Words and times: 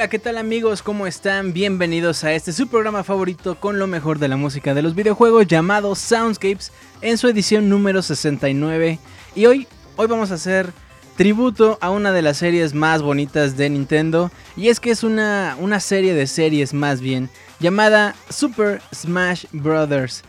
Hola, 0.00 0.08
¿qué 0.08 0.18
tal 0.18 0.38
amigos? 0.38 0.82
¿Cómo 0.82 1.06
están? 1.06 1.52
Bienvenidos 1.52 2.24
a 2.24 2.32
este 2.32 2.54
su 2.54 2.68
programa 2.68 3.04
favorito 3.04 3.60
con 3.60 3.78
lo 3.78 3.86
mejor 3.86 4.18
de 4.18 4.28
la 4.28 4.38
música 4.38 4.72
de 4.72 4.80
los 4.80 4.94
videojuegos 4.94 5.46
llamado 5.46 5.94
Soundscapes 5.94 6.72
en 7.02 7.18
su 7.18 7.28
edición 7.28 7.68
número 7.68 8.00
69. 8.00 8.98
Y 9.34 9.44
hoy, 9.44 9.66
hoy 9.96 10.06
vamos 10.06 10.30
a 10.30 10.36
hacer 10.36 10.72
tributo 11.18 11.76
a 11.82 11.90
una 11.90 12.12
de 12.12 12.22
las 12.22 12.38
series 12.38 12.72
más 12.72 13.02
bonitas 13.02 13.58
de 13.58 13.68
Nintendo. 13.68 14.30
Y 14.56 14.68
es 14.68 14.80
que 14.80 14.90
es 14.90 15.04
una, 15.04 15.54
una 15.60 15.80
serie 15.80 16.14
de 16.14 16.26
series 16.26 16.72
más 16.72 17.02
bien, 17.02 17.28
llamada 17.58 18.14
Super 18.30 18.80
Smash 18.94 19.44
Bros. 19.52 20.22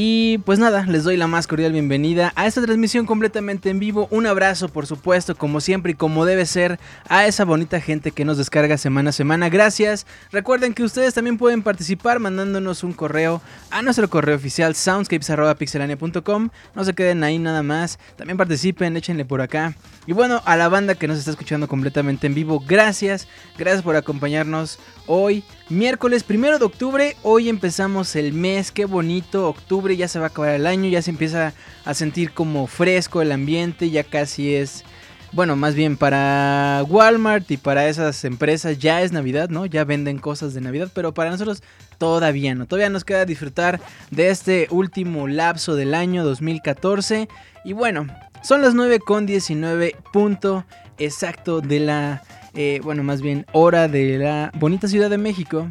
Y 0.00 0.38
pues 0.44 0.60
nada, 0.60 0.86
les 0.86 1.02
doy 1.02 1.16
la 1.16 1.26
más 1.26 1.48
cordial 1.48 1.72
bienvenida 1.72 2.32
a 2.36 2.46
esta 2.46 2.62
transmisión 2.62 3.04
completamente 3.04 3.68
en 3.68 3.80
vivo. 3.80 4.06
Un 4.12 4.28
abrazo, 4.28 4.68
por 4.68 4.86
supuesto, 4.86 5.34
como 5.34 5.60
siempre 5.60 5.90
y 5.90 5.94
como 5.96 6.24
debe 6.24 6.46
ser, 6.46 6.78
a 7.08 7.26
esa 7.26 7.44
bonita 7.44 7.80
gente 7.80 8.12
que 8.12 8.24
nos 8.24 8.38
descarga 8.38 8.78
semana 8.78 9.10
a 9.10 9.12
semana. 9.12 9.48
Gracias. 9.48 10.06
Recuerden 10.30 10.72
que 10.72 10.84
ustedes 10.84 11.14
también 11.14 11.36
pueden 11.36 11.64
participar 11.64 12.20
mandándonos 12.20 12.84
un 12.84 12.92
correo 12.92 13.42
a 13.72 13.82
nuestro 13.82 14.08
correo 14.08 14.36
oficial 14.36 14.76
soundscapes.pixelania.com. 14.76 16.50
No 16.76 16.84
se 16.84 16.94
queden 16.94 17.24
ahí 17.24 17.40
nada 17.40 17.64
más. 17.64 17.98
También 18.14 18.36
participen, 18.36 18.96
échenle 18.96 19.24
por 19.24 19.40
acá. 19.40 19.74
Y 20.06 20.12
bueno, 20.12 20.42
a 20.44 20.56
la 20.56 20.68
banda 20.68 20.94
que 20.94 21.08
nos 21.08 21.18
está 21.18 21.32
escuchando 21.32 21.66
completamente 21.66 22.28
en 22.28 22.34
vivo, 22.34 22.62
gracias. 22.64 23.26
Gracias 23.58 23.82
por 23.82 23.96
acompañarnos 23.96 24.78
hoy, 25.08 25.42
miércoles 25.70 26.24
primero 26.24 26.58
de 26.58 26.64
octubre. 26.64 27.16
Hoy 27.22 27.48
empezamos 27.48 28.16
el 28.16 28.32
mes, 28.32 28.72
qué 28.72 28.84
bonito. 28.84 29.48
Octubre 29.48 29.96
ya 29.96 30.08
se 30.08 30.18
va 30.18 30.26
a 30.26 30.28
acabar 30.28 30.54
el 30.54 30.66
año, 30.66 30.88
ya 30.88 31.02
se 31.02 31.10
empieza 31.10 31.52
a 31.84 31.94
sentir 31.94 32.32
como 32.32 32.66
fresco 32.66 33.22
el 33.22 33.32
ambiente, 33.32 33.90
ya 33.90 34.04
casi 34.04 34.54
es. 34.54 34.84
Bueno, 35.32 35.56
más 35.56 35.74
bien 35.74 35.98
para 35.98 36.82
Walmart 36.88 37.50
y 37.50 37.58
para 37.58 37.86
esas 37.86 38.24
empresas 38.24 38.78
ya 38.78 39.02
es 39.02 39.12
Navidad, 39.12 39.50
¿no? 39.50 39.66
Ya 39.66 39.84
venden 39.84 40.18
cosas 40.18 40.54
de 40.54 40.62
Navidad, 40.62 40.90
pero 40.94 41.12
para 41.12 41.30
nosotros 41.30 41.62
todavía 41.98 42.54
no. 42.54 42.66
Todavía 42.66 42.88
nos 42.88 43.04
queda 43.04 43.26
disfrutar 43.26 43.78
de 44.10 44.30
este 44.30 44.68
último 44.70 45.28
lapso 45.28 45.76
del 45.76 45.94
año 45.94 46.24
2014. 46.24 47.28
Y 47.64 47.74
bueno, 47.74 48.06
son 48.42 48.62
las 48.62 48.72
9 48.72 49.00
con 49.00 49.26
19 49.26 49.96
punto 50.14 50.64
exacto 50.96 51.60
de 51.60 51.80
la 51.80 52.22
eh, 52.60 52.80
bueno, 52.82 53.04
más 53.04 53.22
bien 53.22 53.46
hora 53.52 53.86
de 53.86 54.18
la 54.18 54.50
bonita 54.58 54.88
Ciudad 54.88 55.08
de 55.08 55.16
México. 55.16 55.68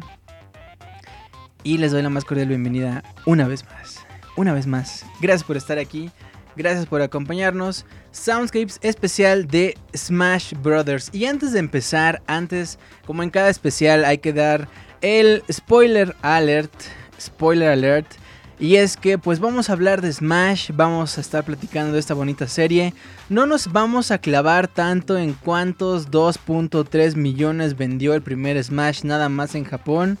Y 1.62 1.76
les 1.76 1.92
doy 1.92 2.00
la 2.00 2.08
más 2.08 2.24
cordial 2.24 2.48
bienvenida 2.48 3.02
una 3.26 3.46
vez 3.46 3.62
más. 3.66 4.06
Una 4.36 4.54
vez 4.54 4.66
más. 4.66 5.04
Gracias 5.20 5.44
por 5.44 5.58
estar 5.58 5.76
aquí. 5.76 6.10
Gracias 6.56 6.86
por 6.86 7.02
acompañarnos. 7.02 7.84
Soundscapes 8.10 8.78
especial 8.80 9.46
de 9.48 9.76
Smash 9.94 10.54
Brothers. 10.62 11.10
Y 11.12 11.26
antes 11.26 11.52
de 11.52 11.58
empezar, 11.58 12.22
antes, 12.26 12.78
como 13.04 13.22
en 13.22 13.28
cada 13.28 13.50
especial, 13.50 14.06
hay 14.06 14.16
que 14.16 14.32
dar 14.32 14.66
el 15.02 15.42
spoiler 15.52 16.16
alert. 16.22 16.72
Spoiler 17.20 17.68
alert 17.68 18.10
y 18.60 18.76
es 18.76 18.96
que 18.96 19.18
pues 19.18 19.38
vamos 19.38 19.70
a 19.70 19.72
hablar 19.72 20.00
de 20.00 20.12
Smash, 20.12 20.70
vamos 20.74 21.16
a 21.16 21.20
estar 21.20 21.44
platicando 21.44 21.92
de 21.92 22.00
esta 22.00 22.14
bonita 22.14 22.48
serie. 22.48 22.92
No 23.28 23.46
nos 23.46 23.72
vamos 23.72 24.10
a 24.10 24.18
clavar 24.18 24.66
tanto 24.66 25.16
en 25.16 25.32
cuántos 25.34 26.10
2.3 26.10 27.14
millones 27.14 27.76
vendió 27.76 28.14
el 28.14 28.22
primer 28.22 28.62
Smash 28.62 29.04
nada 29.04 29.28
más 29.28 29.54
en 29.54 29.64
Japón. 29.64 30.18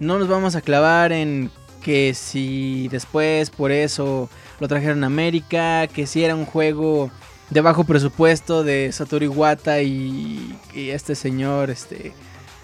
No 0.00 0.18
nos 0.18 0.28
vamos 0.28 0.54
a 0.54 0.60
clavar 0.60 1.12
en 1.12 1.50
que 1.82 2.12
si 2.12 2.88
después 2.88 3.48
por 3.50 3.72
eso 3.72 4.28
lo 4.60 4.68
trajeron 4.68 5.02
a 5.04 5.06
América, 5.06 5.86
que 5.86 6.06
si 6.06 6.22
era 6.22 6.34
un 6.34 6.44
juego 6.44 7.10
de 7.48 7.62
bajo 7.62 7.84
presupuesto 7.84 8.64
de 8.64 8.92
Satoru 8.92 9.24
Iwata 9.24 9.80
y, 9.80 10.58
y 10.74 10.90
este 10.90 11.14
señor, 11.14 11.70
este... 11.70 12.12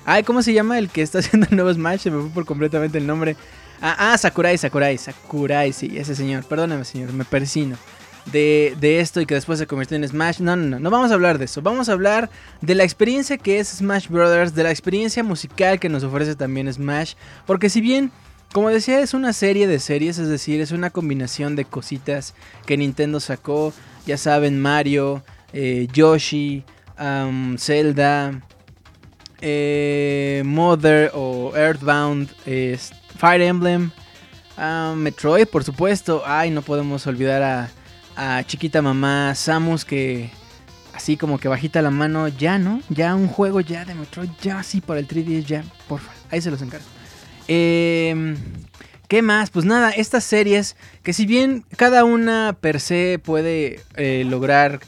Ay, 0.04 0.22
¿cómo 0.22 0.42
se 0.42 0.52
llama 0.52 0.78
el 0.78 0.90
que 0.90 1.00
está 1.00 1.18
haciendo 1.20 1.46
el 1.50 1.56
nuevo 1.56 1.72
Smash? 1.72 2.00
Se 2.00 2.10
me 2.10 2.20
fue 2.20 2.30
por 2.30 2.44
completamente 2.44 2.98
el 2.98 3.06
nombre. 3.06 3.36
Ah, 3.86 4.14
ah, 4.14 4.16
Sakurai, 4.16 4.56
Sakurai, 4.56 4.96
Sakurai, 4.96 5.70
sí, 5.70 5.92
ese 5.98 6.14
señor. 6.14 6.44
Perdóname, 6.44 6.86
señor, 6.86 7.12
me 7.12 7.26
persino. 7.26 7.76
De, 8.32 8.74
de, 8.80 9.00
esto 9.00 9.20
y 9.20 9.26
que 9.26 9.34
después 9.34 9.58
se 9.58 9.66
convirtió 9.66 9.98
en 9.98 10.08
Smash. 10.08 10.40
No, 10.40 10.56
no, 10.56 10.64
no, 10.64 10.80
no 10.80 10.90
vamos 10.90 11.10
a 11.10 11.14
hablar 11.14 11.36
de 11.36 11.44
eso. 11.44 11.60
Vamos 11.60 11.90
a 11.90 11.92
hablar 11.92 12.30
de 12.62 12.74
la 12.74 12.82
experiencia 12.82 13.36
que 13.36 13.58
es 13.58 13.68
Smash 13.68 14.08
Brothers, 14.08 14.54
de 14.54 14.62
la 14.62 14.70
experiencia 14.70 15.22
musical 15.22 15.78
que 15.78 15.90
nos 15.90 16.02
ofrece 16.02 16.34
también 16.34 16.72
Smash. 16.72 17.12
Porque 17.44 17.68
si 17.68 17.82
bien, 17.82 18.10
como 18.54 18.70
decía, 18.70 19.00
es 19.00 19.12
una 19.12 19.34
serie 19.34 19.66
de 19.66 19.78
series, 19.78 20.16
es 20.16 20.28
decir, 20.28 20.62
es 20.62 20.72
una 20.72 20.88
combinación 20.88 21.54
de 21.54 21.66
cositas 21.66 22.34
que 22.64 22.78
Nintendo 22.78 23.20
sacó. 23.20 23.74
Ya 24.06 24.16
saben, 24.16 24.62
Mario, 24.62 25.22
eh, 25.52 25.88
Yoshi, 25.92 26.64
Zelda, 27.58 28.40
eh, 29.42 30.42
Mother 30.46 31.10
o 31.12 31.52
Earthbound. 31.54 32.30
Este 32.46 32.93
Fire 33.16 33.42
Emblem, 33.42 33.90
Metroid, 34.96 35.46
por 35.46 35.64
supuesto. 35.64 36.22
Ay, 36.26 36.50
no 36.50 36.62
podemos 36.62 37.06
olvidar 37.06 37.42
a, 37.42 37.70
a 38.16 38.44
chiquita 38.44 38.82
mamá 38.82 39.34
Samus 39.34 39.84
que 39.84 40.30
así 40.92 41.16
como 41.16 41.38
que 41.38 41.48
bajita 41.48 41.82
la 41.82 41.90
mano, 41.90 42.28
ya, 42.28 42.58
¿no? 42.58 42.80
Ya 42.88 43.14
un 43.14 43.28
juego 43.28 43.60
ya 43.60 43.84
de 43.84 43.94
Metroid, 43.94 44.30
ya 44.40 44.62
sí 44.62 44.80
para 44.80 45.00
el 45.00 45.08
3DS, 45.08 45.44
ya, 45.44 45.64
porfa, 45.88 46.12
ahí 46.30 46.40
se 46.40 46.50
los 46.50 46.62
encargo. 46.62 46.86
Eh, 47.48 48.36
¿Qué 49.08 49.20
más? 49.20 49.50
Pues 49.50 49.64
nada, 49.64 49.90
estas 49.90 50.24
series 50.24 50.76
que 51.02 51.12
si 51.12 51.26
bien 51.26 51.64
cada 51.76 52.04
una 52.04 52.56
per 52.58 52.80
se 52.80 53.20
puede 53.22 53.80
eh, 53.96 54.24
lograr 54.26 54.80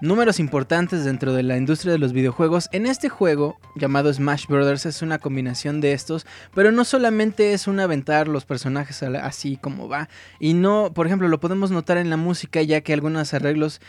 números 0.00 0.40
importantes 0.40 1.04
dentro 1.04 1.32
de 1.32 1.42
la 1.42 1.56
industria 1.56 1.92
de 1.92 1.98
los 1.98 2.12
videojuegos. 2.12 2.68
En 2.72 2.86
este 2.86 3.08
juego, 3.08 3.58
llamado 3.74 4.12
Smash 4.12 4.46
Brothers, 4.46 4.86
es 4.86 5.02
una 5.02 5.18
combinación 5.18 5.80
de 5.80 5.92
estos, 5.92 6.26
pero 6.54 6.72
no 6.72 6.84
solamente 6.84 7.52
es 7.52 7.66
un 7.66 7.80
aventar 7.80 8.28
los 8.28 8.44
personajes 8.44 9.02
así 9.02 9.56
como 9.56 9.88
va, 9.88 10.08
y 10.38 10.54
no, 10.54 10.92
por 10.94 11.06
ejemplo, 11.06 11.28
lo 11.28 11.40
podemos 11.40 11.70
notar 11.70 11.96
en 11.98 12.10
la 12.10 12.16
música, 12.16 12.62
ya 12.62 12.80
que 12.80 12.92
algunos 12.92 13.34
arreglos 13.34 13.80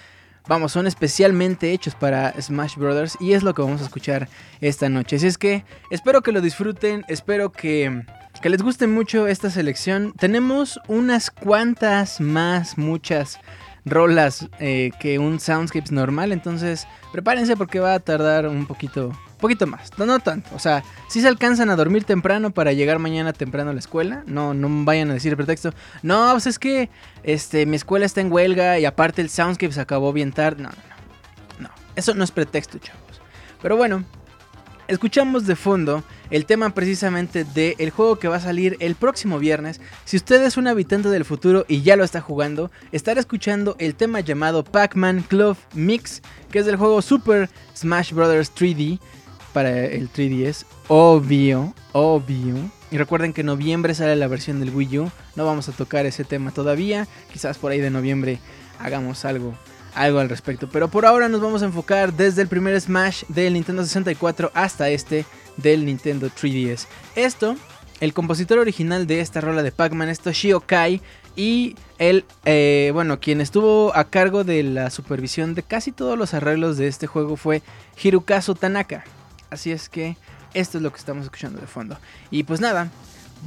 vamos, 0.47 0.71
son 0.71 0.87
especialmente 0.87 1.71
hechos 1.71 1.95
para 1.95 2.39
Smash 2.39 2.75
Brothers 2.75 3.17
y 3.19 3.33
es 3.33 3.43
lo 3.43 3.53
que 3.53 3.61
vamos 3.61 3.81
a 3.81 3.85
escuchar 3.85 4.29
esta 4.61 4.89
noche. 4.89 5.15
Así 5.15 5.27
es 5.27 5.37
que 5.37 5.65
espero 5.89 6.21
que 6.21 6.31
lo 6.31 6.41
disfruten, 6.41 7.03
espero 7.07 7.51
que, 7.51 8.03
que 8.41 8.49
les 8.49 8.61
guste 8.61 8.87
mucho 8.87 9.27
esta 9.27 9.49
selección. 9.49 10.13
Tenemos 10.17 10.79
unas 10.87 11.31
cuantas 11.31 12.21
más, 12.21 12.77
muchas 12.77 13.39
rolas 13.85 14.47
eh, 14.59 14.91
que 14.99 15.19
un 15.19 15.39
Soundscapes 15.39 15.91
normal. 15.91 16.31
Entonces, 16.31 16.87
prepárense 17.11 17.55
porque 17.55 17.79
va 17.79 17.93
a 17.93 17.99
tardar 17.99 18.47
un 18.47 18.65
poquito, 18.65 19.11
poquito 19.39 19.67
más. 19.67 19.91
No, 19.97 20.05
no 20.05 20.19
tanto. 20.19 20.49
O 20.55 20.59
sea, 20.59 20.83
si 21.07 21.21
se 21.21 21.27
alcanzan 21.27 21.69
a 21.69 21.75
dormir 21.75 22.03
temprano 22.03 22.51
para 22.51 22.73
llegar 22.73 22.99
mañana 22.99 23.31
temprano 23.33 23.69
a 23.69 23.73
la 23.73 23.79
escuela, 23.79 24.23
no, 24.25 24.53
no 24.53 24.67
vayan 24.85 25.11
a 25.11 25.13
decir 25.13 25.31
el 25.31 25.37
pretexto. 25.37 25.73
No, 26.01 26.29
pues 26.31 26.47
es 26.47 26.59
que 26.59 26.89
este, 27.23 27.65
mi 27.65 27.75
escuela 27.75 28.05
está 28.05 28.21
en 28.21 28.31
huelga 28.31 28.79
y 28.79 28.85
aparte 28.85 29.21
el 29.21 29.29
Soundscapes 29.29 29.77
acabó 29.77 30.11
bien 30.11 30.31
tarde. 30.31 30.63
No, 30.63 30.69
no, 30.69 30.75
no. 30.75 31.67
No, 31.67 31.69
eso 31.95 32.13
no 32.13 32.23
es 32.23 32.31
pretexto, 32.31 32.79
chavos. 32.79 33.21
Pero 33.61 33.77
bueno, 33.77 34.03
escuchamos 34.87 35.45
de 35.45 35.55
fondo 35.55 36.03
el 36.29 36.45
tema 36.45 36.73
precisamente 36.73 37.43
del 37.43 37.89
juego 37.89 38.17
que 38.17 38.27
va 38.27 38.37
a 38.37 38.41
salir 38.41 38.77
el 38.79 38.95
próximo 38.95 39.39
viernes. 39.39 39.81
Si 40.05 40.17
usted 40.17 40.43
es 40.43 40.57
un 40.57 40.67
habitante 40.67 41.09
del 41.09 41.25
futuro 41.25 41.65
y 41.67 41.81
ya 41.81 41.95
lo 41.95 42.03
está 42.03 42.21
jugando, 42.21 42.71
estará 42.91 43.19
escuchando 43.19 43.75
el 43.79 43.95
tema 43.95 44.19
llamado 44.19 44.63
Pac-Man 44.63 45.23
Club 45.27 45.57
Mix, 45.73 46.21
que 46.51 46.59
es 46.59 46.65
del 46.65 46.77
juego 46.77 47.01
Super 47.01 47.49
Smash 47.75 48.13
Bros. 48.13 48.25
3D 48.55 48.99
para 49.53 49.85
el 49.85 50.11
3DS. 50.11 50.65
Obvio, 50.87 51.73
obvio. 51.93 52.55
Y 52.91 52.97
recuerden 52.97 53.33
que 53.33 53.41
en 53.41 53.47
noviembre 53.47 53.95
sale 53.95 54.15
la 54.15 54.27
versión 54.27 54.59
del 54.59 54.73
Wii 54.73 54.99
U. 54.99 55.11
No 55.35 55.45
vamos 55.45 55.69
a 55.69 55.71
tocar 55.71 56.05
ese 56.05 56.23
tema 56.23 56.51
todavía. 56.51 57.07
Quizás 57.31 57.57
por 57.57 57.71
ahí 57.71 57.79
de 57.79 57.89
noviembre 57.89 58.39
hagamos 58.79 59.25
algo 59.25 59.55
algo 59.95 60.19
al 60.19 60.29
respecto. 60.29 60.69
Pero 60.69 60.89
por 60.89 61.05
ahora 61.05 61.29
nos 61.29 61.41
vamos 61.41 61.61
a 61.63 61.65
enfocar 61.65 62.13
desde 62.13 62.41
el 62.41 62.47
primer 62.47 62.79
Smash 62.79 63.23
del 63.29 63.53
Nintendo 63.53 63.83
64 63.83 64.51
hasta 64.53 64.89
este 64.89 65.25
del 65.57 65.85
Nintendo 65.85 66.29
3DS. 66.29 66.87
Esto, 67.15 67.55
el 67.99 68.13
compositor 68.13 68.59
original 68.59 69.07
de 69.07 69.21
esta 69.21 69.41
rola 69.41 69.63
de 69.63 69.71
Pac-Man 69.71 70.09
es 70.09 70.19
Toshio 70.19 70.61
Kai. 70.61 71.01
Y 71.35 71.75
él, 71.97 72.25
eh, 72.45 72.91
bueno, 72.93 73.19
quien 73.19 73.41
estuvo 73.41 73.95
a 73.95 74.05
cargo 74.05 74.43
de 74.43 74.63
la 74.63 74.89
supervisión 74.89 75.53
de 75.53 75.63
casi 75.63 75.91
todos 75.91 76.17
los 76.17 76.33
arreglos 76.33 76.77
de 76.77 76.87
este 76.87 77.07
juego 77.07 77.35
fue 77.35 77.61
Hirokazu 78.01 78.55
Tanaka. 78.55 79.03
Así 79.49 79.71
es 79.71 79.89
que 79.89 80.17
esto 80.53 80.77
es 80.77 80.83
lo 80.83 80.91
que 80.91 80.99
estamos 80.99 81.25
escuchando 81.25 81.59
de 81.59 81.67
fondo. 81.67 81.97
Y 82.31 82.43
pues 82.43 82.61
nada, 82.61 82.89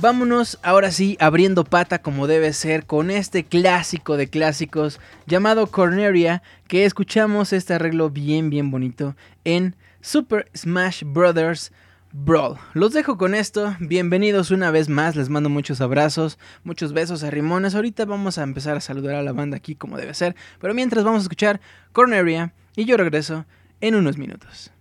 Vámonos 0.00 0.60
ahora 0.62 0.92
sí 0.92 1.16
abriendo 1.18 1.64
pata 1.64 2.00
como 2.00 2.28
debe 2.28 2.52
ser 2.52 2.86
con 2.86 3.10
este 3.10 3.44
clásico 3.44 4.16
de 4.16 4.28
clásicos 4.28 5.00
llamado 5.26 5.66
Corneria 5.66 6.42
que 6.68 6.84
escuchamos 6.84 7.52
este 7.52 7.74
arreglo 7.74 8.08
bien 8.08 8.48
bien 8.48 8.70
bonito 8.70 9.16
en 9.44 9.74
Super 10.00 10.48
Smash 10.56 11.02
Bros. 11.04 11.72
Brawl. 12.12 12.56
Los 12.72 12.94
dejo 12.94 13.18
con 13.18 13.34
esto, 13.34 13.76
bienvenidos 13.80 14.50
una 14.50 14.70
vez 14.70 14.88
más, 14.88 15.14
les 15.14 15.28
mando 15.28 15.50
muchos 15.50 15.82
abrazos, 15.82 16.38
muchos 16.64 16.94
besos 16.94 17.22
a 17.22 17.30
Rimones, 17.30 17.74
ahorita 17.74 18.06
vamos 18.06 18.38
a 18.38 18.44
empezar 18.44 18.76
a 18.76 18.80
saludar 18.80 19.16
a 19.16 19.22
la 19.22 19.32
banda 19.32 19.58
aquí 19.58 19.74
como 19.74 19.98
debe 19.98 20.14
ser, 20.14 20.34
pero 20.58 20.72
mientras 20.72 21.04
vamos 21.04 21.20
a 21.20 21.24
escuchar 21.24 21.60
Corneria 21.92 22.54
y 22.76 22.86
yo 22.86 22.96
regreso 22.96 23.44
en 23.82 23.94
unos 23.94 24.16
minutos. 24.16 24.72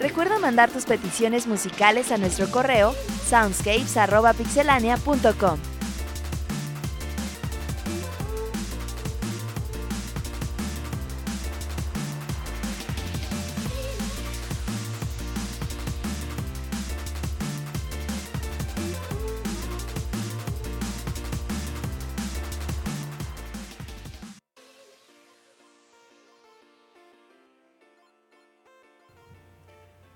Recuerda 0.00 0.38
mandar 0.38 0.70
tus 0.70 0.84
peticiones 0.84 1.46
musicales 1.46 2.10
a 2.10 2.18
nuestro 2.18 2.50
correo 2.50 2.94
soundscapes.pixelania.com. 3.28 5.71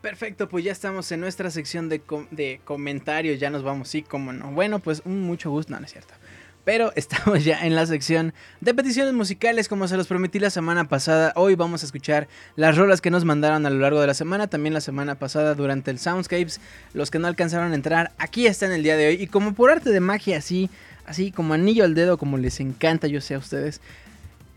Perfecto, 0.06 0.48
pues 0.48 0.64
ya 0.64 0.70
estamos 0.70 1.10
en 1.10 1.18
nuestra 1.18 1.50
sección 1.50 1.88
de, 1.88 2.00
de 2.30 2.60
comentarios, 2.62 3.40
ya 3.40 3.50
nos 3.50 3.64
vamos, 3.64 3.88
sí, 3.88 4.02
como 4.02 4.32
no. 4.32 4.52
Bueno, 4.52 4.78
pues 4.78 5.02
un 5.04 5.22
mucho 5.22 5.50
gusto, 5.50 5.72
no, 5.72 5.80
no 5.80 5.86
es 5.86 5.90
cierto. 5.90 6.14
Pero 6.62 6.92
estamos 6.94 7.44
ya 7.44 7.66
en 7.66 7.74
la 7.74 7.84
sección 7.86 8.32
de 8.60 8.72
peticiones 8.72 9.14
musicales, 9.14 9.66
como 9.66 9.88
se 9.88 9.96
los 9.96 10.06
prometí 10.06 10.38
la 10.38 10.50
semana 10.50 10.88
pasada. 10.88 11.32
Hoy 11.34 11.56
vamos 11.56 11.82
a 11.82 11.86
escuchar 11.86 12.28
las 12.54 12.76
rolas 12.76 13.00
que 13.00 13.10
nos 13.10 13.24
mandaron 13.24 13.66
a 13.66 13.70
lo 13.70 13.80
largo 13.80 14.00
de 14.00 14.06
la 14.06 14.14
semana, 14.14 14.46
también 14.46 14.74
la 14.74 14.80
semana 14.80 15.16
pasada 15.16 15.56
durante 15.56 15.90
el 15.90 15.98
Soundscapes. 15.98 16.60
Los 16.92 17.10
que 17.10 17.18
no 17.18 17.26
alcanzaron 17.26 17.72
a 17.72 17.74
entrar, 17.74 18.12
aquí 18.16 18.46
están 18.46 18.70
el 18.70 18.84
día 18.84 18.96
de 18.96 19.08
hoy. 19.08 19.14
Y 19.20 19.26
como 19.26 19.54
por 19.54 19.72
arte 19.72 19.90
de 19.90 19.98
magia, 19.98 20.38
así, 20.38 20.70
así 21.04 21.32
como 21.32 21.52
anillo 21.52 21.82
al 21.82 21.96
dedo, 21.96 22.16
como 22.16 22.38
les 22.38 22.60
encanta, 22.60 23.08
yo 23.08 23.20
sé 23.20 23.34
a 23.34 23.38
ustedes, 23.38 23.80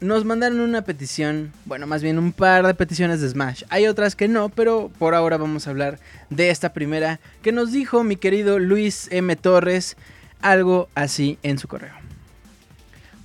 nos 0.02 0.24
mandaron 0.24 0.62
una 0.62 0.84
petición, 0.84 1.52
bueno, 1.66 1.86
más 1.86 2.02
bien 2.02 2.18
un 2.18 2.32
par 2.32 2.66
de 2.66 2.74
peticiones 2.74 3.20
de 3.20 3.30
Smash. 3.30 3.64
Hay 3.70 3.88
otras 3.88 4.16
que 4.16 4.28
no, 4.28 4.50
pero 4.50 4.90
por 4.98 5.14
ahora 5.14 5.38
vamos 5.38 5.68
a 5.68 5.72
hablar 5.72 6.00
de 6.30 6.50
esta 6.50 6.72
primera 6.72 7.20
que 7.42 7.52
nos 7.52 7.72
dijo 7.72 8.04
mi 8.04 8.16
querido 8.16 8.60
Luis 8.60 9.10
M. 9.12 9.36
Torres 9.36 9.98
algo 10.42 10.88
así 10.96 11.38
en 11.44 11.58
su 11.58 11.68
correo. 11.68 11.94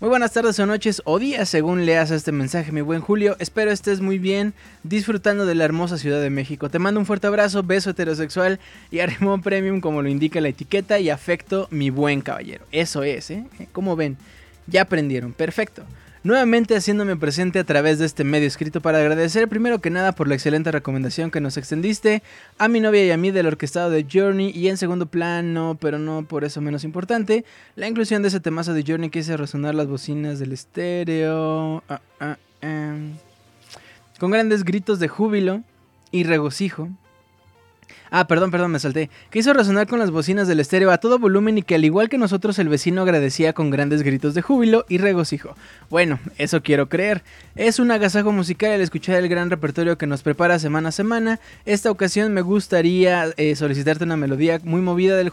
Muy 0.01 0.09
buenas 0.11 0.33
tardes 0.33 0.59
o 0.59 0.67
noches 0.67 1.01
o 1.05 1.21
días 1.21 1.49
según 1.49 1.87
leas 1.87 2.11
este 2.11 2.33
mensaje, 2.33 2.73
mi 2.73 2.81
buen 2.81 3.01
Julio. 3.01 3.37
Espero 3.39 3.71
estés 3.71 4.01
muy 4.01 4.19
bien, 4.19 4.53
disfrutando 4.83 5.47
de 5.47 5.55
la 5.55 5.65
hermosa 5.65 5.97
Ciudad 5.97 6.21
de 6.21 6.29
México. 6.29 6.69
Te 6.69 6.81
mando 6.81 6.99
un 6.99 7.07
fuerte 7.07 7.29
abrazo, 7.29 7.63
beso 7.63 7.91
heterosexual 7.91 8.59
y 8.91 8.99
arrimón 8.99 9.43
premium 9.43 9.81
como 9.81 10.03
lo 10.03 10.09
indica 10.09 10.41
la 10.41 10.49
etiqueta 10.49 10.99
y 10.99 11.09
afecto, 11.09 11.69
mi 11.71 11.91
buen 11.91 12.21
caballero. 12.21 12.67
Eso 12.73 13.05
es, 13.05 13.31
¿eh? 13.31 13.47
Como 13.73 13.95
ven, 13.95 14.19
ya 14.67 14.83
aprendieron, 14.83 15.33
perfecto 15.33 15.85
nuevamente 16.25 16.75
haciéndome 16.75 17.17
presente 17.17 17.59
a 17.59 17.65
través 17.65 17.99
de 17.99 18.07
este 18.07 18.25
medio 18.25 18.49
escrito 18.49 18.81
para 18.81 18.99
agradecer 18.99 19.47
primero 19.47 19.81
que 19.81 19.91
nada 19.91 20.13
por 20.13 20.27
la 20.27 20.35
excelente 20.35 20.73
recomendación 20.73 21.31
que 21.31 21.41
nos 21.41 21.59
extendiste 21.59 22.23
a 22.59 22.67
mi 22.67 22.81
novia 22.81 23.05
y 23.05 23.11
a 23.11 23.17
mí 23.19 23.31
del 23.31 23.47
orquestado 23.47 23.91
de 23.91 24.07
Journey 24.11 24.51
y 24.51 24.69
en 24.69 24.79
segundo 24.79 25.07
plano, 25.07 25.77
pero 25.79 25.99
no 25.99 26.25
por 26.25 26.45
eso 26.45 26.63
menos 26.63 26.83
importante, 26.83 27.45
la 27.77 27.87
inclusión 27.87 28.23
de 28.23 28.29
ese 28.29 28.41
temazo 28.41 28.73
de 28.73 28.85
Journey 28.85 29.11
que 29.11 29.19
hizo 29.19 29.37
resonar 29.37 29.75
las 29.75 29.87
bocinas 29.87 30.39
del 30.39 30.53
estéreo. 30.53 31.85
Ah, 31.89 32.01
ah, 32.21 32.39
em, 32.63 33.13
con 34.19 34.31
grandes 34.31 34.65
gritos 34.65 34.99
de 34.99 35.09
júbilo 35.09 35.63
y 36.11 36.25
regocijo 36.25 36.89
Ah, 38.17 38.29
perdón, 38.29 38.53
perdón, 38.53 38.71
me 38.71 38.79
salté. 38.79 39.11
Que 39.29 39.41
hizo 39.41 39.53
resonar 39.53 39.89
con 39.89 39.99
las 39.99 40.13
bocinas 40.13 40.47
del 40.47 40.61
estéreo 40.61 40.93
a 40.93 40.99
todo 40.99 41.19
volumen 41.19 41.59
y 41.59 41.63
que 41.63 41.75
al 41.75 41.85
igual 41.85 42.09
que 42.09 42.17
nosotros 42.17 42.57
el 42.61 42.69
vecino 42.69 43.03
agradecía 43.03 43.55
con 43.55 43.71
grandes 43.71 44.05
gritos 44.05 44.35
de 44.35 44.41
júbilo 44.41 44.87
y 44.89 44.99
regocijo. 44.99 45.57
Bueno, 45.91 46.21
eso 46.39 46.63
quiero 46.63 46.89
creer. 46.89 47.25
Es 47.57 47.81
un 47.81 47.91
agasajo 47.91 48.31
musical 48.31 48.71
el 48.71 48.83
escuchar 48.83 49.17
el 49.17 49.29
gran 49.29 49.51
repertorio 49.51 49.99
que 49.99 50.07
nos 50.07 50.23
prepara 50.23 50.61
semana 50.61 50.91
a 50.91 50.93
semana. 50.93 51.41
Esta 51.67 51.91
ocasión 51.91 52.33
me 52.33 52.43
gustaría 52.43 53.33
eh, 53.37 53.57
solicitarte 53.57 54.05
una 54.05 54.17
melodía 54.17 54.61
muy 54.63 54.81
movida 54.81 55.17
del, 55.17 55.33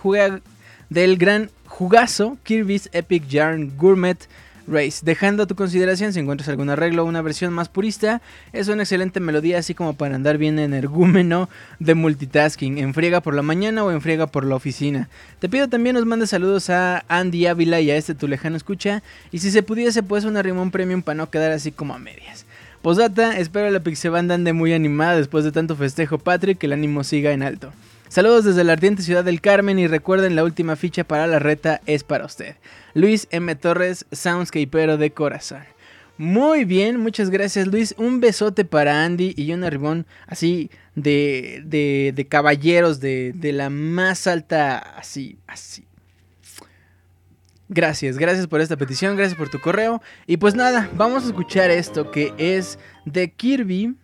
del 0.89 1.17
gran 1.17 1.51
jugazo 1.67 2.39
Kirby's 2.41 2.89
Epic 2.93 3.27
Yarn 3.27 3.77
Gourmet 3.77 4.27
Race. 4.71 5.01
Dejando 5.03 5.43
a 5.43 5.45
tu 5.45 5.55
consideración 5.55 6.13
si 6.13 6.19
encuentras 6.19 6.49
algún 6.49 6.69
arreglo 6.69 7.03
o 7.03 7.05
una 7.05 7.21
versión 7.21 7.53
más 7.53 7.69
purista, 7.69 8.21
es 8.53 8.67
una 8.67 8.83
excelente 8.83 9.19
melodía 9.19 9.59
así 9.59 9.75
como 9.75 9.93
para 9.93 10.15
andar 10.15 10.37
bien 10.37 10.57
energúmeno 10.57 11.49
de 11.79 11.93
multitasking, 11.93 12.77
en 12.77 12.93
friega 12.93 13.21
por 13.21 13.35
la 13.35 13.41
mañana 13.41 13.83
o 13.83 13.91
en 13.91 14.01
friega 14.01 14.27
por 14.27 14.45
la 14.45 14.55
oficina. 14.55 15.09
Te 15.39 15.49
pido 15.49 15.67
también 15.67 15.95
nos 15.95 16.05
mandes 16.05 16.31
saludos 16.31 16.69
a 16.69 17.03
Andy 17.07 17.45
Ávila 17.45 17.81
y 17.81 17.91
a 17.91 17.95
este 17.95 18.15
tu 18.15 18.27
lejano 18.27 18.57
escucha, 18.57 19.03
y 19.31 19.39
si 19.39 19.51
se 19.51 19.63
pudiese 19.63 20.01
pues 20.01 20.25
una 20.25 20.41
rimón 20.41 20.71
premium 20.71 21.01
para 21.01 21.15
no 21.15 21.29
quedar 21.29 21.51
así 21.51 21.71
como 21.71 21.93
a 21.93 21.99
medias. 21.99 22.45
Posdata, 22.81 23.37
espero 23.37 23.69
la 23.69 23.81
Pixeband 23.81 24.31
ande 24.31 24.53
muy 24.53 24.73
animada 24.73 25.15
después 25.15 25.43
de 25.43 25.51
tanto 25.51 25.75
festejo 25.75 26.17
Patrick 26.17 26.57
que 26.57 26.65
el 26.65 26.73
ánimo 26.73 27.03
siga 27.03 27.31
en 27.31 27.43
alto. 27.43 27.71
Saludos 28.11 28.43
desde 28.43 28.65
la 28.65 28.73
ardiente 28.73 29.03
ciudad 29.03 29.23
del 29.23 29.39
Carmen 29.39 29.79
y 29.79 29.87
recuerden 29.87 30.35
la 30.35 30.43
última 30.43 30.75
ficha 30.75 31.05
para 31.05 31.27
la 31.27 31.39
reta 31.39 31.79
es 31.85 32.03
para 32.03 32.25
usted. 32.25 32.57
Luis 32.93 33.25
M. 33.31 33.55
Torres, 33.55 34.05
Soundscapero 34.11 34.97
de 34.97 35.13
corazón. 35.13 35.63
Muy 36.17 36.65
bien, 36.65 36.99
muchas 36.99 37.29
gracias 37.29 37.67
Luis. 37.67 37.95
Un 37.97 38.19
besote 38.19 38.65
para 38.65 39.05
Andy 39.05 39.33
y 39.37 39.53
un 39.53 39.63
arribón 39.63 40.05
así 40.27 40.69
de, 40.93 41.63
de, 41.65 42.11
de 42.13 42.27
caballeros 42.27 42.99
de, 42.99 43.31
de 43.33 43.53
la 43.53 43.69
más 43.69 44.27
alta, 44.27 44.77
así, 44.77 45.37
así. 45.47 45.85
Gracias, 47.69 48.17
gracias 48.17 48.45
por 48.47 48.59
esta 48.59 48.75
petición, 48.75 49.15
gracias 49.15 49.37
por 49.37 49.47
tu 49.47 49.61
correo. 49.61 50.01
Y 50.27 50.35
pues 50.35 50.53
nada, 50.53 50.89
vamos 50.97 51.23
a 51.23 51.27
escuchar 51.27 51.71
esto 51.71 52.11
que 52.11 52.33
es 52.37 52.77
de 53.05 53.31
Kirby. 53.31 53.95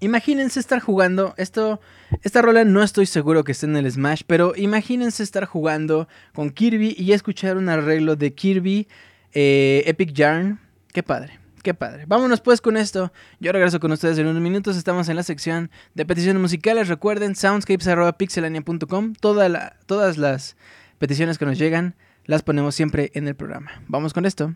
Imagínense 0.00 0.58
estar 0.58 0.80
jugando 0.80 1.34
esto 1.36 1.78
esta 2.22 2.42
rola 2.42 2.64
no 2.64 2.82
estoy 2.82 3.06
seguro 3.06 3.44
que 3.44 3.52
esté 3.52 3.66
en 3.66 3.76
el 3.76 3.90
Smash, 3.90 4.22
pero 4.26 4.52
imagínense 4.56 5.22
estar 5.22 5.44
jugando 5.46 6.08
con 6.34 6.50
Kirby 6.50 6.94
y 6.98 7.12
escuchar 7.12 7.56
un 7.56 7.68
arreglo 7.68 8.16
de 8.16 8.34
Kirby 8.34 8.88
eh, 9.32 9.82
Epic 9.86 10.12
Yarn. 10.12 10.60
Qué 10.92 11.02
padre. 11.02 11.38
Qué 11.62 11.74
padre. 11.74 12.04
Vámonos 12.06 12.40
pues 12.40 12.60
con 12.60 12.76
esto. 12.76 13.12
Yo 13.38 13.52
regreso 13.52 13.78
con 13.78 13.92
ustedes 13.92 14.18
en 14.18 14.26
unos 14.26 14.42
minutos. 14.42 14.76
Estamos 14.76 15.08
en 15.08 15.16
la 15.16 15.22
sección 15.22 15.70
de 15.94 16.04
peticiones 16.04 16.42
musicales. 16.42 16.88
Recuerden 16.88 17.36
soundscapes.pixelania.com. 17.36 19.14
Toda 19.14 19.76
todas 19.86 20.18
las 20.18 20.56
peticiones 20.98 21.38
que 21.38 21.46
nos 21.46 21.58
llegan 21.58 21.94
las 22.24 22.42
ponemos 22.42 22.74
siempre 22.74 23.12
en 23.14 23.28
el 23.28 23.36
programa. 23.36 23.82
Vamos 23.86 24.12
con 24.12 24.26
esto 24.26 24.54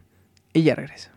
y 0.53 0.63
ya 0.63 0.75
regreso. 0.75 1.16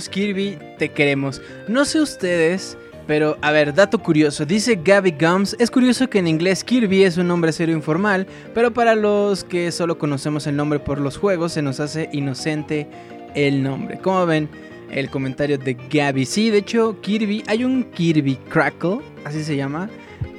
Kirby, 0.00 0.58
te 0.78 0.90
queremos. 0.90 1.40
No 1.68 1.84
sé 1.84 2.00
ustedes, 2.00 2.76
pero 3.06 3.36
a 3.42 3.52
ver, 3.52 3.74
dato 3.74 3.98
curioso. 3.98 4.44
Dice 4.44 4.80
Gabby 4.82 5.14
Gums. 5.18 5.56
Es 5.58 5.70
curioso 5.70 6.08
que 6.08 6.18
en 6.18 6.26
inglés 6.26 6.64
Kirby 6.64 7.04
es 7.04 7.16
un 7.16 7.28
nombre 7.28 7.52
serio 7.52 7.74
informal, 7.74 8.26
pero 8.54 8.72
para 8.72 8.94
los 8.94 9.44
que 9.44 9.70
solo 9.72 9.98
conocemos 9.98 10.46
el 10.46 10.56
nombre 10.56 10.78
por 10.78 11.00
los 11.00 11.16
juegos, 11.16 11.52
se 11.52 11.62
nos 11.62 11.80
hace 11.80 12.08
inocente 12.12 12.88
el 13.34 13.62
nombre. 13.62 13.98
Como 13.98 14.26
ven, 14.26 14.48
el 14.90 15.10
comentario 15.10 15.58
de 15.58 15.76
Gabby. 15.90 16.24
Sí, 16.24 16.50
de 16.50 16.58
hecho, 16.58 17.00
Kirby, 17.00 17.44
hay 17.46 17.64
un 17.64 17.84
Kirby 17.84 18.36
Crackle, 18.48 18.98
así 19.24 19.44
se 19.44 19.56
llama, 19.56 19.90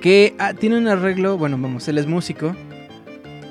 que 0.02 0.34
ah, 0.40 0.54
tiene 0.54 0.78
un 0.78 0.88
arreglo. 0.88 1.38
Bueno, 1.38 1.58
vamos, 1.60 1.88
él 1.88 1.98
es 1.98 2.08
músico. 2.08 2.56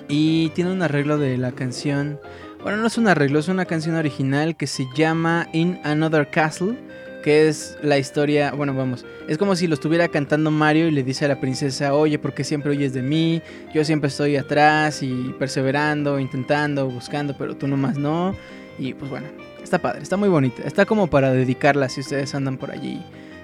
Y 0.09 0.51
tiene 0.51 0.71
un 0.71 0.83
arreglo 0.83 1.19
de 1.19 1.39
la 1.39 1.53
canción 1.53 2.21
bueno, 2.65 2.79
no 2.79 2.87
es 2.87 2.97
un 2.97 3.07
arreglo, 3.09 3.39
es 3.39 3.49
una 3.49 3.67
canción 3.67 3.95
original 3.95 4.57
que 4.57 4.67
se 4.67 4.89
llama 4.97 5.49
In 5.53 5.79
Another 5.85 6.31
Castle, 6.31 6.79
que 7.23 7.47
es 7.47 7.77
la 7.83 7.99
historia, 7.99 8.53
bueno, 8.53 8.73
vamos, 8.73 9.05
es 9.29 9.37
como 9.37 9.55
si 9.55 9.67
lo 9.67 9.75
estuviera 9.75 10.09
cantando 10.09 10.51
Mario 10.51 10.89
y 10.89 10.91
le 10.91 11.03
dice 11.03 11.27
a 11.27 11.29
la 11.29 11.39
princesa, 11.39 11.93
oye, 11.93 12.19
¿por 12.19 12.33
qué 12.33 12.43
siempre 12.43 12.71
oyes 12.71 12.95
de 12.95 13.03
mí? 13.03 13.43
Yo 13.75 13.85
siempre 13.85 14.09
estoy 14.09 14.37
atrás 14.37 15.03
y 15.03 15.35
perseverando, 15.39 16.19
intentando, 16.19 16.89
buscando, 16.89 17.37
pero 17.37 17.55
tú 17.55 17.67
nomás 17.67 17.99
no. 17.99 18.35
Y 18.79 18.95
pues 18.95 19.11
bueno, 19.11 19.27
está 19.63 19.79
padre, 19.79 20.03
está 20.03 20.17
muy 20.17 20.31
bonita, 20.31 20.63
está 20.65 20.87
como 20.87 21.09
para 21.09 21.33
dedicarla 21.33 21.91
si 21.91 22.01
ustedes 22.01 22.35
andan 22.35 22.57
por 22.57 22.71
allí 22.71 23.03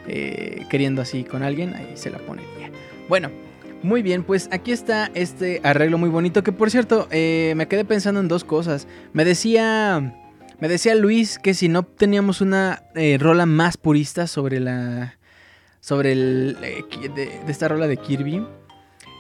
eh, 0.09 0.65
queriendo 0.71 1.03
así 1.03 1.25
con 1.25 1.43
alguien, 1.43 1.75
ahí 1.75 1.93
se 1.93 2.09
la 2.09 2.19
ponen. 2.21 2.47
Bueno, 3.07 3.29
muy 3.83 4.03
bien, 4.03 4.25
pues 4.25 4.49
aquí 4.53 4.73
está 4.73 5.11
este 5.15 5.61
arreglo 5.65 5.97
muy 5.97 6.11
bonito 6.11 6.43
que 6.43 6.53
por 6.53 6.71
cierto 6.71 7.09
eh, 7.11 7.55
me 7.57 7.67
quedé 7.67 7.85
pensando 7.85 8.21
en 8.21 8.29
dos 8.29 8.45
cosas. 8.45 8.87
Me 9.13 9.25
decía, 9.25 10.15
me 10.59 10.69
decía 10.69 10.95
Luis 10.95 11.39
que 11.39 11.55
si 11.55 11.69
no 11.69 11.83
teníamos 11.85 12.41
una 12.41 12.83
eh, 12.95 13.17
rola 13.19 13.47
más 13.47 13.77
purista 13.77 14.27
sobre 14.27 14.61
la, 14.61 15.17
sobre 15.81 16.13
el, 16.13 16.59
eh, 16.63 16.85
de, 17.15 17.41
esta 17.49 17.69
rola 17.69 17.87
de 17.87 17.97
Kirby. 17.97 18.47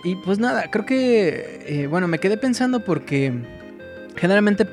Y 0.05 0.17
pues 0.17 0.39
nada, 0.39 0.71
creo 0.71 0.87
que, 0.87 1.87
bueno, 1.91 2.09
me 2.09 2.19
quedé 2.19 2.39
pensando 2.39 2.85
porque 2.85 3.35
generalmente, 4.17 4.67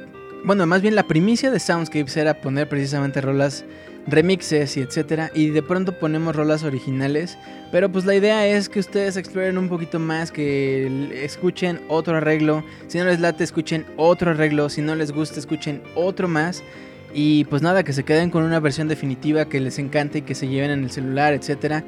bueno, 0.46 0.66
más 0.66 0.82
bien 0.82 0.96
la 0.96 1.04
primicia 1.04 1.52
de 1.52 1.60
Soundscapes 1.60 2.16
era 2.16 2.40
poner 2.40 2.70
precisamente 2.70 3.20
rolas 3.20 3.66
remixes 4.08 4.78
y 4.78 4.82
etcétera. 4.82 5.32
Y 5.34 5.50
de 5.50 5.62
pronto 5.62 5.92
ponemos 6.00 6.36
rolas 6.36 6.64
originales. 6.64 7.38
Pero 7.72 7.92
pues 7.92 8.06
la 8.06 8.16
idea 8.16 8.48
es 8.48 8.70
que 8.70 8.80
ustedes 8.80 9.18
exploren 9.18 9.58
un 9.58 9.70
poquito 9.70 10.00
más, 10.00 10.32
que 10.32 11.24
escuchen 11.24 11.82
otro 11.90 12.18
arreglo. 12.18 12.64
Si 12.88 12.98
no 12.98 13.06
les 13.06 13.20
late, 13.20 13.44
escuchen 13.44 13.86
otro 13.98 14.32
arreglo. 14.32 14.70
Si 14.70 14.82
no 14.82 14.96
les 14.96 15.12
gusta, 15.12 15.40
escuchen 15.40 15.82
otro 15.96 16.28
más. 16.28 16.64
Y 17.14 17.46
pues 17.46 17.62
nada, 17.62 17.84
que 17.84 17.94
se 17.94 18.04
queden 18.04 18.30
con 18.30 18.44
una 18.44 18.60
versión 18.60 18.88
definitiva 18.88 19.46
que 19.46 19.60
les 19.60 19.80
encante 19.80 20.20
y 20.20 20.22
que 20.22 20.36
se 20.36 20.48
lleven 20.48 20.72
en 20.72 20.84
el 20.84 20.92
celular, 20.92 21.34
etcétera. 21.34 21.84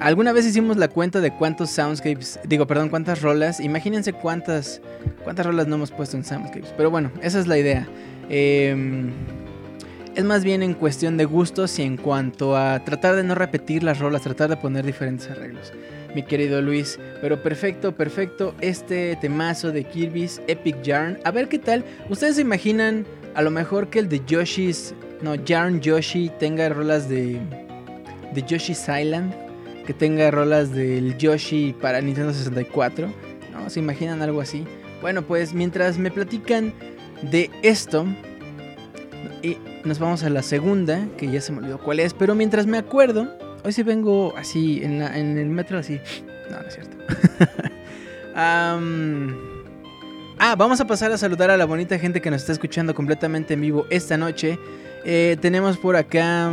Alguna 0.00 0.32
vez 0.32 0.44
hicimos 0.44 0.76
la 0.76 0.88
cuenta 0.88 1.20
de 1.20 1.30
cuántos 1.30 1.70
soundscapes, 1.70 2.40
digo, 2.44 2.66
perdón, 2.66 2.88
cuántas 2.88 3.22
rolas. 3.22 3.60
Imagínense 3.60 4.12
cuántas, 4.12 4.80
cuántas 5.22 5.46
rolas 5.46 5.68
no 5.68 5.76
hemos 5.76 5.90
puesto 5.90 6.16
en 6.16 6.24
soundscapes. 6.24 6.74
Pero 6.76 6.90
bueno, 6.90 7.12
esa 7.22 7.38
es 7.38 7.46
la 7.46 7.56
idea. 7.56 7.86
Eh, 8.28 9.06
es 10.14 10.24
más 10.24 10.44
bien 10.44 10.62
en 10.62 10.74
cuestión 10.74 11.16
de 11.16 11.24
gustos 11.24 11.78
y 11.78 11.82
en 11.82 11.96
cuanto 11.96 12.56
a 12.56 12.84
tratar 12.84 13.16
de 13.16 13.24
no 13.24 13.34
repetir 13.34 13.82
las 13.82 13.98
rolas, 13.98 14.22
tratar 14.22 14.48
de 14.48 14.56
poner 14.56 14.84
diferentes 14.86 15.28
arreglos. 15.28 15.72
Mi 16.14 16.22
querido 16.22 16.62
Luis, 16.62 16.98
pero 17.20 17.42
perfecto, 17.42 17.94
perfecto. 17.96 18.54
Este 18.60 19.16
temazo 19.20 19.72
de 19.72 19.82
Kirby's 19.84 20.40
Epic 20.46 20.80
Yarn. 20.82 21.18
A 21.24 21.32
ver 21.32 21.48
qué 21.48 21.58
tal. 21.58 21.84
¿Ustedes 22.08 22.36
se 22.36 22.42
imaginan 22.42 23.04
a 23.34 23.42
lo 23.42 23.50
mejor 23.50 23.90
que 23.90 23.98
el 23.98 24.08
de 24.08 24.22
Yoshi's, 24.24 24.94
no, 25.22 25.34
Yarn 25.34 25.80
Yoshi 25.80 26.30
tenga 26.38 26.68
rolas 26.68 27.08
de, 27.08 27.40
de 28.32 28.42
Yoshi's 28.42 28.86
Island? 28.88 29.34
Que 29.84 29.92
tenga 29.92 30.30
rolas 30.30 30.72
del 30.72 31.18
Yoshi 31.18 31.74
para 31.80 32.00
Nintendo 32.00 32.32
64. 32.32 33.12
¿No? 33.52 33.68
¿Se 33.68 33.80
imaginan 33.80 34.22
algo 34.22 34.40
así? 34.40 34.64
Bueno, 35.00 35.22
pues 35.22 35.52
mientras 35.52 35.98
me 35.98 36.10
platican 36.10 36.72
de 37.22 37.50
esto, 37.62 38.06
y 39.42 39.58
nos 39.84 39.98
vamos 39.98 40.22
a 40.24 40.30
la 40.30 40.42
segunda, 40.42 41.06
que 41.16 41.30
ya 41.30 41.40
se 41.40 41.52
me 41.52 41.58
olvidó 41.58 41.78
cuál 41.78 42.00
es, 42.00 42.14
pero 42.14 42.34
mientras 42.34 42.66
me 42.66 42.78
acuerdo, 42.78 43.28
hoy 43.64 43.72
sí 43.72 43.82
vengo 43.82 44.34
así, 44.36 44.82
en, 44.82 45.02
el 45.02 45.48
metro 45.48 45.78
así. 45.78 46.00
No, 46.50 46.60
no 46.60 46.66
es 46.66 46.74
cierto. 46.74 46.96
ah, 48.34 48.78
vamos 50.56 50.80
a 50.80 50.86
pasar 50.86 51.12
a 51.12 51.18
saludar 51.18 51.50
a 51.50 51.56
la 51.56 51.64
bonita 51.64 51.98
gente 51.98 52.20
que 52.20 52.30
nos 52.30 52.40
está 52.42 52.52
escuchando 52.52 52.94
completamente 52.94 53.54
en 53.54 53.60
vivo 53.60 53.86
esta 53.90 54.16
noche. 54.16 54.58
Eh, 55.04 55.36
tenemos 55.40 55.76
por 55.76 55.96
acá 55.96 56.50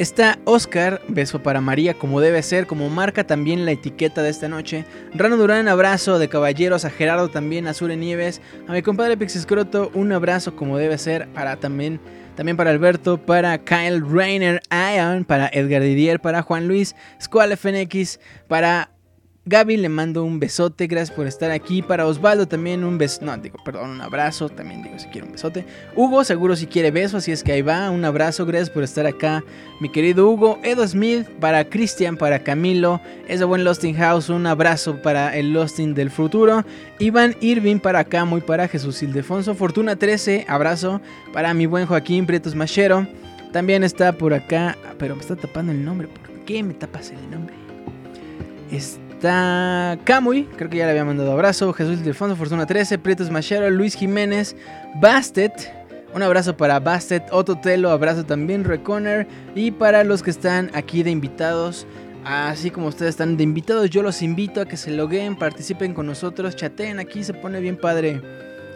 Está 0.00 0.38
Oscar, 0.46 1.02
beso 1.08 1.42
para 1.42 1.60
María 1.60 1.92
como 1.92 2.22
debe 2.22 2.42
ser, 2.42 2.66
como 2.66 2.88
marca 2.88 3.26
también 3.26 3.66
la 3.66 3.72
etiqueta 3.72 4.22
de 4.22 4.30
esta 4.30 4.48
noche. 4.48 4.86
Rano 5.12 5.36
Durán, 5.36 5.68
abrazo 5.68 6.18
de 6.18 6.30
caballeros, 6.30 6.86
a 6.86 6.90
Gerardo 6.90 7.28
también, 7.28 7.66
a 7.66 7.74
Sure 7.74 7.98
Nieves, 7.98 8.40
a 8.66 8.72
mi 8.72 8.80
compadre 8.80 9.18
Pixescroto, 9.18 9.90
un 9.92 10.10
abrazo 10.12 10.56
como 10.56 10.78
debe 10.78 10.96
ser, 10.96 11.28
para 11.34 11.56
también, 11.56 12.00
también 12.34 12.56
para 12.56 12.70
Alberto, 12.70 13.18
para 13.18 13.58
Kyle 13.58 14.00
Rainer 14.00 14.62
Ion, 14.70 15.26
para 15.26 15.50
Edgar 15.52 15.82
Didier, 15.82 16.18
para 16.18 16.40
Juan 16.40 16.66
Luis, 16.66 16.96
Squall 17.20 17.54
FNX, 17.54 18.20
para 18.48 18.88
Gaby 19.46 19.78
le 19.78 19.88
mando 19.88 20.22
un 20.22 20.38
besote, 20.38 20.86
gracias 20.86 21.16
por 21.16 21.26
estar 21.26 21.50
aquí. 21.50 21.80
Para 21.80 22.06
Osvaldo 22.06 22.46
también 22.46 22.84
un 22.84 22.98
beso, 22.98 23.24
no, 23.24 23.34
digo, 23.38 23.56
perdón, 23.64 23.88
un 23.90 24.00
abrazo, 24.02 24.50
también 24.50 24.82
digo 24.82 24.98
si 24.98 25.08
quiere 25.08 25.26
un 25.26 25.32
besote. 25.32 25.64
Hugo 25.96 26.24
seguro 26.24 26.56
si 26.56 26.66
quiere 26.66 26.90
beso, 26.90 27.16
así 27.16 27.32
es 27.32 27.42
que 27.42 27.52
ahí 27.52 27.62
va, 27.62 27.90
un 27.90 28.04
abrazo, 28.04 28.44
gracias 28.44 28.68
por 28.68 28.82
estar 28.82 29.06
acá, 29.06 29.42
mi 29.80 29.88
querido 29.88 30.28
Hugo. 30.28 30.58
Edo 30.62 30.86
Smith, 30.86 31.26
para 31.40 31.64
Cristian, 31.64 32.18
para 32.18 32.40
Camilo, 32.40 33.00
es 33.28 33.42
buen 33.42 33.64
Losting 33.64 33.96
House, 33.96 34.28
un 34.28 34.46
abrazo 34.46 35.00
para 35.00 35.34
el 35.34 35.54
Losting 35.54 35.94
del 35.94 36.10
futuro. 36.10 36.62
Iván 36.98 37.34
Irving 37.40 37.78
para 37.78 38.00
acá, 38.00 38.26
muy 38.26 38.42
para 38.42 38.68
Jesús 38.68 39.02
Ildefonso. 39.02 39.54
Fortuna 39.54 39.96
13, 39.96 40.44
abrazo 40.48 41.00
para 41.32 41.54
mi 41.54 41.64
buen 41.64 41.86
Joaquín 41.86 42.26
Prietos 42.26 42.54
Machero. 42.54 43.06
También 43.52 43.84
está 43.84 44.12
por 44.12 44.34
acá, 44.34 44.76
pero 44.98 45.16
me 45.16 45.22
está 45.22 45.34
tapando 45.34 45.72
el 45.72 45.82
nombre, 45.82 46.08
¿por 46.08 46.44
qué 46.44 46.62
me 46.62 46.74
tapas 46.74 47.10
el 47.10 47.30
nombre? 47.30 47.54
Este 48.70 49.09
Está 49.20 49.98
Camuy, 50.04 50.44
creo 50.56 50.70
que 50.70 50.78
ya 50.78 50.86
le 50.86 50.92
había 50.92 51.04
mandado 51.04 51.30
abrazo. 51.32 51.74
Jesús 51.74 52.02
del 52.02 52.14
Fondo, 52.14 52.36
Fortuna 52.36 52.64
13, 52.64 52.96
Prietos 52.96 53.30
Machero, 53.30 53.68
Luis 53.68 53.94
Jiménez, 53.94 54.56
Bastet. 54.98 55.52
Un 56.14 56.22
abrazo 56.22 56.56
para 56.56 56.80
Bastet, 56.80 57.24
Otto 57.30 57.58
Telo, 57.58 57.90
abrazo 57.90 58.24
también, 58.24 58.64
Reconner. 58.64 59.28
Y 59.54 59.72
para 59.72 60.04
los 60.04 60.22
que 60.22 60.30
están 60.30 60.70
aquí 60.72 61.02
de 61.02 61.10
invitados, 61.10 61.86
así 62.24 62.70
como 62.70 62.86
ustedes 62.86 63.10
están 63.10 63.36
de 63.36 63.44
invitados, 63.44 63.90
yo 63.90 64.02
los 64.02 64.22
invito 64.22 64.62
a 64.62 64.64
que 64.64 64.78
se 64.78 64.90
loguen, 64.90 65.36
participen 65.36 65.92
con 65.92 66.06
nosotros, 66.06 66.56
chateen 66.56 66.98
aquí, 66.98 67.22
se 67.22 67.34
pone 67.34 67.60
bien 67.60 67.76
padre. 67.76 68.22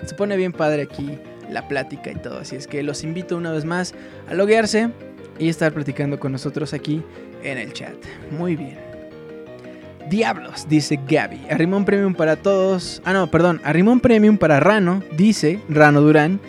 Se 0.05 0.15
pone 0.15 0.37
bien 0.37 0.53
padre 0.53 0.83
aquí 0.83 1.19
la 1.49 1.67
plática 1.69 2.11
y 2.11 2.17
todo. 2.17 2.41
Así 2.41 2.55
es 2.55 2.67
que 2.67 2.83
los 2.83 3.03
invito 3.03 3.35
una 3.39 3.51
vez 3.51 3.65
más 3.65 3.95
a 4.29 4.35
loguearse 4.35 4.91
y 5.39 5.49
estar 5.49 5.73
platicando 5.73 6.21
con 6.21 6.33
nosotros 6.33 6.75
aquí 6.75 7.03
en 7.43 7.57
el 7.57 7.73
chat. 7.73 7.97
Muy 8.31 8.57
bien. 8.57 8.94
Diablos, 10.09 10.67
dice 10.69 11.01
Gaby. 11.09 11.47
Arrimón 11.51 11.85
Premium 11.85 12.15
para 12.15 12.37
todos. 12.37 13.01
Ah, 13.05 13.13
no, 13.13 13.31
perdón. 13.31 13.61
Arrimón 13.65 14.01
Premium 14.01 14.37
para 14.37 14.61
Rano, 14.61 15.03
dice 15.17 15.61
Rano 15.69 16.01
Durán. 16.01 16.41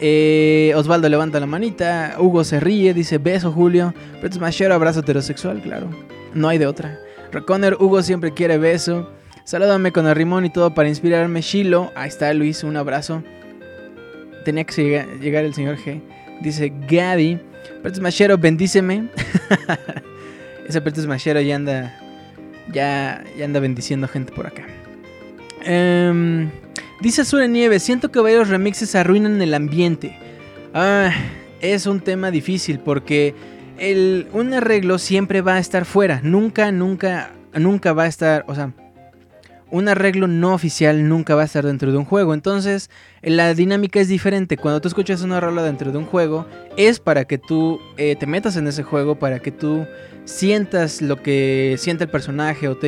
Eh, 0.00 0.72
Osvaldo 0.76 1.08
levanta 1.08 1.40
la 1.40 1.46
manita. 1.46 2.16
Hugo 2.18 2.44
se 2.44 2.60
ríe, 2.60 2.94
dice 2.94 3.18
beso, 3.18 3.52
Julio. 3.52 3.94
Preto 4.20 4.40
Machero, 4.40 4.74
abrazo 4.74 5.00
heterosexual, 5.00 5.60
claro. 5.60 5.88
No 6.34 6.48
hay 6.48 6.58
de 6.58 6.66
otra. 6.66 6.98
Reconner, 7.32 7.74
Hugo 7.74 8.02
siempre 8.02 8.32
quiere 8.32 8.58
beso. 8.58 9.10
Salúdame 9.44 9.92
con 9.92 10.06
Arrimón 10.06 10.44
y 10.46 10.50
todo 10.50 10.74
para 10.74 10.88
inspirarme. 10.88 11.40
Shilo, 11.42 11.90
ahí 11.94 12.08
está 12.08 12.32
Luis, 12.32 12.64
un 12.64 12.76
abrazo. 12.76 13.22
Tenía 14.44 14.64
que 14.64 15.06
llegar, 15.20 15.44
el 15.44 15.54
señor 15.54 15.76
G. 15.76 16.00
Dice 16.40 16.72
Gaby. 16.88 17.38
Preto 17.82 18.00
Machero, 18.00 18.38
bendíceme. 18.38 19.08
Ese 20.68 20.80
Preto 20.80 21.06
Machero 21.06 21.40
ya 21.40 21.56
anda 21.56 22.00
ya, 22.72 23.24
ya 23.36 23.44
anda 23.44 23.60
bendiciendo 23.60 24.08
gente 24.08 24.32
por 24.32 24.46
acá. 24.46 24.66
Em, 25.62 26.50
dice 27.00 27.24
Sure 27.24 27.48
Nieve, 27.48 27.78
siento 27.80 28.10
que 28.10 28.20
varios 28.20 28.48
remixes 28.48 28.94
arruinan 28.94 29.40
el 29.42 29.54
ambiente. 29.54 30.16
Ah, 30.74 31.10
es 31.60 31.86
un 31.86 32.00
tema 32.00 32.30
difícil 32.30 32.78
porque 32.78 33.34
el, 33.78 34.28
un 34.32 34.52
arreglo 34.54 34.98
siempre 34.98 35.40
va 35.40 35.54
a 35.54 35.58
estar 35.58 35.84
fuera. 35.84 36.20
Nunca, 36.22 36.72
nunca, 36.72 37.32
nunca 37.54 37.92
va 37.92 38.04
a 38.04 38.08
estar, 38.08 38.44
o 38.46 38.54
sea, 38.54 38.72
un 39.70 39.88
arreglo 39.88 40.26
no 40.26 40.54
oficial 40.54 41.08
nunca 41.08 41.34
va 41.34 41.42
a 41.42 41.44
estar 41.44 41.64
dentro 41.64 41.92
de 41.92 41.98
un 41.98 42.04
juego. 42.04 42.34
Entonces, 42.34 42.90
la 43.22 43.54
dinámica 43.54 44.00
es 44.00 44.08
diferente. 44.08 44.56
Cuando 44.56 44.80
tú 44.80 44.88
escuchas 44.88 45.22
una 45.22 45.40
rola 45.40 45.62
dentro 45.62 45.92
de 45.92 45.98
un 45.98 46.06
juego, 46.06 46.46
es 46.76 47.00
para 47.00 47.24
que 47.24 47.38
tú 47.38 47.80
eh, 47.96 48.16
te 48.16 48.26
metas 48.26 48.56
en 48.56 48.66
ese 48.66 48.82
juego, 48.82 49.18
para 49.18 49.38
que 49.38 49.52
tú 49.52 49.86
sientas 50.24 51.02
lo 51.02 51.22
que 51.22 51.76
siente 51.78 52.04
el 52.04 52.10
personaje 52.10 52.68
o 52.68 52.78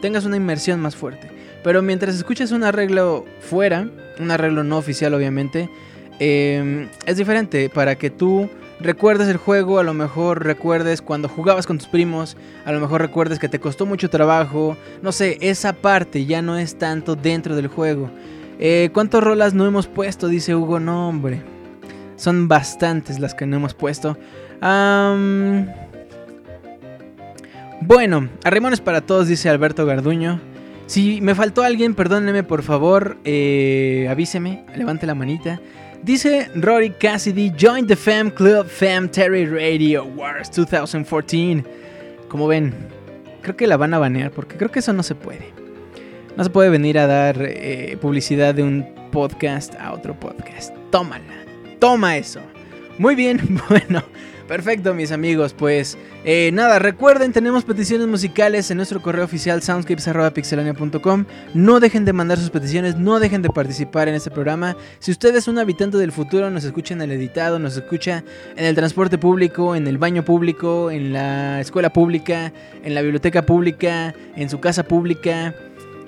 tengas 0.00 0.24
una 0.24 0.36
inmersión 0.36 0.80
más 0.80 0.96
fuerte. 0.96 1.30
Pero 1.62 1.82
mientras 1.82 2.14
escuchas 2.14 2.52
un 2.52 2.64
arreglo 2.64 3.24
fuera, 3.40 3.88
un 4.18 4.30
arreglo 4.30 4.64
no 4.64 4.76
oficial 4.76 5.14
obviamente, 5.14 5.70
em, 6.18 6.88
es 7.06 7.16
diferente 7.16 7.70
para 7.70 7.96
que 7.96 8.10
tú 8.10 8.50
recuerdes 8.84 9.28
el 9.28 9.38
juego, 9.38 9.78
a 9.78 9.82
lo 9.82 9.94
mejor 9.94 10.44
recuerdes 10.44 11.02
cuando 11.02 11.28
jugabas 11.28 11.66
con 11.66 11.78
tus 11.78 11.88
primos, 11.88 12.36
a 12.64 12.72
lo 12.72 12.80
mejor 12.80 13.00
recuerdes 13.00 13.38
que 13.38 13.48
te 13.48 13.58
costó 13.58 13.86
mucho 13.86 14.10
trabajo, 14.10 14.76
no 15.02 15.10
sé, 15.10 15.38
esa 15.40 15.72
parte 15.72 16.26
ya 16.26 16.42
no 16.42 16.58
es 16.58 16.78
tanto 16.78 17.16
dentro 17.16 17.56
del 17.56 17.68
juego. 17.68 18.10
Eh, 18.60 18.90
¿Cuántas 18.92 19.24
rolas 19.24 19.54
no 19.54 19.66
hemos 19.66 19.88
puesto? 19.88 20.28
Dice 20.28 20.54
Hugo, 20.54 20.78
no 20.78 21.08
hombre. 21.08 21.42
Son 22.16 22.46
bastantes 22.46 23.18
las 23.18 23.34
que 23.34 23.46
no 23.46 23.56
hemos 23.56 23.74
puesto. 23.74 24.16
Bueno, 27.80 28.28
arrimones 28.44 28.80
para 28.80 29.00
todos, 29.00 29.26
dice 29.26 29.48
Alberto 29.48 29.84
Garduño. 29.84 30.40
Si 30.86 31.20
me 31.20 31.34
faltó 31.34 31.62
alguien, 31.62 31.94
perdóneme 31.94 32.42
por 32.42 32.62
favor, 32.62 33.16
eh, 33.24 34.06
avíseme, 34.10 34.64
levante 34.76 35.06
la 35.06 35.14
manita. 35.14 35.60
Dice 36.04 36.50
Rory 36.54 36.90
Cassidy, 36.90 37.50
join 37.56 37.86
the 37.86 37.96
Fam 37.96 38.30
Club 38.30 38.66
Fam 38.68 39.08
Terry 39.08 39.46
Radio 39.46 40.04
Wars 40.04 40.50
2014. 40.50 41.64
Como 42.28 42.46
ven, 42.46 42.74
creo 43.40 43.56
que 43.56 43.66
la 43.66 43.78
van 43.78 43.94
a 43.94 43.98
banear 43.98 44.30
porque 44.30 44.58
creo 44.58 44.70
que 44.70 44.80
eso 44.80 44.92
no 44.92 45.02
se 45.02 45.14
puede. 45.14 45.46
No 46.36 46.44
se 46.44 46.50
puede 46.50 46.68
venir 46.68 46.98
a 46.98 47.06
dar 47.06 47.38
eh, 47.40 47.96
publicidad 48.02 48.54
de 48.54 48.62
un 48.62 48.86
podcast 49.12 49.74
a 49.76 49.94
otro 49.94 50.12
podcast. 50.20 50.76
Tómala, 50.90 51.46
toma 51.78 52.18
eso. 52.18 52.40
Muy 52.98 53.14
bien, 53.14 53.40
bueno. 53.70 54.04
Perfecto, 54.48 54.92
mis 54.92 55.10
amigos. 55.10 55.54
Pues 55.54 55.96
eh, 56.24 56.50
nada, 56.52 56.78
recuerden, 56.78 57.32
tenemos 57.32 57.64
peticiones 57.64 58.06
musicales 58.06 58.70
en 58.70 58.76
nuestro 58.76 59.00
correo 59.00 59.24
oficial 59.24 59.62
soundscapes.pixelania.com. 59.62 61.24
No 61.54 61.80
dejen 61.80 62.04
de 62.04 62.12
mandar 62.12 62.38
sus 62.38 62.50
peticiones, 62.50 62.96
no 62.96 63.20
dejen 63.20 63.40
de 63.40 63.48
participar 63.48 64.08
en 64.08 64.14
este 64.14 64.30
programa. 64.30 64.76
Si 64.98 65.10
usted 65.10 65.34
es 65.34 65.48
un 65.48 65.58
habitante 65.58 65.96
del 65.96 66.12
futuro, 66.12 66.50
nos 66.50 66.64
escucha 66.64 66.92
en 66.92 67.00
el 67.00 67.12
editado, 67.12 67.58
nos 67.58 67.76
escucha 67.76 68.22
en 68.54 68.66
el 68.66 68.74
transporte 68.74 69.16
público, 69.16 69.74
en 69.76 69.86
el 69.86 69.96
baño 69.96 70.24
público, 70.24 70.90
en 70.90 71.14
la 71.14 71.60
escuela 71.60 71.90
pública, 71.90 72.52
en 72.82 72.94
la 72.94 73.00
biblioteca 73.00 73.46
pública, 73.46 74.14
en 74.36 74.50
su 74.50 74.60
casa 74.60 74.82
pública 74.82 75.54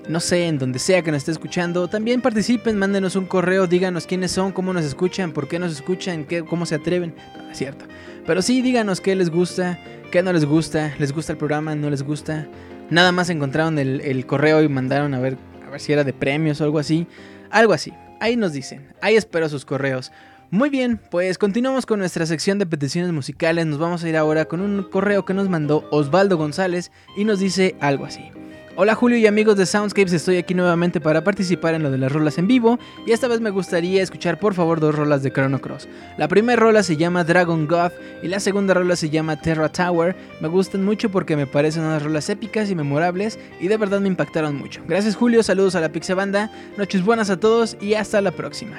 no 0.08 0.20
sé, 0.20 0.46
en 0.46 0.58
donde 0.58 0.78
sea 0.78 1.02
que 1.02 1.10
nos 1.10 1.18
esté 1.18 1.32
escuchando, 1.32 1.88
también 1.88 2.20
participen, 2.20 2.78
mándenos 2.78 3.16
un 3.16 3.26
correo, 3.26 3.66
díganos 3.66 4.06
quiénes 4.06 4.30
son, 4.30 4.52
cómo 4.52 4.72
nos 4.72 4.84
escuchan, 4.84 5.32
por 5.32 5.48
qué 5.48 5.58
nos 5.58 5.72
escuchan, 5.72 6.24
qué, 6.24 6.44
cómo 6.44 6.64
se 6.64 6.76
atreven. 6.76 7.14
No, 7.36 7.50
es 7.50 7.58
cierto. 7.58 7.84
Pero 8.24 8.42
sí, 8.42 8.62
díganos 8.62 9.00
qué 9.00 9.16
les 9.16 9.30
gusta, 9.30 9.78
qué 10.10 10.22
no 10.22 10.32
les 10.32 10.44
gusta, 10.44 10.94
les 10.98 11.12
gusta 11.12 11.32
el 11.32 11.38
programa, 11.38 11.74
no 11.74 11.90
les 11.90 12.02
gusta. 12.02 12.46
Nada 12.90 13.10
más 13.10 13.30
encontraron 13.30 13.78
el, 13.78 14.26
correo 14.26 14.62
y 14.62 14.68
mandaron 14.68 15.12
a 15.14 15.18
ver, 15.18 15.36
a 15.66 15.70
ver 15.70 15.80
si 15.80 15.92
era 15.92 16.04
de 16.04 16.12
premios 16.12 16.60
o 16.60 16.64
algo 16.64 16.78
así. 16.78 17.06
Algo 17.50 17.72
así. 17.72 17.92
Ahí 18.20 18.36
nos 18.36 18.52
dicen. 18.52 18.92
Ahí 19.00 19.16
espero 19.16 19.48
sus 19.48 19.64
correos. 19.64 20.12
Muy 20.50 20.70
bien, 20.70 21.00
pues 21.10 21.38
continuamos 21.38 21.86
con 21.86 21.98
nuestra 21.98 22.24
sección 22.24 22.60
de 22.60 22.66
peticiones 22.66 23.10
musicales. 23.10 23.66
Nos 23.66 23.78
vamos 23.78 24.04
a 24.04 24.08
ir 24.08 24.16
ahora 24.16 24.44
con 24.44 24.60
un 24.60 24.84
correo 24.84 25.24
que 25.24 25.34
nos 25.34 25.48
mandó 25.48 25.88
Osvaldo 25.90 26.36
González 26.36 26.92
y 27.16 27.24
nos 27.24 27.40
dice 27.40 27.74
algo 27.80 28.06
así. 28.06 28.30
Hola 28.78 28.94
Julio 28.94 29.16
y 29.16 29.26
amigos 29.26 29.56
de 29.56 29.64
Soundscapes, 29.64 30.12
estoy 30.12 30.36
aquí 30.36 30.52
nuevamente 30.52 31.00
para 31.00 31.24
participar 31.24 31.72
en 31.72 31.82
lo 31.82 31.90
de 31.90 31.96
las 31.96 32.12
rolas 32.12 32.36
en 32.36 32.46
vivo 32.46 32.78
y 33.06 33.12
esta 33.12 33.26
vez 33.26 33.40
me 33.40 33.48
gustaría 33.48 34.02
escuchar 34.02 34.38
por 34.38 34.52
favor 34.52 34.80
dos 34.80 34.94
rolas 34.94 35.22
de 35.22 35.32
Chrono 35.32 35.62
Cross. 35.62 35.88
La 36.18 36.28
primera 36.28 36.60
rola 36.60 36.82
se 36.82 36.98
llama 36.98 37.24
Dragon 37.24 37.66
God 37.66 37.92
y 38.22 38.28
la 38.28 38.38
segunda 38.38 38.74
rola 38.74 38.94
se 38.94 39.08
llama 39.08 39.40
Terra 39.40 39.70
Tower. 39.70 40.14
Me 40.42 40.48
gustan 40.48 40.84
mucho 40.84 41.10
porque 41.10 41.36
me 41.36 41.46
parecen 41.46 41.84
unas 41.84 42.02
rolas 42.02 42.28
épicas 42.28 42.70
y 42.70 42.74
memorables 42.74 43.38
y 43.60 43.68
de 43.68 43.78
verdad 43.78 44.00
me 44.00 44.08
impactaron 44.08 44.54
mucho. 44.54 44.82
Gracias 44.86 45.16
Julio, 45.16 45.42
saludos 45.42 45.74
a 45.74 45.80
la 45.80 45.88
Pixabanda, 45.88 46.50
noches 46.76 47.02
buenas 47.02 47.30
a 47.30 47.40
todos 47.40 47.78
y 47.80 47.94
hasta 47.94 48.20
la 48.20 48.32
próxima. 48.32 48.76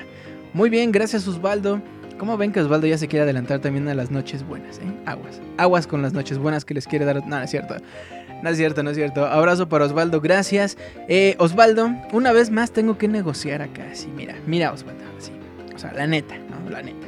Muy 0.53 0.69
bien, 0.69 0.91
gracias 0.91 1.27
Osvaldo. 1.27 1.81
¿Cómo 2.19 2.37
ven 2.37 2.51
que 2.51 2.59
Osvaldo 2.59 2.85
ya 2.85 2.99
se 2.99 3.07
quiere 3.07 3.23
adelantar 3.23 3.61
también 3.61 3.87
a 3.87 3.95
las 3.95 4.11
noches 4.11 4.45
buenas? 4.45 4.77
Eh? 4.77 4.81
Aguas. 5.05 5.39
Aguas 5.57 5.87
con 5.87 6.01
las 6.03 6.13
noches 6.13 6.37
buenas 6.37 6.65
que 6.65 6.73
les 6.73 6.87
quiere 6.87 7.05
dar. 7.05 7.25
No, 7.27 7.41
es 7.41 7.51
cierto. 7.51 7.75
No 8.41 8.49
es 8.49 8.57
cierto, 8.57 8.83
no 8.83 8.91
es 8.91 8.97
cierto. 8.97 9.25
Abrazo 9.25 9.67
para 9.67 9.85
Osvaldo, 9.85 10.21
gracias. 10.21 10.77
Eh, 11.07 11.35
Osvaldo, 11.39 11.89
una 12.13 12.31
vez 12.31 12.51
más 12.51 12.71
tengo 12.71 12.97
que 12.97 13.07
negociar 13.07 13.61
acá. 13.61 13.87
Sí, 13.93 14.07
mira, 14.15 14.35
mira 14.45 14.71
Osvaldo. 14.71 15.03
Sí. 15.17 15.31
O 15.75 15.79
sea, 15.79 15.91
la 15.93 16.07
neta. 16.07 16.35
La 16.69 16.81
neta. 16.81 17.07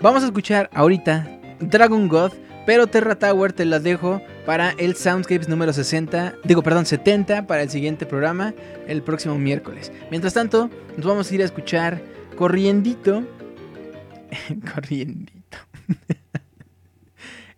Vamos 0.00 0.22
a 0.22 0.26
escuchar 0.26 0.70
ahorita 0.72 1.28
Dragon 1.58 2.08
God, 2.08 2.32
pero 2.64 2.86
Terra 2.86 3.16
Tower 3.16 3.52
te 3.52 3.64
la 3.64 3.80
dejo 3.80 4.22
para 4.46 4.70
el 4.78 4.96
Soundscapes 4.96 5.48
número 5.48 5.72
60. 5.72 6.34
Digo, 6.44 6.62
perdón, 6.62 6.86
70 6.86 7.46
para 7.46 7.62
el 7.62 7.70
siguiente 7.70 8.06
programa, 8.06 8.54
el 8.86 9.02
próximo 9.02 9.36
miércoles. 9.38 9.92
Mientras 10.10 10.34
tanto, 10.34 10.70
nos 10.96 11.06
vamos 11.06 11.30
a 11.30 11.34
ir 11.34 11.42
a 11.42 11.44
escuchar 11.44 12.00
Corriendito. 12.36 13.24
Corriendito. 14.74 15.58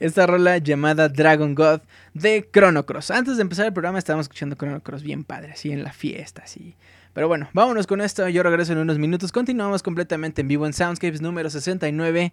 Esta 0.03 0.27
rola 0.27 0.59
llamada 0.59 1.09
Dragon 1.09 1.55
God 1.55 1.83
de 2.13 2.49
Chrono 2.53 2.85
Cross. 2.85 3.13
Antes 3.13 3.37
de 3.37 3.43
empezar 3.43 3.67
el 3.67 3.73
programa 3.73 4.01
estábamos 4.01 4.25
escuchando 4.25 4.57
Chrono 4.57 4.83
Cross 4.83 5.05
bien 5.05 5.23
padre, 5.23 5.53
así 5.53 5.71
en 5.71 5.85
la 5.85 5.93
fiesta, 5.93 6.43
así. 6.43 6.75
Pero 7.15 7.29
bueno, 7.29 7.49
vámonos 7.53 7.87
con 7.87 8.01
esto. 8.01 8.29
Yo 8.29 8.43
regreso 8.43 8.73
en 8.73 8.79
unos 8.79 8.99
minutos. 8.99 9.31
Continuamos 9.31 9.81
completamente 9.81 10.41
en 10.41 10.49
vivo 10.49 10.67
en 10.67 10.73
Soundscapes 10.73 11.23
número 11.23 11.49
69. 11.51 12.33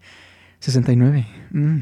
69. 0.57 1.27
Mm. 1.51 1.81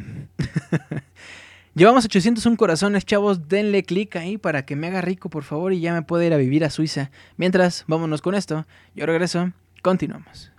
Llevamos 1.74 2.04
801 2.04 2.58
corazones, 2.58 3.06
chavos. 3.06 3.48
Denle 3.48 3.84
clic 3.84 4.18
ahí 4.18 4.38
para 4.38 4.66
que 4.66 4.76
me 4.76 4.88
haga 4.88 5.00
rico, 5.00 5.30
por 5.30 5.46
favor, 5.46 5.72
y 5.72 5.80
ya 5.80 5.94
me 5.94 6.02
pueda 6.02 6.26
ir 6.26 6.34
a 6.34 6.38
vivir 6.38 6.66
a 6.66 6.70
Suiza. 6.70 7.12
Mientras, 7.38 7.86
vámonos 7.88 8.22
con 8.22 8.36
esto. 8.36 8.66
Yo 8.94 9.06
regreso. 9.06 9.54
Continuamos. 9.82 10.52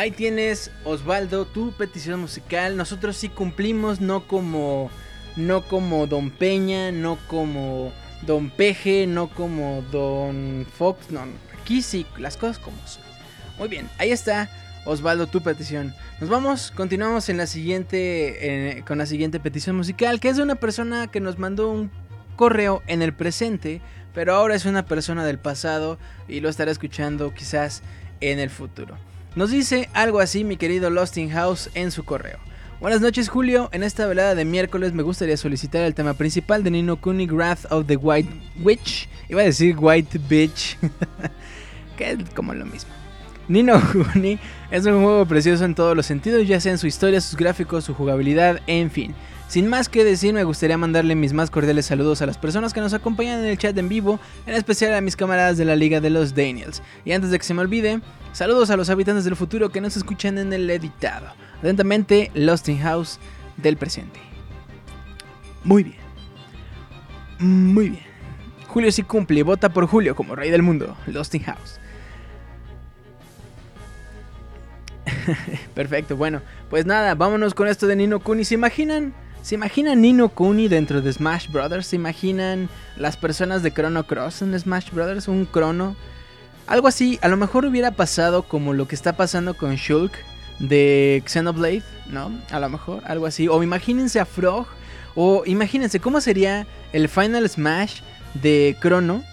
Ahí 0.00 0.12
tienes, 0.12 0.70
Osvaldo, 0.84 1.44
tu 1.44 1.72
petición 1.72 2.20
musical. 2.20 2.74
Nosotros 2.74 3.18
sí 3.18 3.28
cumplimos, 3.28 4.00
no 4.00 4.26
como, 4.26 4.90
no 5.36 5.60
como 5.60 6.06
Don 6.06 6.30
Peña, 6.30 6.90
no 6.90 7.18
como 7.28 7.92
Don 8.22 8.48
Peje, 8.48 9.06
no 9.06 9.28
como 9.28 9.84
Don 9.92 10.66
Fox. 10.72 11.10
No, 11.10 11.26
aquí 11.60 11.82
sí, 11.82 12.06
las 12.16 12.38
cosas 12.38 12.58
como 12.58 12.78
son. 12.86 13.02
Muy 13.58 13.68
bien, 13.68 13.90
ahí 13.98 14.10
está, 14.10 14.48
Osvaldo, 14.86 15.26
tu 15.26 15.42
petición. 15.42 15.94
Nos 16.18 16.30
vamos, 16.30 16.70
continuamos 16.74 17.28
en 17.28 17.36
la 17.36 17.46
siguiente, 17.46 18.82
con 18.86 18.96
la 18.96 19.04
siguiente 19.04 19.38
petición 19.38 19.76
musical, 19.76 20.18
que 20.18 20.30
es 20.30 20.38
de 20.38 20.42
una 20.42 20.54
persona 20.54 21.08
que 21.08 21.20
nos 21.20 21.38
mandó 21.38 21.70
un 21.70 21.90
correo 22.36 22.82
en 22.86 23.02
el 23.02 23.12
presente, 23.12 23.82
pero 24.14 24.34
ahora 24.34 24.54
es 24.54 24.64
una 24.64 24.86
persona 24.86 25.26
del 25.26 25.38
pasado 25.38 25.98
y 26.26 26.40
lo 26.40 26.48
estará 26.48 26.70
escuchando 26.70 27.34
quizás 27.34 27.82
en 28.22 28.38
el 28.38 28.48
futuro. 28.48 28.96
Nos 29.36 29.52
dice 29.52 29.88
algo 29.92 30.18
así 30.18 30.42
mi 30.42 30.56
querido 30.56 30.90
Losting 30.90 31.30
House 31.30 31.70
en 31.74 31.92
su 31.92 32.04
correo. 32.04 32.38
Buenas 32.80 33.00
noches 33.00 33.28
Julio, 33.28 33.68
en 33.72 33.84
esta 33.84 34.06
velada 34.06 34.34
de 34.34 34.44
miércoles 34.44 34.92
me 34.92 35.04
gustaría 35.04 35.36
solicitar 35.36 35.82
el 35.82 35.94
tema 35.94 36.14
principal 36.14 36.64
de 36.64 36.72
Nino 36.72 37.00
Kuni 37.00 37.26
Wrath 37.26 37.70
of 37.70 37.86
the 37.86 37.94
White 37.94 38.28
Witch. 38.60 39.08
Iba 39.28 39.42
a 39.42 39.44
decir 39.44 39.76
White 39.78 40.18
Bitch, 40.28 40.76
que 41.96 42.10
es 42.10 42.18
como 42.34 42.54
lo 42.54 42.66
mismo. 42.66 42.90
Nino 43.46 43.80
Kuni 43.92 44.40
es 44.72 44.84
un 44.86 45.04
juego 45.04 45.24
precioso 45.26 45.64
en 45.64 45.76
todos 45.76 45.94
los 45.94 46.06
sentidos, 46.06 46.48
ya 46.48 46.58
sea 46.58 46.72
en 46.72 46.78
su 46.78 46.88
historia, 46.88 47.20
sus 47.20 47.36
gráficos, 47.36 47.84
su 47.84 47.94
jugabilidad, 47.94 48.60
en 48.66 48.90
fin. 48.90 49.14
Sin 49.50 49.66
más 49.66 49.88
que 49.88 50.04
decir, 50.04 50.32
me 50.32 50.44
gustaría 50.44 50.78
mandarle 50.78 51.16
mis 51.16 51.32
más 51.32 51.50
cordiales 51.50 51.84
saludos 51.84 52.22
a 52.22 52.26
las 52.26 52.38
personas 52.38 52.72
que 52.72 52.80
nos 52.80 52.94
acompañan 52.94 53.40
en 53.40 53.46
el 53.46 53.58
chat 53.58 53.76
en 53.76 53.88
vivo, 53.88 54.20
en 54.46 54.54
especial 54.54 54.94
a 54.94 55.00
mis 55.00 55.16
camaradas 55.16 55.58
de 55.58 55.64
la 55.64 55.74
Liga 55.74 56.00
de 56.00 56.08
los 56.08 56.36
Daniels. 56.36 56.84
Y 57.04 57.10
antes 57.10 57.32
de 57.32 57.38
que 57.38 57.44
se 57.44 57.52
me 57.52 57.62
olvide, 57.62 58.00
saludos 58.32 58.70
a 58.70 58.76
los 58.76 58.90
habitantes 58.90 59.24
del 59.24 59.34
futuro 59.34 59.70
que 59.70 59.80
nos 59.80 59.96
escuchan 59.96 60.38
en 60.38 60.52
el 60.52 60.70
editado. 60.70 61.32
Atentamente, 61.58 62.30
Lost 62.32 62.68
in 62.68 62.78
House 62.78 63.18
del 63.56 63.76
presente. 63.76 64.20
Muy 65.64 65.82
bien. 65.82 65.98
Muy 67.40 67.88
bien. 67.88 68.04
Julio 68.68 68.92
sí 68.92 69.02
cumple, 69.02 69.42
vota 69.42 69.70
por 69.70 69.88
Julio 69.88 70.14
como 70.14 70.36
rey 70.36 70.52
del 70.52 70.62
mundo. 70.62 70.96
Lost 71.08 71.34
in 71.34 71.42
House. 71.42 71.80
Perfecto, 75.74 76.16
bueno, 76.16 76.40
pues 76.68 76.86
nada, 76.86 77.16
vámonos 77.16 77.52
con 77.52 77.66
esto 77.66 77.88
de 77.88 77.96
Nino 77.96 78.20
Kuni. 78.20 78.44
¿Se 78.44 78.54
imaginan? 78.54 79.12
¿Se 79.42 79.54
imaginan 79.54 80.02
Nino 80.02 80.28
Kuni 80.28 80.68
dentro 80.68 81.00
de 81.00 81.12
Smash 81.12 81.48
Brothers? 81.50 81.86
¿Se 81.86 81.96
imaginan 81.96 82.68
las 82.96 83.16
personas 83.16 83.62
de 83.62 83.72
Chrono 83.72 84.06
Cross 84.06 84.42
en 84.42 84.58
Smash 84.58 84.90
Brothers? 84.92 85.28
Un 85.28 85.48
Chrono. 85.50 85.96
Algo 86.66 86.86
así, 86.86 87.18
a 87.22 87.28
lo 87.28 87.36
mejor 87.36 87.64
hubiera 87.64 87.90
pasado 87.90 88.42
como 88.42 88.74
lo 88.74 88.86
que 88.86 88.94
está 88.94 89.16
pasando 89.16 89.54
con 89.54 89.76
Shulk 89.76 90.12
de 90.58 91.22
Xenoblade, 91.26 91.82
¿no? 92.10 92.30
A 92.50 92.60
lo 92.60 92.68
mejor, 92.68 93.02
algo 93.06 93.26
así. 93.26 93.48
O 93.48 93.62
imagínense 93.62 94.20
a 94.20 94.26
Frog. 94.26 94.66
O 95.16 95.42
imagínense 95.46 96.00
cómo 96.00 96.20
sería 96.20 96.66
el 96.92 97.08
Final 97.08 97.48
Smash 97.48 98.02
de 98.34 98.76
Chrono. 98.80 99.24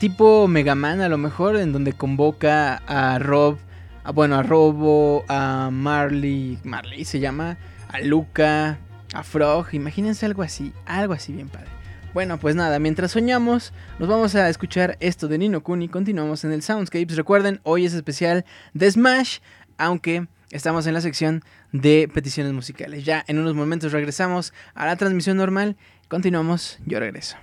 Tipo 0.00 0.48
Mega 0.48 0.74
Man 0.74 1.02
a 1.02 1.08
lo 1.08 1.18
mejor, 1.18 1.56
en 1.56 1.72
donde 1.72 1.92
convoca 1.92 2.82
a 2.86 3.18
Rob, 3.20 3.58
a, 4.02 4.10
bueno, 4.10 4.36
a 4.36 4.42
Robo, 4.42 5.24
a 5.28 5.68
Marley, 5.70 6.58
Marley 6.64 7.04
se 7.04 7.20
llama, 7.20 7.58
a 7.88 8.00
Luca, 8.00 8.78
a 9.12 9.22
Frog, 9.22 9.68
imagínense 9.72 10.26
algo 10.26 10.42
así, 10.42 10.72
algo 10.86 11.14
así 11.14 11.32
bien 11.32 11.48
padre. 11.48 11.68
Bueno, 12.14 12.38
pues 12.38 12.54
nada, 12.54 12.78
mientras 12.78 13.12
soñamos, 13.12 13.72
nos 13.98 14.08
vamos 14.08 14.34
a 14.34 14.48
escuchar 14.48 14.98
esto 15.00 15.28
de 15.28 15.38
Nino 15.38 15.62
Kuni. 15.62 15.88
Continuamos 15.88 16.44
en 16.44 16.52
el 16.52 16.62
Soundscapes. 16.62 17.16
Recuerden, 17.16 17.60
hoy 17.62 17.86
es 17.86 17.94
especial 17.94 18.44
de 18.74 18.90
Smash, 18.90 19.38
aunque 19.78 20.26
estamos 20.50 20.86
en 20.86 20.92
la 20.92 21.00
sección 21.00 21.42
de 21.72 22.10
peticiones 22.12 22.52
musicales. 22.52 23.04
Ya 23.04 23.24
en 23.28 23.38
unos 23.38 23.54
momentos 23.54 23.92
regresamos 23.92 24.52
a 24.74 24.84
la 24.84 24.96
transmisión 24.96 25.38
normal. 25.38 25.76
Continuamos, 26.08 26.78
yo 26.84 27.00
regreso. 27.00 27.38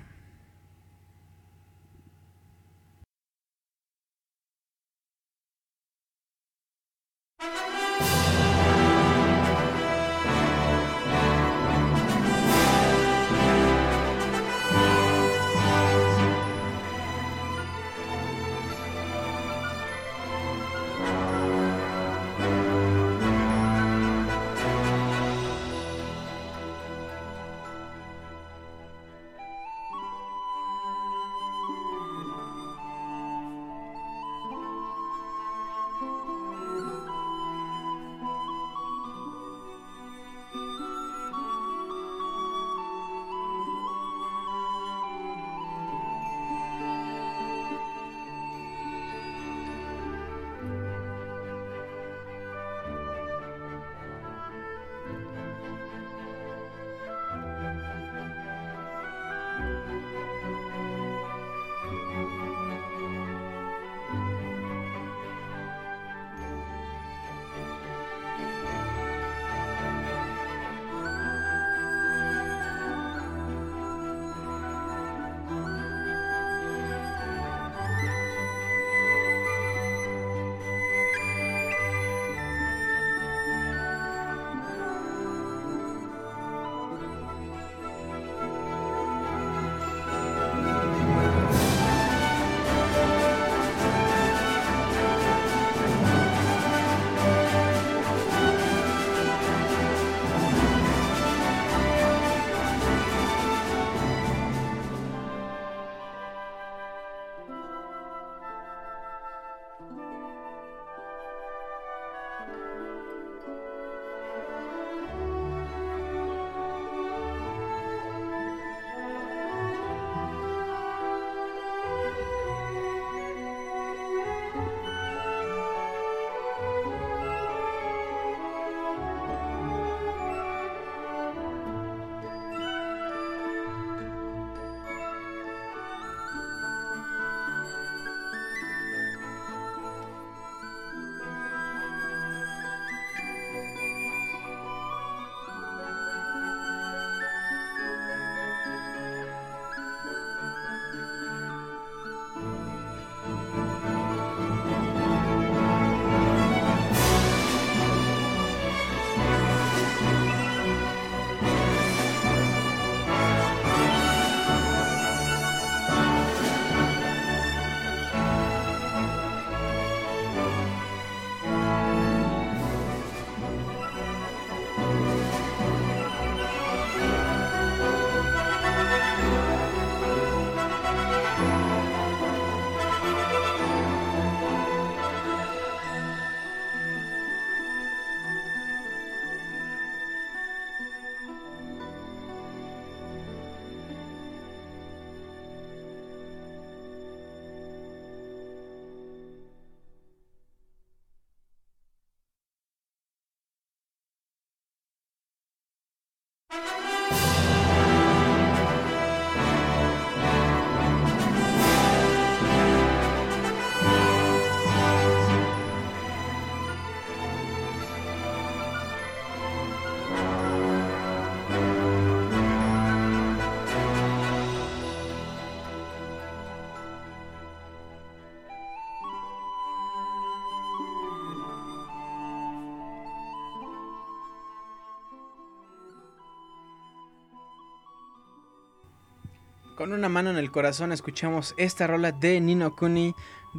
Con 239.80 239.94
una 239.94 240.10
mano 240.10 240.30
en 240.30 240.36
el 240.36 240.52
corazón 240.52 240.92
escuchamos 240.92 241.56
esta 241.56 241.88
rola 241.88 242.12
de 242.12 242.42
Nino 242.42 242.76
Kuni, 242.76 243.16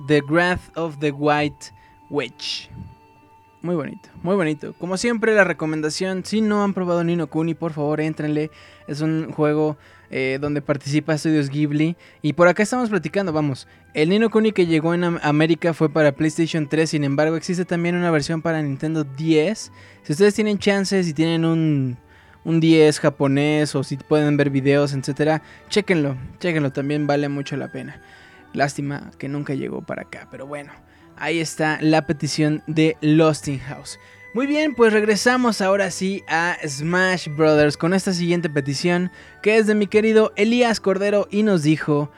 The 0.06 0.20
Wrath 0.20 0.76
of 0.76 0.98
the 0.98 1.12
White 1.12 1.72
Witch. 2.10 2.68
Muy 3.62 3.74
bonito, 3.74 4.10
muy 4.22 4.36
bonito. 4.36 4.74
Como 4.78 4.98
siempre, 4.98 5.34
la 5.34 5.44
recomendación, 5.44 6.22
si 6.26 6.42
no 6.42 6.62
han 6.62 6.74
probado 6.74 7.02
Nino 7.04 7.28
Kuni, 7.28 7.54
por 7.54 7.72
favor, 7.72 8.02
éntrenle. 8.02 8.50
Es 8.86 9.00
un 9.00 9.32
juego 9.32 9.78
eh, 10.10 10.36
donde 10.38 10.60
participa 10.60 11.16
Studios 11.16 11.48
Ghibli. 11.48 11.96
Y 12.20 12.34
por 12.34 12.48
acá 12.48 12.64
estamos 12.64 12.90
platicando, 12.90 13.32
vamos. 13.32 13.66
El 13.94 14.10
Nino 14.10 14.28
Kuni 14.28 14.52
que 14.52 14.66
llegó 14.66 14.92
en 14.92 15.04
América 15.22 15.72
fue 15.72 15.88
para 15.88 16.12
PlayStation 16.12 16.68
3, 16.68 16.90
sin 16.90 17.04
embargo, 17.04 17.34
existe 17.34 17.64
también 17.64 17.94
una 17.94 18.10
versión 18.10 18.42
para 18.42 18.60
Nintendo 18.60 19.04
10. 19.04 19.72
Si 20.02 20.12
ustedes 20.12 20.34
tienen 20.34 20.58
chances 20.58 21.08
y 21.08 21.14
tienen 21.14 21.46
un, 21.46 21.96
un 22.44 22.60
10 22.60 23.00
japonés 23.00 23.74
o 23.74 23.84
si 23.84 23.96
pueden 23.96 24.36
ver 24.36 24.50
videos, 24.50 24.92
etcétera, 24.92 25.42
chequenlo, 25.68 26.16
chequenlo, 26.38 26.72
también 26.72 27.06
vale 27.06 27.28
mucho 27.28 27.56
la 27.56 27.68
pena. 27.68 28.00
Lástima 28.52 29.10
que 29.18 29.28
nunca 29.28 29.54
llegó 29.54 29.82
para 29.82 30.02
acá, 30.02 30.28
pero 30.30 30.46
bueno. 30.46 30.72
Ahí 31.16 31.38
está 31.38 31.78
la 31.82 32.06
petición 32.06 32.62
de 32.66 32.96
Lost 33.02 33.46
in 33.48 33.58
House. 33.60 33.98
Muy 34.32 34.46
bien, 34.46 34.74
pues 34.74 34.92
regresamos 34.92 35.60
ahora 35.60 35.90
sí 35.90 36.22
a 36.28 36.56
Smash 36.66 37.28
Brothers 37.28 37.76
con 37.76 37.92
esta 37.92 38.12
siguiente 38.12 38.48
petición 38.48 39.10
que 39.42 39.58
es 39.58 39.66
de 39.66 39.74
mi 39.74 39.86
querido 39.86 40.32
Elías 40.36 40.80
Cordero 40.80 41.28
y 41.30 41.42
nos 41.42 41.62
dijo 41.62 42.10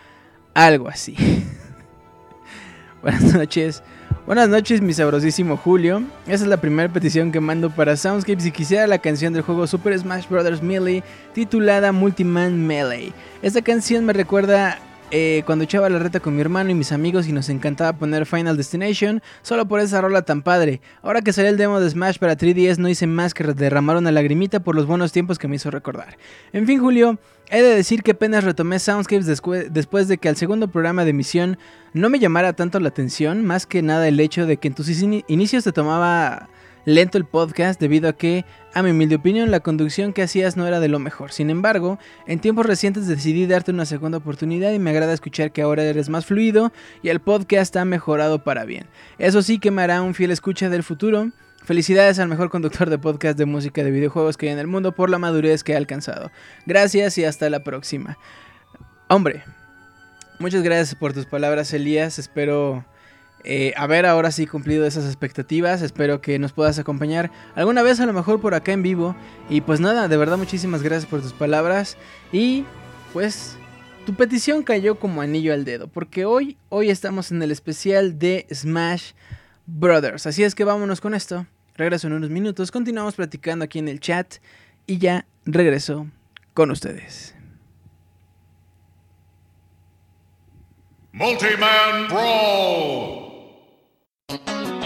algo 0.54 0.88
así. 0.88 1.16
Buenas 3.02 3.34
noches. 3.34 3.82
Buenas 4.24 4.48
noches, 4.48 4.80
mi 4.80 4.92
sabrosísimo 4.92 5.56
Julio. 5.56 6.04
Esa 6.28 6.44
es 6.44 6.46
la 6.48 6.58
primera 6.58 6.88
petición 6.88 7.32
que 7.32 7.40
mando 7.40 7.70
para 7.70 7.96
Soundscapes 7.96 8.46
y 8.46 8.52
quisiera 8.52 8.86
la 8.86 8.98
canción 8.98 9.32
del 9.32 9.42
juego 9.42 9.66
Super 9.66 9.98
Smash 9.98 10.28
Bros. 10.28 10.62
Melee 10.62 11.02
titulada 11.34 11.90
Multiman 11.90 12.64
Melee. 12.64 13.12
Esta 13.42 13.62
canción 13.62 14.04
me 14.04 14.12
recuerda 14.12 14.78
eh, 15.14 15.42
cuando 15.44 15.64
echaba 15.64 15.90
la 15.90 15.98
reta 15.98 16.20
con 16.20 16.34
mi 16.34 16.40
hermano 16.40 16.70
y 16.70 16.74
mis 16.74 16.90
amigos 16.90 17.28
y 17.28 17.32
nos 17.32 17.50
encantaba 17.50 17.92
poner 17.92 18.24
Final 18.24 18.56
Destination, 18.56 19.22
solo 19.42 19.68
por 19.68 19.78
esa 19.80 20.00
rola 20.00 20.22
tan 20.22 20.40
padre. 20.40 20.80
Ahora 21.02 21.20
que 21.20 21.34
salió 21.34 21.50
el 21.50 21.58
demo 21.58 21.80
de 21.80 21.90
Smash 21.90 22.16
para 22.16 22.34
3DS 22.34 22.78
no 22.78 22.88
hice 22.88 23.06
más 23.06 23.34
que 23.34 23.44
derramar 23.44 23.98
una 23.98 24.10
lagrimita 24.10 24.60
por 24.60 24.74
los 24.74 24.86
buenos 24.86 25.12
tiempos 25.12 25.38
que 25.38 25.48
me 25.48 25.56
hizo 25.56 25.70
recordar. 25.70 26.16
En 26.54 26.66
fin, 26.66 26.80
Julio, 26.80 27.18
he 27.50 27.60
de 27.60 27.76
decir 27.76 28.02
que 28.02 28.12
apenas 28.12 28.42
retomé 28.42 28.78
Soundscapes 28.78 29.26
después 29.26 30.08
de 30.08 30.16
que 30.16 30.30
al 30.30 30.36
segundo 30.36 30.68
programa 30.68 31.04
de 31.04 31.10
emisión 31.10 31.58
no 31.92 32.08
me 32.08 32.18
llamara 32.18 32.54
tanto 32.54 32.80
la 32.80 32.88
atención, 32.88 33.44
más 33.44 33.66
que 33.66 33.82
nada 33.82 34.08
el 34.08 34.18
hecho 34.18 34.46
de 34.46 34.56
que 34.56 34.68
en 34.68 34.74
tus 34.74 34.88
inicios 34.88 35.64
te 35.64 35.72
tomaba 35.72 36.48
lento 36.84 37.18
el 37.18 37.24
podcast 37.24 37.80
debido 37.80 38.08
a 38.08 38.12
que, 38.14 38.44
a 38.74 38.82
mi 38.82 38.90
humilde 38.90 39.16
opinión, 39.16 39.50
la 39.50 39.60
conducción 39.60 40.12
que 40.12 40.22
hacías 40.22 40.56
no 40.56 40.66
era 40.66 40.80
de 40.80 40.88
lo 40.88 40.98
mejor. 40.98 41.32
Sin 41.32 41.50
embargo, 41.50 41.98
en 42.26 42.40
tiempos 42.40 42.66
recientes 42.66 43.06
decidí 43.06 43.46
darte 43.46 43.70
una 43.70 43.86
segunda 43.86 44.18
oportunidad 44.18 44.72
y 44.72 44.78
me 44.78 44.90
agrada 44.90 45.12
escuchar 45.12 45.52
que 45.52 45.62
ahora 45.62 45.84
eres 45.84 46.08
más 46.08 46.26
fluido 46.26 46.72
y 47.02 47.08
el 47.08 47.20
podcast 47.20 47.76
ha 47.76 47.84
mejorado 47.84 48.42
para 48.44 48.64
bien. 48.64 48.86
Eso 49.18 49.42
sí 49.42 49.58
que 49.58 49.70
me 49.70 49.82
hará 49.82 50.02
un 50.02 50.14
fiel 50.14 50.30
escucha 50.30 50.68
del 50.68 50.82
futuro. 50.82 51.30
Felicidades 51.64 52.18
al 52.18 52.28
mejor 52.28 52.50
conductor 52.50 52.90
de 52.90 52.98
podcast 52.98 53.38
de 53.38 53.46
música 53.46 53.84
de 53.84 53.92
videojuegos 53.92 54.36
que 54.36 54.46
hay 54.46 54.52
en 54.52 54.58
el 54.58 54.66
mundo 54.66 54.92
por 54.92 55.10
la 55.10 55.18
madurez 55.18 55.62
que 55.62 55.74
ha 55.74 55.78
alcanzado. 55.78 56.32
Gracias 56.66 57.16
y 57.18 57.24
hasta 57.24 57.48
la 57.50 57.62
próxima. 57.62 58.18
Hombre, 59.08 59.44
muchas 60.40 60.62
gracias 60.62 60.96
por 60.96 61.12
tus 61.12 61.26
palabras, 61.26 61.72
Elías. 61.72 62.18
Espero 62.18 62.84
eh, 63.44 63.72
haber 63.76 64.06
ahora 64.06 64.30
sí 64.30 64.46
cumplido 64.46 64.86
esas 64.86 65.06
expectativas. 65.06 65.82
Espero 65.82 66.20
que 66.20 66.38
nos 66.38 66.52
puedas 66.52 66.78
acompañar 66.78 67.30
alguna 67.54 67.82
vez 67.82 68.00
a 68.00 68.06
lo 68.06 68.12
mejor 68.12 68.40
por 68.40 68.54
acá 68.54 68.72
en 68.72 68.82
vivo. 68.82 69.16
Y 69.48 69.60
pues 69.62 69.80
nada, 69.80 70.08
de 70.08 70.16
verdad 70.16 70.38
muchísimas 70.38 70.82
gracias 70.82 71.10
por 71.10 71.22
tus 71.22 71.32
palabras. 71.32 71.96
Y 72.32 72.64
pues 73.12 73.56
tu 74.06 74.14
petición 74.14 74.62
cayó 74.62 74.98
como 74.98 75.22
anillo 75.22 75.52
al 75.52 75.64
dedo. 75.64 75.88
Porque 75.88 76.24
hoy, 76.24 76.56
hoy 76.68 76.90
estamos 76.90 77.30
en 77.32 77.42
el 77.42 77.50
especial 77.50 78.18
de 78.18 78.46
Smash 78.52 79.12
Brothers. 79.66 80.26
Así 80.26 80.44
es 80.44 80.54
que 80.54 80.64
vámonos 80.64 81.00
con 81.00 81.14
esto. 81.14 81.46
Regreso 81.76 82.06
en 82.06 82.14
unos 82.14 82.30
minutos. 82.30 82.70
Continuamos 82.70 83.14
platicando 83.14 83.64
aquí 83.64 83.78
en 83.78 83.88
el 83.88 84.00
chat. 84.00 84.36
Y 84.86 84.98
ya 84.98 85.26
regreso 85.44 86.06
con 86.54 86.70
ustedes. 86.70 87.34
Multi-Man 91.12 92.08
Brawl! 92.08 93.21
Thank 94.32 94.76
you. 94.76 94.81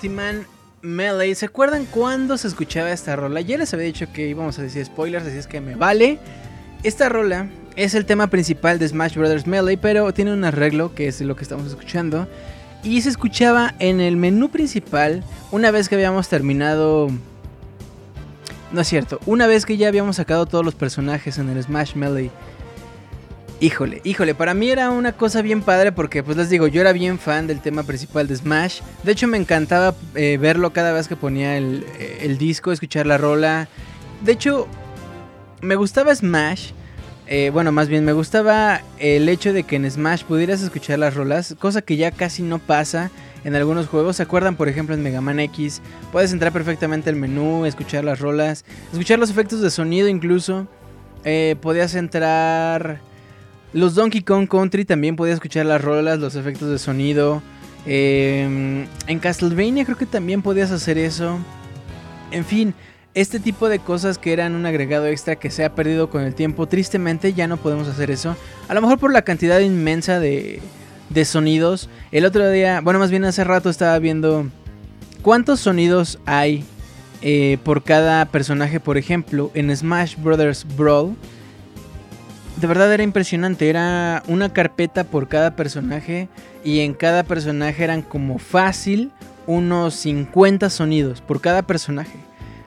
Multiman 0.00 0.46
Melee. 0.80 1.34
¿Se 1.34 1.44
acuerdan 1.44 1.84
cuándo 1.84 2.38
se 2.38 2.48
escuchaba 2.48 2.90
esta 2.90 3.16
rola? 3.16 3.42
Ya 3.42 3.58
les 3.58 3.74
había 3.74 3.84
dicho 3.84 4.10
que 4.14 4.26
íbamos 4.28 4.58
a 4.58 4.62
decir 4.62 4.82
spoilers, 4.82 5.26
así 5.26 5.36
es 5.36 5.46
que 5.46 5.60
me 5.60 5.74
vale. 5.74 6.18
Esta 6.82 7.10
rola 7.10 7.50
es 7.76 7.94
el 7.94 8.06
tema 8.06 8.28
principal 8.28 8.78
de 8.78 8.88
Smash 8.88 9.16
Bros. 9.16 9.46
Melee, 9.46 9.76
pero 9.76 10.10
tiene 10.14 10.32
un 10.32 10.42
arreglo 10.42 10.94
que 10.94 11.06
es 11.06 11.20
lo 11.20 11.36
que 11.36 11.42
estamos 11.42 11.66
escuchando. 11.66 12.26
Y 12.82 13.02
se 13.02 13.10
escuchaba 13.10 13.74
en 13.78 14.00
el 14.00 14.16
menú 14.16 14.48
principal 14.48 15.22
una 15.50 15.70
vez 15.70 15.90
que 15.90 15.96
habíamos 15.96 16.30
terminado... 16.30 17.08
No 18.72 18.80
es 18.80 18.88
cierto, 18.88 19.20
una 19.26 19.46
vez 19.46 19.66
que 19.66 19.76
ya 19.76 19.88
habíamos 19.88 20.16
sacado 20.16 20.46
todos 20.46 20.64
los 20.64 20.74
personajes 20.74 21.36
en 21.36 21.50
el 21.50 21.62
Smash 21.62 21.94
Melee. 21.94 22.30
Híjole, 23.62 24.00
híjole, 24.04 24.34
para 24.34 24.54
mí 24.54 24.70
era 24.70 24.88
una 24.88 25.12
cosa 25.12 25.42
bien 25.42 25.60
padre 25.60 25.92
porque 25.92 26.22
pues 26.22 26.34
les 26.38 26.48
digo, 26.48 26.66
yo 26.66 26.80
era 26.80 26.94
bien 26.94 27.18
fan 27.18 27.46
del 27.46 27.60
tema 27.60 27.82
principal 27.82 28.26
de 28.26 28.34
Smash. 28.34 28.80
De 29.02 29.12
hecho 29.12 29.26
me 29.26 29.36
encantaba 29.36 29.94
eh, 30.14 30.38
verlo 30.40 30.72
cada 30.72 30.92
vez 30.92 31.08
que 31.08 31.14
ponía 31.14 31.58
el, 31.58 31.84
eh, 31.98 32.20
el 32.22 32.38
disco, 32.38 32.72
escuchar 32.72 33.06
la 33.06 33.18
rola. 33.18 33.68
De 34.22 34.32
hecho, 34.32 34.66
me 35.60 35.74
gustaba 35.76 36.14
Smash 36.14 36.70
eh, 37.26 37.50
bueno, 37.50 37.70
más 37.70 37.88
bien 37.88 38.04
me 38.04 38.12
gustaba 38.12 38.80
el 38.98 39.28
hecho 39.28 39.52
de 39.52 39.62
que 39.62 39.76
en 39.76 39.88
Smash 39.88 40.24
pudieras 40.24 40.62
escuchar 40.62 40.98
las 40.98 41.14
rolas, 41.14 41.54
cosa 41.60 41.80
que 41.80 41.96
ya 41.96 42.10
casi 42.10 42.42
no 42.42 42.58
pasa 42.58 43.10
en 43.44 43.54
algunos 43.54 43.88
juegos. 43.88 44.16
¿Se 44.16 44.22
acuerdan, 44.22 44.56
por 44.56 44.68
ejemplo, 44.68 44.94
en 44.94 45.02
Mega 45.02 45.20
Man 45.20 45.38
X? 45.38 45.82
Puedes 46.10 46.32
entrar 46.32 46.50
perfectamente 46.50 47.08
al 47.10 47.16
menú, 47.16 47.66
escuchar 47.66 48.04
las 48.04 48.20
rolas, 48.20 48.64
escuchar 48.90 49.18
los 49.20 49.30
efectos 49.30 49.60
de 49.60 49.70
sonido 49.70 50.08
incluso. 50.08 50.66
Podías 51.60 51.94
entrar... 51.94 53.09
Los 53.72 53.94
Donkey 53.94 54.22
Kong 54.22 54.48
Country 54.48 54.84
también 54.84 55.16
podías 55.16 55.34
escuchar 55.34 55.66
las 55.66 55.80
rolas, 55.80 56.18
los 56.18 56.34
efectos 56.34 56.70
de 56.70 56.78
sonido. 56.78 57.42
Eh, 57.86 58.86
en 59.06 59.18
Castlevania 59.18 59.84
creo 59.84 59.96
que 59.96 60.06
también 60.06 60.42
podías 60.42 60.70
hacer 60.70 60.98
eso. 60.98 61.38
En 62.30 62.44
fin, 62.44 62.74
este 63.14 63.40
tipo 63.40 63.68
de 63.68 63.78
cosas 63.78 64.18
que 64.18 64.32
eran 64.32 64.54
un 64.54 64.66
agregado 64.66 65.06
extra 65.06 65.36
que 65.36 65.50
se 65.50 65.64
ha 65.64 65.74
perdido 65.74 66.10
con 66.10 66.22
el 66.22 66.34
tiempo, 66.34 66.66
tristemente 66.66 67.32
ya 67.32 67.46
no 67.46 67.56
podemos 67.56 67.88
hacer 67.88 68.10
eso. 68.10 68.36
A 68.68 68.74
lo 68.74 68.80
mejor 68.80 68.98
por 68.98 69.12
la 69.12 69.22
cantidad 69.22 69.60
inmensa 69.60 70.20
de, 70.20 70.60
de 71.08 71.24
sonidos. 71.24 71.88
El 72.12 72.24
otro 72.24 72.50
día, 72.50 72.80
bueno, 72.80 72.98
más 72.98 73.10
bien 73.10 73.24
hace 73.24 73.44
rato 73.44 73.70
estaba 73.70 73.98
viendo 73.98 74.46
cuántos 75.22 75.60
sonidos 75.60 76.18
hay 76.24 76.64
eh, 77.22 77.58
por 77.64 77.82
cada 77.82 78.24
personaje, 78.26 78.80
por 78.80 78.96
ejemplo, 78.96 79.50
en 79.54 79.74
Smash 79.76 80.16
Brothers 80.16 80.66
Brawl. 80.76 81.14
De 82.60 82.66
verdad 82.66 82.92
era 82.92 83.02
impresionante, 83.02 83.70
era 83.70 84.22
una 84.28 84.52
carpeta 84.52 85.04
por 85.04 85.28
cada 85.28 85.56
personaje 85.56 86.28
y 86.62 86.80
en 86.80 86.92
cada 86.92 87.22
personaje 87.22 87.82
eran 87.82 88.02
como 88.02 88.38
fácil 88.38 89.12
unos 89.46 89.94
50 89.94 90.68
sonidos 90.68 91.22
por 91.22 91.40
cada 91.40 91.62
personaje. 91.62 92.18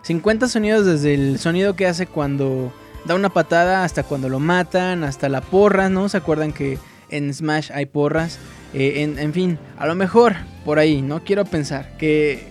50 0.02 0.48
sonidos 0.48 0.88
desde 0.88 1.14
el 1.14 1.38
sonido 1.38 1.76
que 1.76 1.86
hace 1.86 2.08
cuando 2.08 2.74
da 3.06 3.14
una 3.14 3.30
patada 3.30 3.84
hasta 3.84 4.02
cuando 4.02 4.30
lo 4.30 4.40
matan, 4.40 5.04
hasta 5.04 5.30
la 5.30 5.42
porra, 5.42 5.90
¿no? 5.90 6.10
¿Se 6.10 6.18
acuerdan 6.18 6.54
que 6.54 6.80
en 7.10 7.32
Smash 7.32 7.72
hay 7.72 7.86
porras? 7.86 8.40
Eh, 8.74 9.14
en, 9.16 9.32
fin, 9.32 9.60
a 9.78 9.86
lo 9.86 9.94
mejor 9.94 10.34
por 10.66 10.80
ahí, 10.80 11.04
¿no? 11.04 11.24
Quiero 11.24 11.46
pensar 11.46 11.96
que 11.98 12.48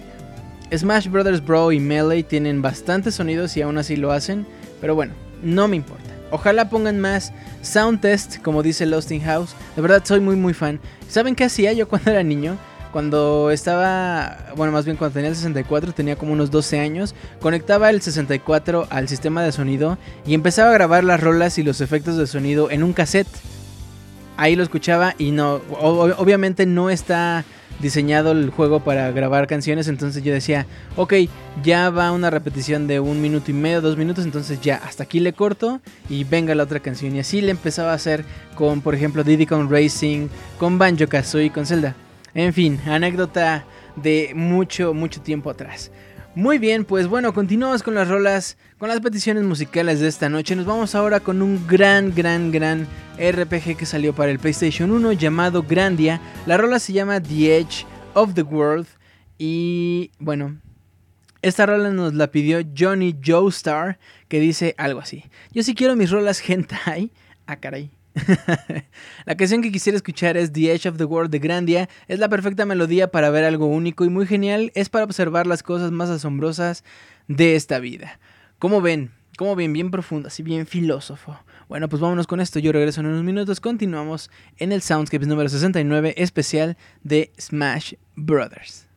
Smash 0.73 1.09
Brothers 1.09 1.45
Bro 1.45 1.73
y 1.73 1.81
Melee 1.81 2.23
tienen 2.23 2.63
bastantes 2.63 3.17
sonidos 3.17 3.57
y 3.57 3.63
aún 3.63 3.79
así 3.79 3.97
lo 3.97 4.13
hacen, 4.13 4.47
pero 4.81 4.95
bueno, 4.95 5.15
no 5.43 5.67
me 5.67 5.75
importa. 5.75 6.12
Ojalá 6.33 6.71
pongan 6.71 6.99
más 6.99 7.31
sound 7.61 8.01
test, 8.01 8.39
como 8.39 8.63
dice 8.63 8.87
Lost 8.87 9.11
in 9.13 9.23
House. 9.23 9.55
De 9.77 9.83
verdad 9.83 10.03
soy 10.03 10.19
muy 10.19 10.35
muy 10.35 10.55
fan. 10.55 10.81
¿Saben 11.07 11.35
qué 11.35 11.45
hacía 11.45 11.75
yo 11.75 11.87
cuando 11.87 12.11
era 12.11 12.23
niño? 12.23 12.57
Cuando 12.91 13.51
estaba, 13.51 14.39
bueno, 14.57 14.73
más 14.73 14.87
bien 14.87 14.97
cuando 14.97 15.13
tenía 15.13 15.29
el 15.29 15.37
64, 15.37 15.93
tenía 15.93 16.17
como 16.17 16.33
unos 16.33 16.51
12 16.51 16.81
años, 16.81 17.15
conectaba 17.41 17.91
el 17.91 18.01
64 18.01 18.87
al 18.89 19.09
sistema 19.09 19.43
de 19.43 19.53
sonido 19.53 19.99
y 20.27 20.33
empezaba 20.33 20.71
a 20.71 20.75
grabar 20.75 21.05
las 21.05 21.21
rolas 21.21 21.59
y 21.59 21.63
los 21.63 21.83
efectos 21.83 22.17
de 22.17 22.27
sonido 22.27 22.71
en 22.71 22.83
un 22.83 22.95
cassette. 22.95 23.29
Ahí 24.39 24.57
lo 24.57 24.63
escuchaba 24.63 25.15
y 25.19 25.33
no, 25.33 25.61
obviamente 25.81 26.65
no 26.65 26.89
está 26.89 27.45
diseñado 27.83 28.33
el 28.33 28.49
juego 28.51 28.81
para 28.81 29.11
grabar 29.11 29.47
canciones, 29.47 29.89
entonces 29.89 30.23
yo 30.23 30.33
decía, 30.33 30.67
ok, 30.97 31.15
ya 31.63 31.91
va 31.91 32.13
una 32.13 32.31
repetición 32.31 32.87
de 32.87 33.01
un 33.01 33.21
minuto 33.21 33.51
y 33.51 33.55
medio, 33.55 33.83
dos 33.83 33.99
minutos, 33.99 34.25
entonces 34.25 34.61
ya 34.61 34.77
hasta 34.77 35.03
aquí 35.03 35.21
le 35.21 35.33
corto 35.35 35.81
y 36.09 36.25
venga 36.25 36.55
la 36.55 36.63
otra 36.63 36.81
canción. 36.81 37.15
Y 37.15 37.19
así 37.19 37.43
le 37.43 37.51
empezaba 37.51 37.91
a 37.91 37.97
hacer 37.97 38.25
con, 38.55 38.81
por 38.81 38.95
ejemplo, 38.95 39.25
Diddy 39.25 39.47
Kong 39.47 39.71
Racing, 39.71 40.29
con 40.59 40.79
Banjo 40.79 41.07
Kazooie, 41.09 41.51
con 41.51 41.67
Zelda. 41.67 41.95
En 42.35 42.55
fin, 42.55 42.81
anécdota 42.87 43.65
de 43.97 44.33
mucho, 44.35 44.95
mucho 44.95 45.21
tiempo 45.21 45.51
atrás. 45.51 45.91
Muy 46.35 46.57
bien, 46.57 46.87
pues 46.87 47.09
bueno, 47.09 47.35
continuamos 47.35 47.83
con 47.83 47.95
las 47.95 48.09
rolas, 48.09 48.57
con 48.79 48.89
las 48.89 49.01
peticiones 49.01 49.45
musicales 49.45 50.01
de 50.01 50.09
esta 50.09 50.31
noche. 50.31 50.57
Nos 50.57 50.65
vamos 50.65 50.95
ahora 50.95 51.21
con 51.21 51.43
un 51.43 51.67
gran, 51.67 52.15
gran, 52.15 52.51
gran 52.51 52.89
RPG 53.19 53.77
que 53.77 53.85
salió 53.85 54.15
para 54.15 54.31
el 54.31 54.39
PlayStation 54.39 54.91
1 54.93 55.13
llamado 55.13 55.63
Grandia. 55.63 56.23
La 56.47 56.57
rola 56.57 56.79
se 56.79 56.95
llama 56.95 57.21
The 57.21 57.59
Edge 57.59 57.85
of 58.15 58.33
the 58.33 58.41
World. 58.41 58.87
Y 59.37 60.11
bueno, 60.19 60.59
esta 61.43 61.67
rola 61.67 61.91
nos 61.91 62.15
la 62.15 62.29
pidió 62.29 62.61
Johnny 62.75 63.15
Joestar, 63.23 63.99
que 64.29 64.41
dice 64.41 64.75
algo 64.79 65.01
así. 65.01 65.25
Yo 65.53 65.63
sí 65.63 65.75
quiero 65.75 65.97
mis 65.97 66.11
rolas 66.11 66.43
hentai. 66.49 67.13
Ah, 67.47 67.57
caray. 67.57 67.91
la 69.25 69.37
canción 69.37 69.63
que 69.63 69.73
quisiera 69.73 69.97
escuchar 69.97 70.37
es 70.37 70.53
The 70.53 70.73
Edge 70.73 70.89
of 70.89 70.97
the 70.97 71.05
World 71.05 71.31
de 71.31 71.39
Grandia. 71.39 71.89
Es 72.09 72.19
la 72.19 72.29
perfecta 72.29 72.67
melodía 72.67 73.11
para 73.11 73.31
ver 73.31 73.45
algo 73.45 73.67
único 73.67 74.05
y 74.05 74.09
muy 74.09 74.27
genial. 74.27 74.71
Es 74.75 74.89
para 74.89 75.05
observar 75.05 75.47
las 75.47 75.63
cosas 75.63 75.91
más 75.91 76.11
asombrosas 76.11 76.85
de 77.29 77.57
esta 77.57 77.79
vida. 77.79 78.19
¿Cómo 78.59 78.81
ven? 78.81 79.11
¿Cómo 79.39 79.57
ven? 79.57 79.73
Bien 79.73 79.91
profundo, 79.91 80.29
así 80.29 80.43
bien 80.43 80.67
filósofo. 80.67 81.39
Bueno, 81.69 81.89
pues 81.89 82.01
vámonos 82.01 82.27
con 82.27 82.41
esto. 82.41 82.59
Yo 82.59 82.71
regreso 82.73 83.01
en 83.01 83.07
unos 83.07 83.25
minutos. 83.25 83.61
Continuamos 83.61 84.31
en 84.59 84.73
el 84.73 84.83
Soundscapes 84.83 85.27
número 85.27 85.49
69 85.49 86.15
especial 86.19 86.77
de 87.03 87.33
Smash 87.41 87.95
Brothers. 88.15 88.92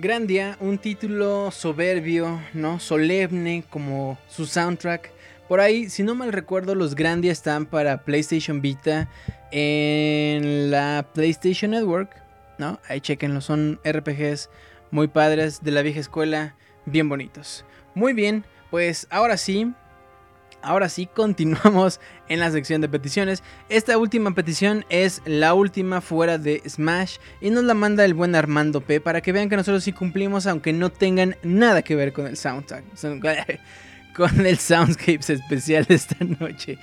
Grandia, 0.00 0.56
un 0.60 0.78
título 0.78 1.50
soberbio, 1.50 2.40
¿no? 2.54 2.80
Solemne 2.80 3.64
como 3.68 4.18
su 4.28 4.46
soundtrack. 4.46 5.12
Por 5.46 5.60
ahí, 5.60 5.90
si 5.90 6.02
no 6.02 6.14
mal 6.14 6.32
recuerdo, 6.32 6.74
los 6.74 6.94
Grandia 6.94 7.30
están 7.30 7.66
para 7.66 8.02
PlayStation 8.04 8.62
Vita 8.62 9.10
en 9.50 10.70
la 10.70 11.06
PlayStation 11.12 11.72
Network, 11.72 12.16
¿no? 12.58 12.80
Ahí 12.88 13.00
chequenlo, 13.00 13.42
son 13.42 13.78
RPGs 13.84 14.48
muy 14.90 15.08
padres 15.08 15.62
de 15.62 15.70
la 15.70 15.82
vieja 15.82 16.00
escuela, 16.00 16.56
bien 16.86 17.08
bonitos. 17.08 17.66
Muy 17.94 18.14
bien, 18.14 18.44
pues 18.70 19.06
ahora 19.10 19.36
sí, 19.36 19.72
ahora 20.62 20.88
sí 20.88 21.06
continuamos 21.14 22.00
en 22.28 22.40
la 22.40 22.50
sección 22.50 22.80
de 22.80 22.88
peticiones. 22.88 23.42
Esta 23.68 23.98
última 23.98 24.34
petición 24.34 24.84
es 24.88 25.22
la 25.24 25.54
última 25.54 26.00
fuera 26.00 26.38
de 26.38 26.62
Smash 26.68 27.16
y 27.40 27.50
nos 27.50 27.64
la 27.64 27.74
manda 27.74 28.04
el 28.04 28.14
buen 28.14 28.34
Armando 28.34 28.80
P 28.80 29.00
para 29.00 29.20
que 29.20 29.32
vean 29.32 29.48
que 29.48 29.56
nosotros 29.56 29.84
sí 29.84 29.92
cumplimos 29.92 30.46
aunque 30.46 30.72
no 30.72 30.90
tengan 30.90 31.36
nada 31.42 31.82
que 31.82 31.96
ver 31.96 32.12
con 32.12 32.26
el 32.26 32.36
soundtrack, 32.36 32.84
con 34.14 34.46
el 34.46 34.58
soundscapes 34.58 35.30
especial 35.30 35.84
de 35.84 35.94
esta 35.94 36.16
noche. 36.24 36.78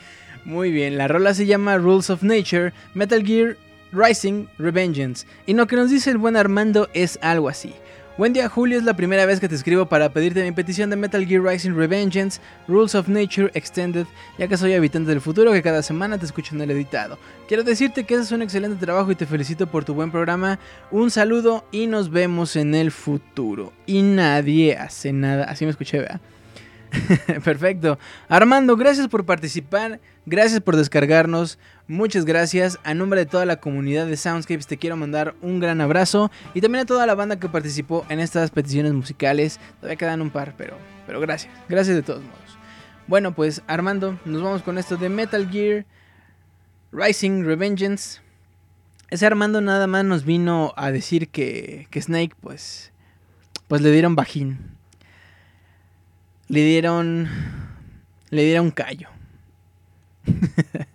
Muy 0.45 0.71
bien, 0.71 0.97
la 0.97 1.07
rola 1.07 1.33
se 1.33 1.45
llama 1.45 1.77
Rules 1.77 2.09
of 2.09 2.23
Nature, 2.23 2.73
Metal 2.93 3.25
Gear 3.25 3.57
Rising 3.91 4.47
Revengeance 4.57 5.25
y 5.45 5.53
lo 5.53 5.67
que 5.67 5.75
nos 5.75 5.89
dice 5.89 6.11
el 6.11 6.17
buen 6.17 6.35
Armando 6.37 6.89
es 6.93 7.19
algo 7.21 7.49
así. 7.49 7.73
Buen 8.17 8.33
día 8.33 8.49
Julio, 8.49 8.79
es 8.79 8.83
la 8.83 8.95
primera 8.95 9.27
vez 9.27 9.39
que 9.39 9.47
te 9.47 9.53
escribo 9.53 9.85
para 9.85 10.11
pedirte 10.11 10.43
mi 10.43 10.51
petición 10.51 10.89
de 10.89 10.95
Metal 10.95 11.23
Gear 11.23 11.43
Rising 11.43 11.75
Revengeance, 11.75 12.41
Rules 12.67 12.95
of 12.95 13.07
Nature 13.07 13.51
Extended, 13.53 14.07
ya 14.39 14.47
que 14.47 14.57
soy 14.57 14.73
habitante 14.73 15.11
del 15.11 15.21
futuro 15.21 15.51
que 15.51 15.61
cada 15.61 15.83
semana 15.83 16.17
te 16.17 16.25
escucho 16.25 16.55
en 16.55 16.61
el 16.61 16.71
editado. 16.71 17.19
Quiero 17.47 17.63
decirte 17.63 18.05
que 18.05 18.15
haces 18.15 18.31
un 18.31 18.41
excelente 18.41 18.83
trabajo 18.83 19.11
y 19.11 19.15
te 19.15 19.27
felicito 19.27 19.67
por 19.67 19.85
tu 19.85 19.93
buen 19.93 20.09
programa. 20.09 20.57
Un 20.89 21.11
saludo 21.11 21.67
y 21.71 21.85
nos 21.85 22.09
vemos 22.09 22.55
en 22.55 22.73
el 22.73 22.89
futuro. 22.89 23.71
Y 23.85 24.01
nadie 24.01 24.75
hace 24.75 25.13
nada. 25.13 25.43
Así 25.43 25.65
me 25.65 25.71
escuché, 25.71 25.99
vea. 25.99 26.19
Perfecto. 27.43 27.99
Armando, 28.29 28.75
gracias 28.75 29.07
por 29.07 29.25
participar, 29.25 29.99
gracias 30.25 30.61
por 30.61 30.75
descargarnos, 30.75 31.59
muchas 31.87 32.25
gracias. 32.25 32.79
A 32.83 32.93
nombre 32.93 33.21
de 33.21 33.25
toda 33.25 33.45
la 33.45 33.57
comunidad 33.57 34.07
de 34.07 34.17
Soundscapes 34.17 34.67
te 34.67 34.77
quiero 34.77 34.95
mandar 34.95 35.35
un 35.41 35.59
gran 35.59 35.81
abrazo 35.81 36.31
y 36.53 36.61
también 36.61 36.83
a 36.83 36.85
toda 36.85 37.05
la 37.05 37.15
banda 37.15 37.39
que 37.39 37.49
participó 37.49 38.05
en 38.09 38.19
estas 38.19 38.51
peticiones 38.51 38.93
musicales. 38.93 39.59
Todavía 39.79 39.97
quedan 39.97 40.21
un 40.21 40.29
par, 40.29 40.55
pero, 40.57 40.77
pero 41.05 41.19
gracias, 41.19 41.53
gracias 41.67 41.95
de 41.95 42.03
todos 42.03 42.23
modos. 42.23 42.57
Bueno, 43.07 43.33
pues 43.33 43.61
Armando, 43.67 44.19
nos 44.25 44.41
vamos 44.41 44.63
con 44.63 44.77
esto 44.77 44.97
de 44.97 45.09
Metal 45.09 45.49
Gear 45.49 45.85
Rising 46.91 47.43
Revengeance. 47.43 48.21
Ese 49.09 49.25
Armando 49.25 49.61
nada 49.61 49.87
más 49.87 50.03
nos 50.03 50.25
vino 50.25 50.73
a 50.75 50.91
decir 50.91 51.29
que, 51.29 51.87
que 51.89 52.01
Snake, 52.01 52.35
pues, 52.41 52.91
pues 53.69 53.81
le 53.81 53.91
dieron 53.91 54.15
bajín 54.15 54.76
le 56.47 56.63
dieron. 56.63 57.29
Le 58.29 58.43
dieron 58.43 58.71
callo. 58.71 59.09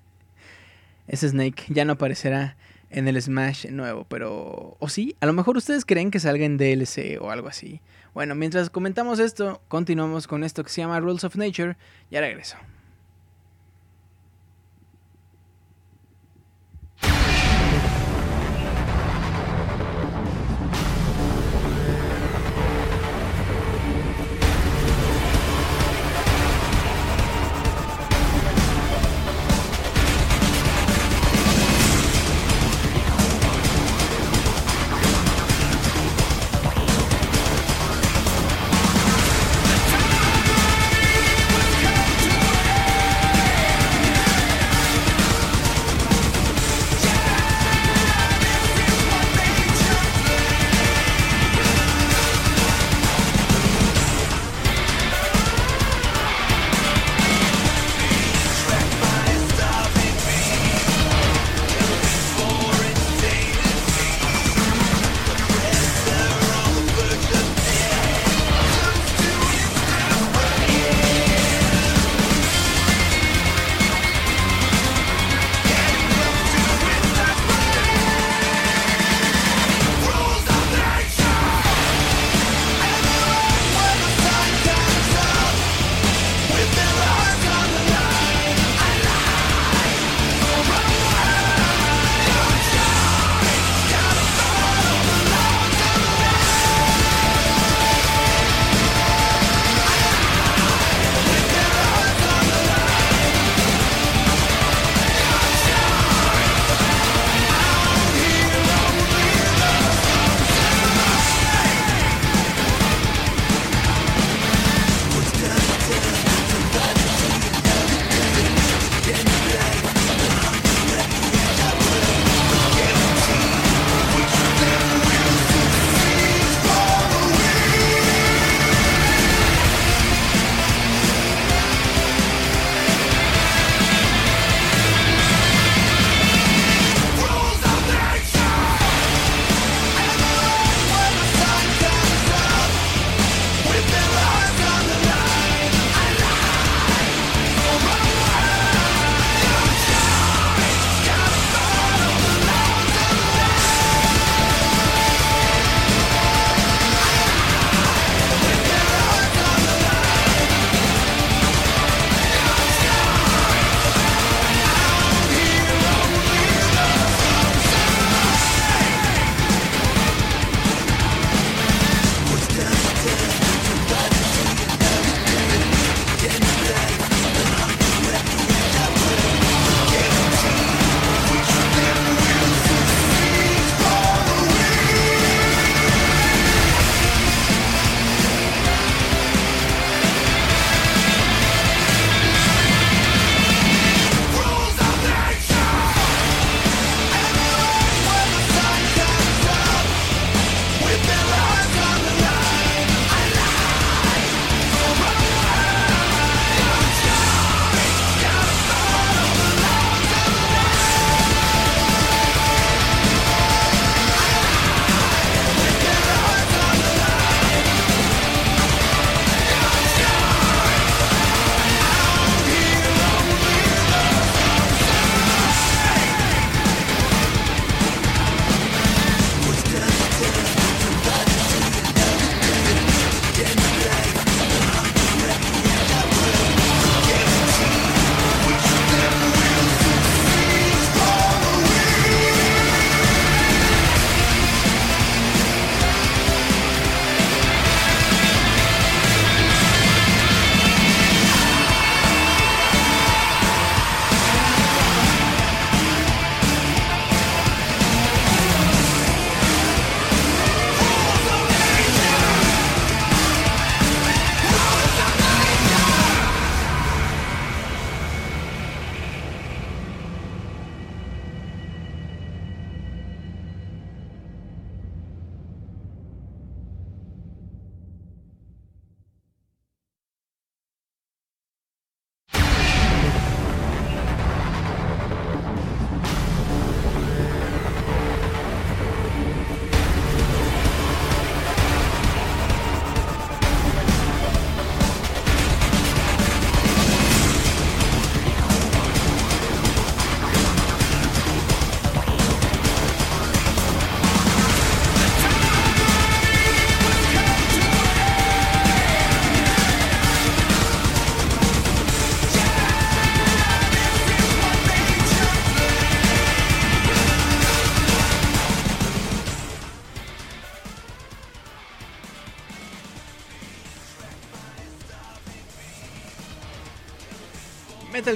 Ese 1.07 1.29
Snake 1.29 1.65
ya 1.69 1.85
no 1.85 1.95
aparecerá 1.95 2.57
en 2.91 3.09
el 3.09 3.21
Smash 3.21 3.69
nuevo, 3.71 4.05
pero... 4.05 4.77
O 4.79 4.89
sí, 4.89 5.17
a 5.21 5.27
lo 5.27 5.33
mejor 5.33 5.57
ustedes 5.57 5.85
creen 5.85 6.11
que 6.11 6.21
salga 6.21 6.45
en 6.45 6.59
DLC 6.59 7.19
o 7.21 7.31
algo 7.31 7.49
así. 7.49 7.81
Bueno, 8.15 8.35
mientras 8.35 8.71
comentamos 8.71 9.19
esto, 9.19 9.63
continuamos 9.69 10.27
con 10.27 10.45
esto 10.45 10.63
que 10.63 10.71
se 10.71 10.83
llama 10.83 11.01
Rules 11.01 11.25
of 11.25 11.37
Nature. 11.37 11.77
Ya 12.11 12.21
regreso. 12.21 12.57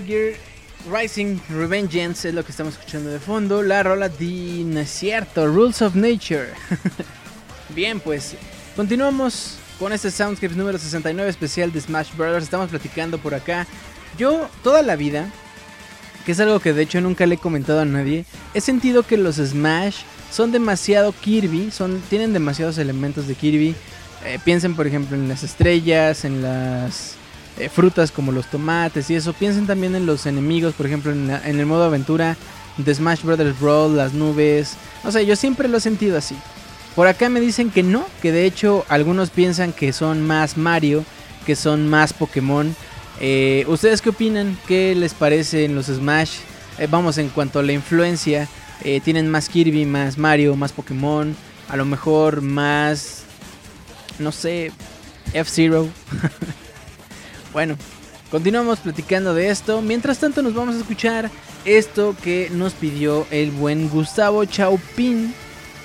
Gear 0.05 0.35
Rising 0.91 1.39
Revengeance 1.49 2.29
es 2.29 2.35
lo 2.35 2.45
que 2.45 2.51
estamos 2.51 2.75
escuchando 2.75 3.11
de 3.11 3.19
fondo. 3.19 3.63
La 3.63 3.83
rola 3.83 4.09
de 4.09 4.85
cierto, 4.87 5.47
Rules 5.47 5.83
of 5.83 5.95
Nature. 5.95 6.49
Bien, 7.75 7.99
pues 8.01 8.37
continuamos 8.77 9.59
con 9.79 9.93
este 9.93 10.11
Soundscapes 10.11 10.57
número 10.57 10.79
69 10.79 11.29
especial 11.29 11.73
de 11.73 11.81
Smash 11.81 12.15
Brothers. 12.17 12.45
Estamos 12.45 12.71
platicando 12.71 13.19
por 13.19 13.35
acá. 13.35 13.67
Yo 14.17 14.49
toda 14.63 14.83
la 14.83 14.97
vida, 14.97 15.31
que 16.25 16.33
es 16.33 16.41
algo 16.41 16.61
que 16.61 16.73
de 16.73 16.83
hecho 16.83 17.01
nunca 17.01 17.27
le 17.27 17.35
he 17.35 17.39
comentado 17.39 17.81
a 17.81 17.85
nadie, 17.85 18.25
he 18.55 18.61
sentido 18.61 19.03
que 19.03 19.17
los 19.17 19.37
Smash 19.37 19.99
son 20.31 20.53
demasiado 20.53 21.13
Kirby, 21.13 21.71
son, 21.71 22.01
tienen 22.09 22.33
demasiados 22.33 22.79
elementos 22.79 23.27
de 23.27 23.35
Kirby. 23.35 23.75
Eh, 24.25 24.39
piensen 24.45 24.75
por 24.75 24.87
ejemplo 24.87 25.17
en 25.17 25.29
las 25.29 25.43
estrellas, 25.43 26.25
en 26.25 26.43
las 26.43 27.17
eh, 27.59 27.71
frutas 27.71 28.11
como 28.11 28.33
los 28.33 28.47
tomates 28.47 29.09
y 29.09 29.15
eso. 29.15 29.33
Piensen 29.33 29.67
también 29.67 29.95
en 29.95 30.05
los 30.05 30.27
enemigos, 30.27 30.75
por 30.75 30.87
ejemplo 30.87 31.11
en, 31.13 31.31
en 31.31 31.59
el 31.59 31.67
modo 31.67 31.85
aventura 31.85 32.37
de 32.77 32.95
Smash 32.95 33.23
Brothers 33.23 33.59
Brawl, 33.59 33.97
las 33.97 34.13
nubes. 34.13 34.75
O 35.05 35.11
sea, 35.11 35.23
yo 35.23 35.37
siempre 35.37 35.67
lo 35.69 35.79
he 35.79 35.81
sentido 35.81 36.19
así. 36.19 36.37
Por 36.95 37.07
acá 37.09 37.29
me 37.29 37.41
dicen 37.41 37.71
que 37.71 37.83
no, 37.83 38.05
que 38.21 38.33
de 38.33 38.45
hecho 38.45 38.85
algunos 38.89 39.31
piensan 39.31 39.73
que 39.73 39.93
son 39.93 40.27
más 40.27 40.57
Mario, 40.59 41.05
que 41.47 41.57
son 41.57 41.89
más 41.89 42.13
Pokémon. 42.13 42.75
Eh, 43.21 43.65
¿Ustedes 43.69 44.03
qué 44.03 44.11
opinan? 44.11 44.59
¿Qué 44.67 44.95
les 44.95 45.15
parece 45.15 45.65
en 45.65 45.75
los 45.75 45.87
Smash? 45.87 46.39
Eh, 46.79 46.87
vamos, 46.91 47.17
en 47.17 47.31
cuanto 47.31 47.59
a 47.59 47.63
la 47.63 47.73
influencia, 47.73 48.49
tienen 49.03 49.31
más 49.31 49.49
Kirby, 49.49 49.87
más 49.87 50.19
Mario, 50.19 50.55
más 50.55 50.73
Pokémon, 50.73 51.35
a 51.69 51.77
lo 51.77 51.87
mejor 51.87 52.43
más, 52.43 53.23
no 54.19 54.31
sé, 54.31 54.71
F-Zero. 55.33 55.89
bueno, 57.57 57.79
continuamos 58.31 58.81
platicando 58.81 59.33
de 59.33 59.49
esto. 59.49 59.81
Mientras 59.81 60.19
tanto 60.19 60.43
nos 60.43 60.53
vamos 60.53 60.75
a 60.75 60.79
escuchar 60.81 61.31
esto 61.65 62.15
que 62.23 62.51
nos 62.53 62.75
pidió 62.75 63.27
el 63.31 63.51
buen 63.51 63.89
Gustavo 63.89 64.45
Chaupin, 64.45 65.33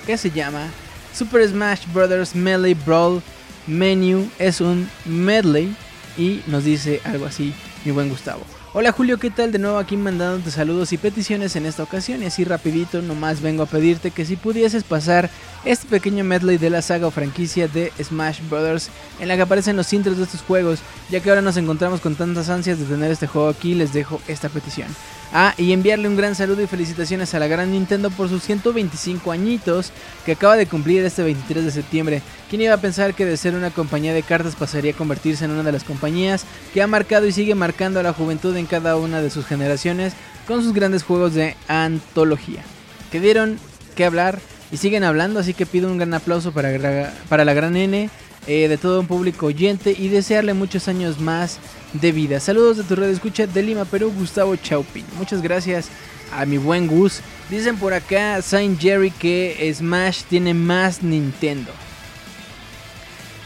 que 0.06 0.18
se 0.18 0.30
llama 0.30 0.68
Super 1.14 1.48
Smash 1.48 1.86
Bros. 1.90 2.34
Melee 2.34 2.74
Brawl 2.74 3.22
Menu 3.66 4.28
es 4.38 4.60
un 4.60 4.86
medley 5.06 5.74
y 6.18 6.42
nos 6.46 6.64
dice 6.64 7.00
algo 7.04 7.24
así, 7.24 7.54
mi 7.86 7.92
buen 7.92 8.10
Gustavo. 8.10 8.42
Hola 8.74 8.92
Julio, 8.92 9.18
¿qué 9.18 9.30
tal? 9.30 9.50
De 9.50 9.58
nuevo 9.58 9.78
aquí 9.78 9.96
mandándote 9.96 10.50
saludos 10.50 10.92
y 10.92 10.98
peticiones 10.98 11.56
en 11.56 11.64
esta 11.64 11.84
ocasión 11.84 12.22
y 12.22 12.26
así 12.26 12.44
rapidito 12.44 13.00
nomás 13.00 13.40
vengo 13.40 13.62
a 13.62 13.66
pedirte 13.66 14.10
que 14.10 14.26
si 14.26 14.36
pudieses 14.36 14.84
pasar 14.84 15.30
este 15.64 15.86
pequeño 15.86 16.24
medley 16.24 16.58
de 16.58 16.70
la 16.70 16.82
saga 16.82 17.06
o 17.06 17.10
franquicia 17.10 17.68
de 17.68 17.92
Smash 18.02 18.40
Bros. 18.48 18.88
en 19.20 19.28
la 19.28 19.36
que 19.36 19.42
aparecen 19.42 19.76
los 19.76 19.92
intros 19.92 20.16
de 20.16 20.24
estos 20.24 20.42
juegos, 20.42 20.80
ya 21.10 21.20
que 21.20 21.28
ahora 21.28 21.42
nos 21.42 21.56
encontramos 21.56 22.00
con 22.00 22.16
tantas 22.16 22.48
ansias 22.48 22.78
de 22.78 22.84
tener 22.84 23.10
este 23.10 23.26
juego 23.26 23.48
aquí, 23.48 23.74
les 23.74 23.92
dejo 23.92 24.20
esta 24.26 24.48
petición. 24.48 24.88
Ah, 25.34 25.54
y 25.56 25.72
enviarle 25.72 26.08
un 26.08 26.16
gran 26.16 26.34
saludo 26.34 26.62
y 26.62 26.66
felicitaciones 26.66 27.34
a 27.34 27.38
la 27.38 27.46
gran 27.46 27.72
Nintendo 27.72 28.10
por 28.10 28.28
sus 28.28 28.42
125 28.42 29.32
añitos 29.32 29.90
que 30.26 30.32
acaba 30.32 30.56
de 30.56 30.66
cumplir 30.66 31.02
este 31.04 31.22
23 31.22 31.64
de 31.64 31.70
septiembre. 31.70 32.22
¿Quién 32.50 32.60
iba 32.60 32.74
a 32.74 32.80
pensar 32.80 33.14
que 33.14 33.24
de 33.24 33.38
ser 33.38 33.54
una 33.54 33.70
compañía 33.70 34.12
de 34.12 34.22
cartas 34.22 34.56
pasaría 34.56 34.92
a 34.92 34.96
convertirse 34.96 35.46
en 35.46 35.52
una 35.52 35.62
de 35.62 35.72
las 35.72 35.84
compañías 35.84 36.44
que 36.74 36.82
ha 36.82 36.86
marcado 36.86 37.26
y 37.26 37.32
sigue 37.32 37.54
marcando 37.54 37.98
a 37.98 38.02
la 38.02 38.12
juventud 38.12 38.54
en 38.56 38.66
cada 38.66 38.96
una 38.96 39.22
de 39.22 39.30
sus 39.30 39.46
generaciones 39.46 40.12
con 40.46 40.62
sus 40.62 40.74
grandes 40.74 41.02
juegos 41.02 41.32
de 41.32 41.56
antología? 41.66 42.62
Que 43.10 43.20
dieron 43.20 43.58
que 43.94 44.04
hablar 44.04 44.38
y 44.72 44.78
siguen 44.78 45.04
hablando, 45.04 45.38
así 45.38 45.52
que 45.52 45.66
pido 45.66 45.88
un 45.88 45.98
gran 45.98 46.14
aplauso 46.14 46.50
para, 46.50 47.12
para 47.28 47.44
la 47.44 47.52
gran 47.52 47.76
N, 47.76 48.08
eh, 48.46 48.68
de 48.68 48.78
todo 48.78 49.00
un 49.00 49.06
público 49.06 49.46
oyente 49.46 49.94
y 49.96 50.08
desearle 50.08 50.54
muchos 50.54 50.88
años 50.88 51.20
más 51.20 51.58
de 51.92 52.10
vida. 52.10 52.40
Saludos 52.40 52.78
de 52.78 52.84
tu 52.84 52.96
red 52.96 53.10
escucha 53.10 53.46
de 53.46 53.62
Lima, 53.62 53.84
Perú, 53.84 54.12
Gustavo 54.16 54.56
Chaupin. 54.56 55.04
Muchas 55.18 55.42
gracias 55.42 55.90
a 56.32 56.46
mi 56.46 56.56
buen 56.56 56.88
Gus. 56.88 57.20
Dicen 57.50 57.76
por 57.76 57.92
acá 57.92 58.40
Saint 58.40 58.80
Jerry 58.80 59.10
que 59.10 59.72
Smash 59.74 60.22
tiene 60.22 60.54
más 60.54 61.02
Nintendo. 61.02 61.70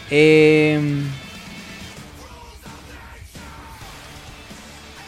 Em, 0.09 1.03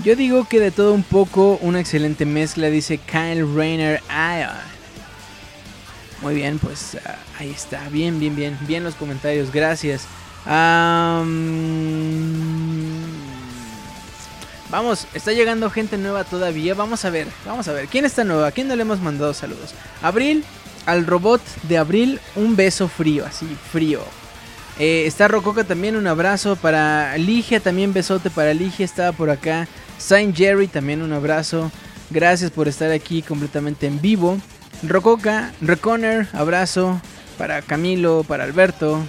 yo 0.04 0.16
digo 0.16 0.48
que 0.48 0.58
de 0.58 0.72
todo 0.72 0.92
un 0.92 1.04
poco, 1.04 1.58
una 1.62 1.78
excelente 1.78 2.26
mezcla, 2.26 2.68
dice 2.68 2.98
Kyle 2.98 3.46
Rayner. 3.54 4.02
Muy 6.22 6.34
bien, 6.34 6.58
pues 6.58 6.96
ah, 7.06 7.16
ahí 7.38 7.50
está. 7.50 7.88
Bien, 7.90 8.18
bien, 8.18 8.34
bien. 8.34 8.58
Bien 8.66 8.84
los 8.84 8.94
comentarios. 8.94 9.52
Gracias. 9.52 10.06
Vamos, 14.70 15.06
está 15.14 15.32
llegando 15.32 15.70
gente 15.70 15.96
nueva 15.98 16.24
todavía. 16.24 16.74
Vamos 16.74 17.04
a 17.04 17.10
ver, 17.10 17.26
vamos 17.44 17.68
a 17.68 17.72
ver. 17.72 17.86
¿Quién 17.88 18.04
está 18.04 18.24
nueva? 18.24 18.48
¿A 18.48 18.52
quién 18.52 18.68
no 18.68 18.76
le 18.76 18.82
hemos 18.82 19.00
mandado 19.00 19.32
saludos? 19.34 19.74
Abril, 20.02 20.44
al 20.86 21.06
robot 21.06 21.42
de 21.64 21.78
Abril, 21.78 22.20
un 22.36 22.56
beso 22.56 22.88
frío, 22.88 23.26
así, 23.26 23.46
frío. 23.72 24.00
Eh, 24.78 25.04
está 25.06 25.26
Rococa 25.26 25.64
también, 25.64 25.96
un 25.96 26.06
abrazo 26.06 26.54
para 26.56 27.16
Ligia, 27.18 27.60
también 27.60 27.92
besote 27.92 28.30
para 28.30 28.54
Ligia, 28.54 28.84
estaba 28.84 29.12
por 29.12 29.28
acá. 29.28 29.66
Saint 29.98 30.36
Jerry, 30.36 30.68
también 30.68 31.02
un 31.02 31.12
abrazo. 31.12 31.72
Gracias 32.10 32.50
por 32.50 32.68
estar 32.68 32.90
aquí 32.90 33.22
completamente 33.22 33.86
en 33.86 34.00
vivo. 34.00 34.38
Rococa, 34.82 35.52
Reconer, 35.60 36.28
abrazo 36.32 37.00
para 37.36 37.62
Camilo, 37.62 38.24
para 38.26 38.44
Alberto. 38.44 39.00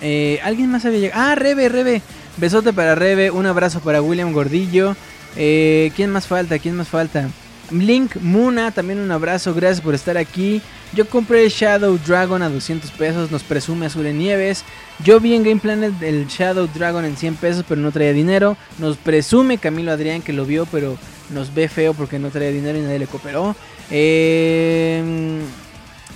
Eh, 0.00 0.40
¿Alguien 0.42 0.70
más 0.70 0.84
había 0.84 1.00
llegado? 1.00 1.22
Ah, 1.22 1.34
Rebe, 1.34 1.68
Rebe. 1.68 2.02
Besote 2.36 2.72
para 2.72 2.94
Rebe, 2.94 3.30
un 3.30 3.46
abrazo 3.46 3.80
para 3.80 4.00
William 4.02 4.32
Gordillo. 4.32 4.96
Eh, 5.36 5.92
¿Quién 5.96 6.10
más 6.10 6.26
falta? 6.26 6.58
¿Quién 6.58 6.76
más 6.76 6.88
falta? 6.88 7.28
Link 7.70 8.16
Muna, 8.16 8.72
también 8.72 8.98
un 8.98 9.10
abrazo, 9.12 9.54
gracias 9.54 9.80
por 9.80 9.94
estar 9.94 10.16
aquí. 10.16 10.60
Yo 10.92 11.08
compré 11.08 11.48
Shadow 11.48 11.98
Dragon 12.04 12.42
a 12.42 12.48
200 12.48 12.90
pesos, 12.92 13.30
nos 13.30 13.44
presume 13.44 13.86
Azure 13.86 14.12
Nieves. 14.12 14.64
Yo 15.04 15.20
vi 15.20 15.34
en 15.34 15.44
Game 15.44 15.60
Planet 15.60 15.92
el 16.02 16.26
Shadow 16.26 16.68
Dragon 16.74 17.04
en 17.04 17.16
100 17.16 17.36
pesos, 17.36 17.64
pero 17.68 17.80
no 17.80 17.92
traía 17.92 18.12
dinero. 18.12 18.56
Nos 18.78 18.96
presume 18.96 19.58
Camilo 19.58 19.92
Adrián 19.92 20.22
que 20.22 20.32
lo 20.32 20.46
vio, 20.46 20.66
pero 20.66 20.98
nos 21.30 21.54
ve 21.54 21.68
feo 21.68 21.94
porque 21.94 22.18
no 22.18 22.30
traía 22.30 22.50
dinero 22.50 22.76
y 22.76 22.82
nadie 22.82 22.98
le 22.98 23.06
cooperó. 23.06 23.54
Eh, 23.90 25.42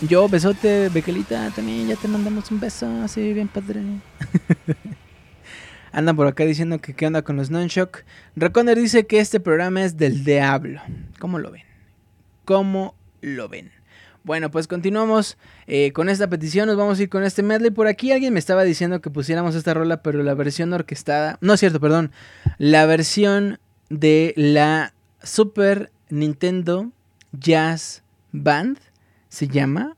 yo, 0.08 0.28
besote, 0.28 0.90
Bequelita, 0.90 1.50
también 1.50 1.88
ya 1.88 1.96
te 1.96 2.08
mandamos 2.08 2.50
un 2.50 2.60
beso, 2.60 2.86
así 3.02 3.32
bien 3.32 3.48
padre. 3.48 3.80
Andan 5.92 6.16
por 6.16 6.26
acá 6.26 6.44
diciendo 6.44 6.80
que 6.80 6.94
qué 6.94 7.06
onda 7.06 7.22
con 7.22 7.36
los 7.36 7.50
non-shock. 7.50 8.02
Dice 8.76 9.06
que 9.06 9.20
este 9.20 9.40
programa 9.40 9.84
es 9.84 9.96
del 9.96 10.24
diablo. 10.24 10.80
¿Cómo 11.20 11.38
lo 11.38 11.52
ven? 11.52 11.62
¿Cómo 12.44 12.96
lo 13.20 13.48
ven? 13.48 13.70
Bueno, 14.24 14.50
pues 14.50 14.66
continuamos 14.66 15.38
eh, 15.66 15.92
con 15.92 16.08
esta 16.08 16.28
petición. 16.28 16.66
Nos 16.66 16.76
vamos 16.76 16.98
a 16.98 17.02
ir 17.02 17.08
con 17.08 17.22
este 17.22 17.42
medley. 17.42 17.70
Por 17.70 17.86
aquí 17.86 18.10
alguien 18.10 18.32
me 18.32 18.40
estaba 18.40 18.64
diciendo 18.64 19.00
que 19.00 19.10
pusiéramos 19.10 19.54
esta 19.54 19.72
rola, 19.72 20.02
pero 20.02 20.22
la 20.22 20.34
versión 20.34 20.72
orquestada. 20.72 21.38
No 21.40 21.54
es 21.54 21.60
cierto, 21.60 21.78
perdón. 21.78 22.10
La 22.58 22.86
versión 22.86 23.60
de 23.88 24.34
la 24.36 24.94
Super 25.22 25.92
Nintendo 26.10 26.90
Jazz 27.38 28.02
Band 28.32 28.78
se 29.28 29.48
llama 29.48 29.96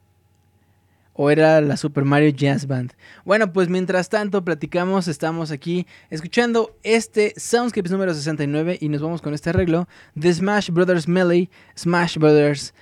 o 1.17 1.31
era 1.31 1.61
la 1.61 1.77
Super 1.77 2.05
Mario 2.05 2.29
Jazz 2.31 2.67
Band. 2.67 2.93
Bueno, 3.25 3.53
pues 3.53 3.69
mientras 3.69 4.09
tanto 4.09 4.45
platicamos, 4.45 5.09
estamos 5.09 5.51
aquí 5.51 5.87
escuchando 6.11 6.77
este 6.83 7.33
Soundscapes 7.37 7.91
número 7.91 8.13
69 8.15 8.79
y 8.81 8.89
nos 8.89 9.01
vamos 9.01 9.23
con 9.23 9.33
este 9.33 9.51
arreglo 9.51 9.89
de 10.15 10.33
Smash 10.33 10.71
Brothers 10.71 11.09
Melee, 11.09 11.49
Smash 11.77 12.19
Brothers 12.19 12.75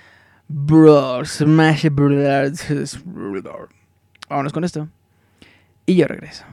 Bros, 0.47 1.29
Smash 1.29 1.87
Brothers. 1.89 3.01
Vámonos 4.29 4.53
con 4.53 4.63
esto. 4.63 4.89
Y 5.85 5.95
yo 5.95 6.07
regreso. 6.07 6.43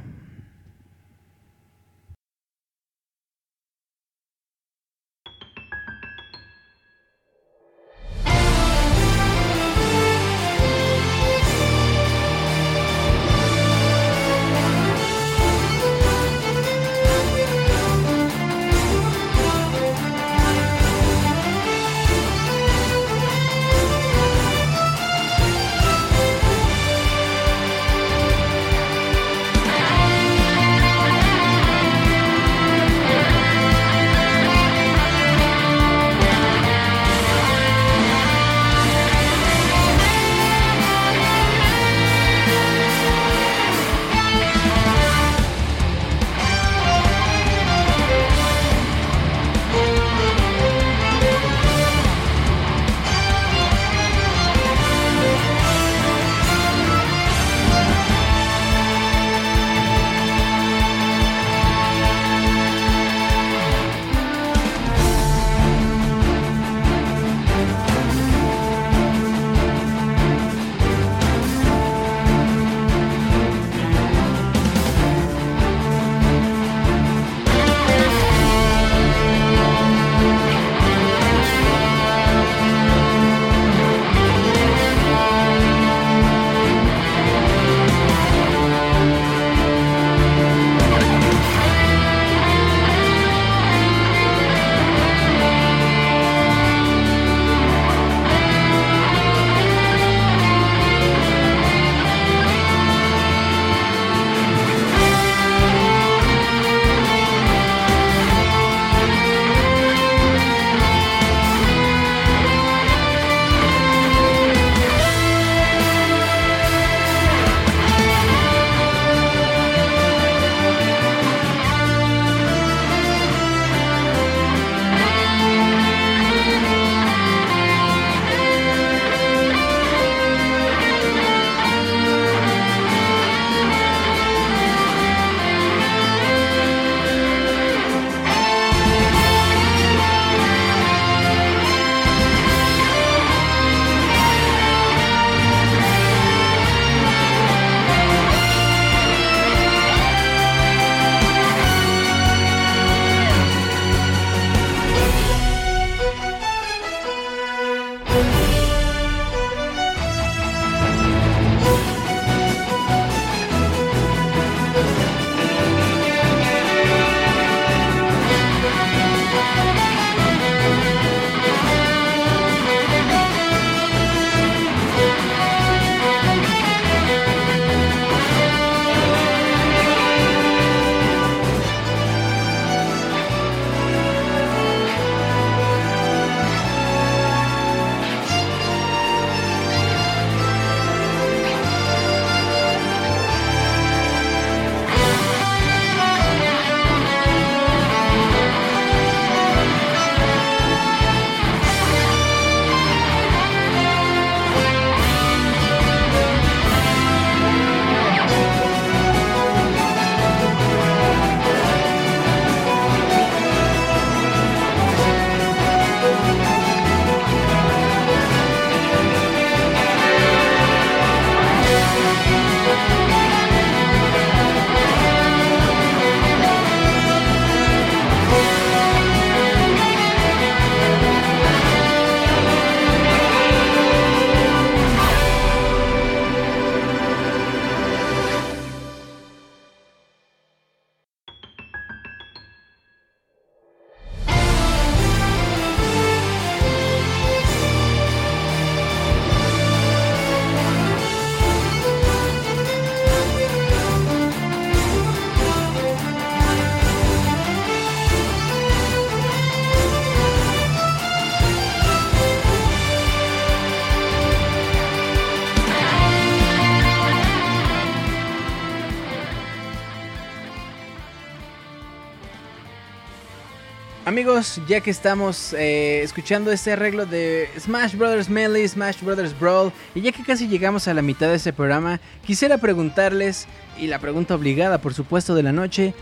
Amigos, 274.23 274.61
ya 274.69 274.81
que 274.81 274.93
estamos 274.93 275.53
eh, 275.53 276.01
escuchando 276.05 276.53
este 276.53 276.71
arreglo 276.71 277.07
de 277.07 277.49
Smash 277.59 277.97
Brothers 277.97 278.29
Melee, 278.29 278.69
Smash 278.69 279.03
Brothers 279.03 279.37
Brawl, 279.37 279.73
y 279.97 280.01
ya 280.01 280.13
que 280.13 280.23
casi 280.23 280.47
llegamos 280.47 280.87
a 280.87 280.95
la 280.95 281.03
mitad 281.03 281.27
de 281.27 281.35
este 281.35 281.53
programa, 281.53 281.99
quisiera 282.25 282.57
preguntarles, 282.59 283.49
y 283.77 283.89
la 283.89 283.99
pregunta 283.99 284.37
obligada 284.37 284.79
por 284.79 284.95
supuesto 284.95 285.35
de 285.35 285.43
la 285.43 285.51
noche, 285.51 285.93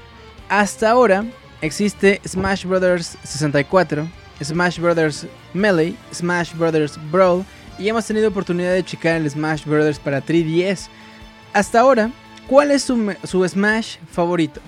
hasta 0.51 0.91
ahora 0.91 1.25
existe 1.63 2.21
Smash 2.29 2.67
Brothers 2.67 3.17
64, 3.23 4.07
Smash 4.45 4.79
Brothers 4.79 5.27
Melee, 5.55 5.95
Smash 6.13 6.53
Brothers 6.53 6.99
Brawl, 7.11 7.43
y 7.79 7.89
hemos 7.89 8.05
tenido 8.05 8.29
oportunidad 8.29 8.75
de 8.75 8.85
checar 8.85 9.17
el 9.17 9.31
Smash 9.31 9.65
Brothers 9.65 9.99
para 9.99 10.23
3DS. 10.23 10.89
Hasta 11.55 11.81
ahora, 11.81 12.11
¿cuál 12.47 12.71
es 12.71 12.83
su, 12.83 13.15
su 13.25 13.49
Smash 13.49 13.97
favorito? 14.13 14.61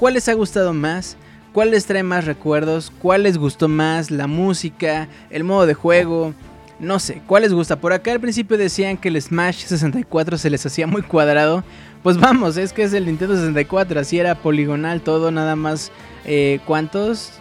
¿Cuál 0.00 0.14
les 0.14 0.28
ha 0.28 0.34
gustado 0.34 0.74
más? 0.74 1.16
¿Cuál 1.52 1.70
les 1.70 1.86
trae 1.86 2.02
más 2.02 2.24
recuerdos? 2.24 2.92
¿Cuál 3.00 3.22
les 3.24 3.38
gustó 3.38 3.68
más? 3.68 4.10
La 4.10 4.26
música, 4.26 5.08
el 5.30 5.44
modo 5.44 5.66
de 5.66 5.74
juego. 5.74 6.34
No 6.78 7.00
sé, 7.00 7.22
¿cuál 7.26 7.42
les 7.42 7.52
gusta? 7.52 7.80
Por 7.80 7.92
acá 7.92 8.12
al 8.12 8.20
principio 8.20 8.56
decían 8.56 8.96
que 8.96 9.08
el 9.08 9.20
Smash 9.20 9.64
64 9.64 10.38
se 10.38 10.50
les 10.50 10.64
hacía 10.64 10.86
muy 10.86 11.02
cuadrado. 11.02 11.64
Pues 12.02 12.18
vamos, 12.18 12.56
es 12.56 12.72
que 12.72 12.84
es 12.84 12.92
el 12.92 13.06
Nintendo 13.06 13.34
64, 13.34 13.98
así 14.00 14.18
era 14.18 14.36
poligonal 14.36 15.00
todo, 15.00 15.30
nada 15.30 15.56
más. 15.56 15.90
Eh, 16.24 16.60
¿Cuántos? 16.66 17.32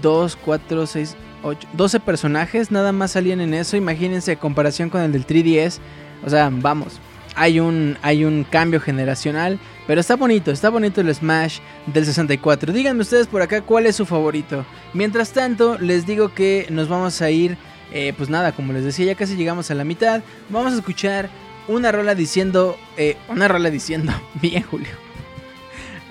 2, 0.00 0.38
4, 0.42 0.86
6, 0.86 1.16
8, 1.42 1.68
12 1.74 2.00
personajes 2.00 2.70
nada 2.70 2.92
más 2.92 3.10
salían 3.10 3.42
en 3.42 3.52
eso. 3.52 3.76
Imagínense, 3.76 4.36
comparación 4.36 4.88
con 4.88 5.02
el 5.02 5.12
del 5.12 5.26
3DS. 5.26 5.78
O 6.24 6.30
sea, 6.30 6.50
vamos, 6.50 7.00
hay 7.34 7.60
un, 7.60 7.98
hay 8.02 8.24
un 8.24 8.44
cambio 8.44 8.80
generacional. 8.80 9.58
Pero 9.90 10.02
está 10.02 10.14
bonito, 10.14 10.52
está 10.52 10.70
bonito 10.70 11.00
el 11.00 11.12
Smash 11.12 11.58
del 11.86 12.06
64. 12.06 12.72
Díganme 12.72 13.02
ustedes 13.02 13.26
por 13.26 13.42
acá 13.42 13.60
cuál 13.62 13.86
es 13.86 13.96
su 13.96 14.06
favorito. 14.06 14.64
Mientras 14.94 15.32
tanto, 15.32 15.78
les 15.80 16.06
digo 16.06 16.32
que 16.32 16.68
nos 16.70 16.88
vamos 16.88 17.20
a 17.22 17.30
ir, 17.32 17.56
eh, 17.90 18.14
pues 18.16 18.30
nada, 18.30 18.52
como 18.52 18.72
les 18.72 18.84
decía, 18.84 19.06
ya 19.06 19.14
casi 19.16 19.34
llegamos 19.34 19.68
a 19.72 19.74
la 19.74 19.82
mitad. 19.82 20.22
Vamos 20.48 20.74
a 20.74 20.76
escuchar 20.76 21.28
una 21.66 21.90
rola 21.90 22.14
diciendo, 22.14 22.78
eh, 22.96 23.16
una 23.28 23.48
rola 23.48 23.68
diciendo, 23.68 24.12
bien 24.40 24.62
Julio. 24.62 24.92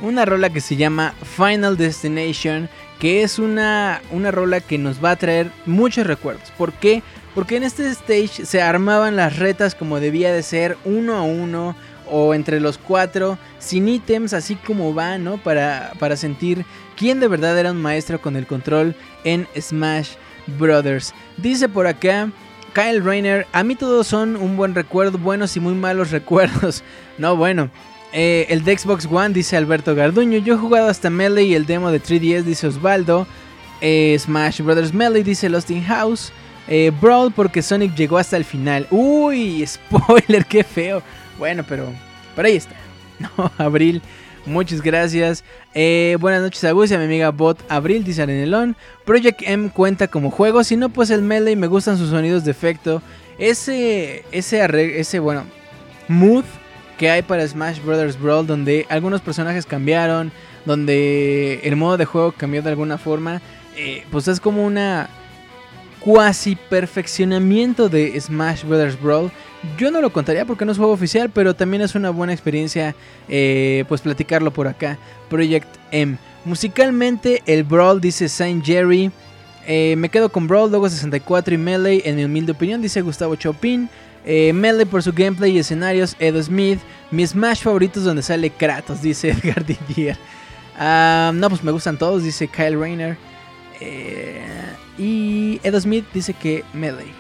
Una 0.01 0.25
rola 0.25 0.49
que 0.49 0.59
se 0.59 0.75
llama 0.75 1.13
Final 1.37 1.77
Destination, 1.77 2.67
que 2.99 3.23
es 3.23 3.39
una, 3.39 4.01
una 4.11 4.29
rola 4.29 4.59
que 4.59 4.77
nos 4.77 5.01
va 5.01 5.11
a 5.11 5.15
traer 5.15 5.53
muchos 5.65 6.05
recuerdos. 6.05 6.51
¿Por 6.57 6.73
qué? 6.73 7.01
Porque 7.33 7.55
en 7.55 7.63
este 7.63 7.87
stage 7.91 8.45
se 8.45 8.61
armaban 8.61 9.15
las 9.15 9.39
retas 9.39 9.73
como 9.73 10.01
debía 10.01 10.33
de 10.33 10.43
ser, 10.43 10.77
uno 10.83 11.15
a 11.15 11.21
uno 11.21 11.77
o 12.11 12.33
entre 12.33 12.59
los 12.59 12.77
cuatro, 12.77 13.37
sin 13.59 13.87
ítems, 13.87 14.33
así 14.33 14.55
como 14.55 14.93
va, 14.93 15.17
¿no? 15.17 15.37
Para, 15.37 15.93
para 15.99 16.15
sentir 16.15 16.65
quién 16.97 17.19
de 17.19 17.27
verdad 17.27 17.57
era 17.57 17.71
un 17.71 17.81
maestro 17.81 18.21
con 18.21 18.35
el 18.35 18.47
control 18.47 18.95
en 19.23 19.47
Smash 19.59 20.11
Brothers. 20.57 21.13
Dice 21.37 21.69
por 21.69 21.87
acá. 21.87 22.29
Kyle 22.73 23.03
Rayner, 23.03 23.47
a 23.51 23.63
mí 23.63 23.75
todos 23.75 24.05
son 24.05 24.35
un 24.35 24.55
buen 24.55 24.75
recuerdo, 24.75 25.17
buenos 25.17 25.57
y 25.57 25.59
muy 25.59 25.73
malos 25.73 26.11
recuerdos. 26.11 26.83
No, 27.17 27.35
bueno, 27.35 27.69
eh, 28.11 28.47
el 28.49 28.63
de 28.63 28.77
Xbox 28.77 29.05
One, 29.05 29.29
dice 29.29 29.57
Alberto 29.57 29.95
Garduño. 29.95 30.39
Yo 30.39 30.55
he 30.55 30.57
jugado 30.57 30.87
hasta 30.87 31.09
Melee 31.09 31.45
y 31.45 31.55
el 31.55 31.65
demo 31.65 31.91
de 31.91 32.01
3DS, 32.01 32.43
dice 32.43 32.67
Osvaldo. 32.67 33.27
Eh, 33.81 34.17
Smash 34.19 34.61
Brothers 34.61 34.93
Melee, 34.93 35.23
dice 35.23 35.49
Lost 35.49 35.71
in 35.71 35.83
House. 35.83 36.31
Eh, 36.67 36.91
Brawl, 37.01 37.31
porque 37.31 37.61
Sonic 37.61 37.95
llegó 37.95 38.17
hasta 38.17 38.37
el 38.37 38.45
final. 38.45 38.87
Uy, 38.91 39.65
spoiler, 39.67 40.45
qué 40.45 40.63
feo. 40.63 41.01
Bueno, 41.39 41.63
pero 41.67 41.87
por 42.35 42.45
ahí 42.45 42.57
está. 42.57 42.75
No, 43.19 43.51
Abril, 43.57 44.01
muchas 44.45 44.81
gracias. 44.81 45.43
Eh, 45.73 46.15
buenas 46.21 46.41
noches 46.41 46.63
a 46.63 46.71
Gus 46.71 46.89
y 46.89 46.93
a 46.93 46.97
mi 46.97 47.03
amiga 47.03 47.31
Bot 47.31 47.59
Abril, 47.67 48.05
dice 48.05 48.21
Arenelón. 48.21 48.77
Project 49.03 49.41
M 49.43 49.69
cuenta 49.71 50.07
como 50.07 50.31
juego, 50.31 50.63
si 50.63 50.77
no 50.77 50.87
pues 50.87 51.09
el 51.09 51.21
Melee 51.21 51.57
me 51.57 51.67
gustan 51.67 51.97
sus 51.97 52.11
sonidos 52.11 52.45
de 52.45 52.51
efecto. 52.51 53.01
Ese, 53.37 54.23
ese, 54.31 54.99
ese, 54.99 55.19
bueno, 55.19 55.43
mood 56.07 56.45
que 56.97 57.09
hay 57.09 57.23
para 57.23 57.45
Smash 57.45 57.81
Brothers 57.81 58.17
Brawl, 58.17 58.47
donde 58.47 58.85
algunos 58.87 59.19
personajes 59.19 59.65
cambiaron, 59.65 60.31
donde 60.63 61.59
el 61.63 61.75
modo 61.75 61.97
de 61.97 62.05
juego 62.05 62.31
cambió 62.31 62.61
de 62.61 62.69
alguna 62.69 62.97
forma, 62.97 63.41
eh, 63.75 64.05
pues 64.11 64.29
es 64.29 64.39
como 64.39 64.65
una 64.65 65.09
cuasi 65.99 66.55
perfeccionamiento 66.55 67.89
de 67.89 68.17
Smash 68.19 68.63
Brothers 68.63 69.01
Brawl. 69.01 69.29
Yo 69.77 69.91
no 69.91 70.01
lo 70.01 70.11
contaría 70.13 70.45
porque 70.45 70.65
no 70.65 70.71
es 70.71 70.77
juego 70.77 70.93
oficial, 70.93 71.29
pero 71.29 71.53
también 71.53 71.81
es 71.81 71.93
una 71.93 72.11
buena 72.11 72.31
experiencia 72.31 72.95
eh, 73.27 73.83
pues 73.89 74.01
platicarlo 74.01 74.51
por 74.51 74.67
acá. 74.67 74.97
Project 75.29 75.67
M. 75.91 76.17
Musicalmente 76.45 77.43
el 77.45 77.63
Brawl 77.63 77.99
dice 77.99 78.29
Saint 78.29 78.65
Jerry. 78.65 79.11
Eh, 79.67 79.95
me 79.97 80.09
quedo 80.09 80.29
con 80.29 80.47
Brawl, 80.47 80.69
luego 80.69 80.89
64 80.89 81.53
y 81.53 81.57
Melee 81.57 82.01
en 82.05 82.15
mi 82.15 82.23
humilde 82.23 82.53
opinión, 82.53 82.81
dice 82.81 83.01
Gustavo 83.01 83.35
Chopin. 83.35 83.89
Eh, 84.25 84.53
Melee 84.53 84.85
por 84.85 85.03
su 85.03 85.11
gameplay 85.11 85.51
y 85.51 85.59
escenarios, 85.59 86.15
Edo 86.19 86.41
Smith. 86.41 86.79
Mi 87.11 87.27
Smash 87.27 87.61
favoritos 87.61 88.05
donde 88.05 88.23
sale 88.23 88.51
Kratos, 88.51 89.01
dice 89.01 89.31
Edgar 89.31 89.65
Didier. 89.65 90.17
Ah, 90.77 91.31
no, 91.35 91.49
pues 91.49 91.63
me 91.63 91.71
gustan 91.71 91.97
todos, 91.97 92.23
dice 92.23 92.47
Kyle 92.47 92.79
Rayner. 92.79 93.17
y 94.97 95.59
Edo 95.63 95.81
Smith 95.81 96.05
dice 96.13 96.33
que 96.33 96.63
Melee. 96.73 97.18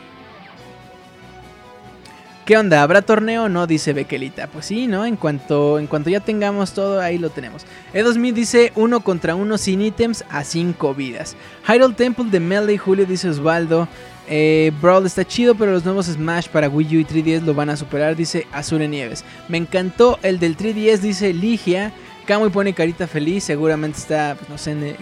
¿Qué 2.49 2.57
onda? 2.57 2.81
¿Habrá 2.81 3.03
torneo 3.03 3.47
no? 3.47 3.67
Dice 3.67 3.93
Bequelita. 3.93 4.47
Pues 4.47 4.65
sí, 4.65 4.87
¿no? 4.87 5.05
En 5.05 5.17
cuanto, 5.17 5.77
en 5.77 5.85
cuanto 5.85 6.09
ya 6.09 6.19
tengamos 6.19 6.73
todo, 6.73 6.99
ahí 6.99 7.19
lo 7.19 7.29
tenemos. 7.29 7.63
Edo 7.93 8.11
dice 8.11 8.71
uno 8.75 9.01
contra 9.01 9.35
uno 9.35 9.59
sin 9.59 9.83
ítems 9.83 10.25
a 10.31 10.43
5 10.43 10.95
vidas. 10.95 11.35
Hyrule 11.67 11.93
Temple 11.93 12.25
de 12.31 12.39
Melee, 12.39 12.79
Julio 12.79 13.05
dice 13.05 13.29
Osvaldo. 13.29 13.87
Eh, 14.27 14.71
Brawl 14.81 15.05
está 15.05 15.23
chido, 15.23 15.53
pero 15.53 15.73
los 15.73 15.85
nuevos 15.85 16.07
Smash 16.07 16.47
para 16.47 16.69
Wii 16.69 16.97
U 16.97 16.99
y 17.01 17.05
3DS 17.05 17.43
lo 17.43 17.53
van 17.53 17.69
a 17.69 17.77
superar, 17.77 18.15
dice 18.15 18.47
Azure 18.51 18.87
Nieves. 18.87 19.23
Me 19.47 19.59
encantó 19.59 20.17
el 20.23 20.39
del 20.39 20.57
3DS, 20.57 21.01
dice 21.01 21.31
Ligia. 21.31 21.93
Y 22.27 22.49
pone 22.49 22.73
carita 22.73 23.05
feliz, 23.05 23.43
seguramente 23.43 23.99
está, 23.99 24.35
pues, 24.35 24.49
no 24.49 24.57
sé, 24.57 24.95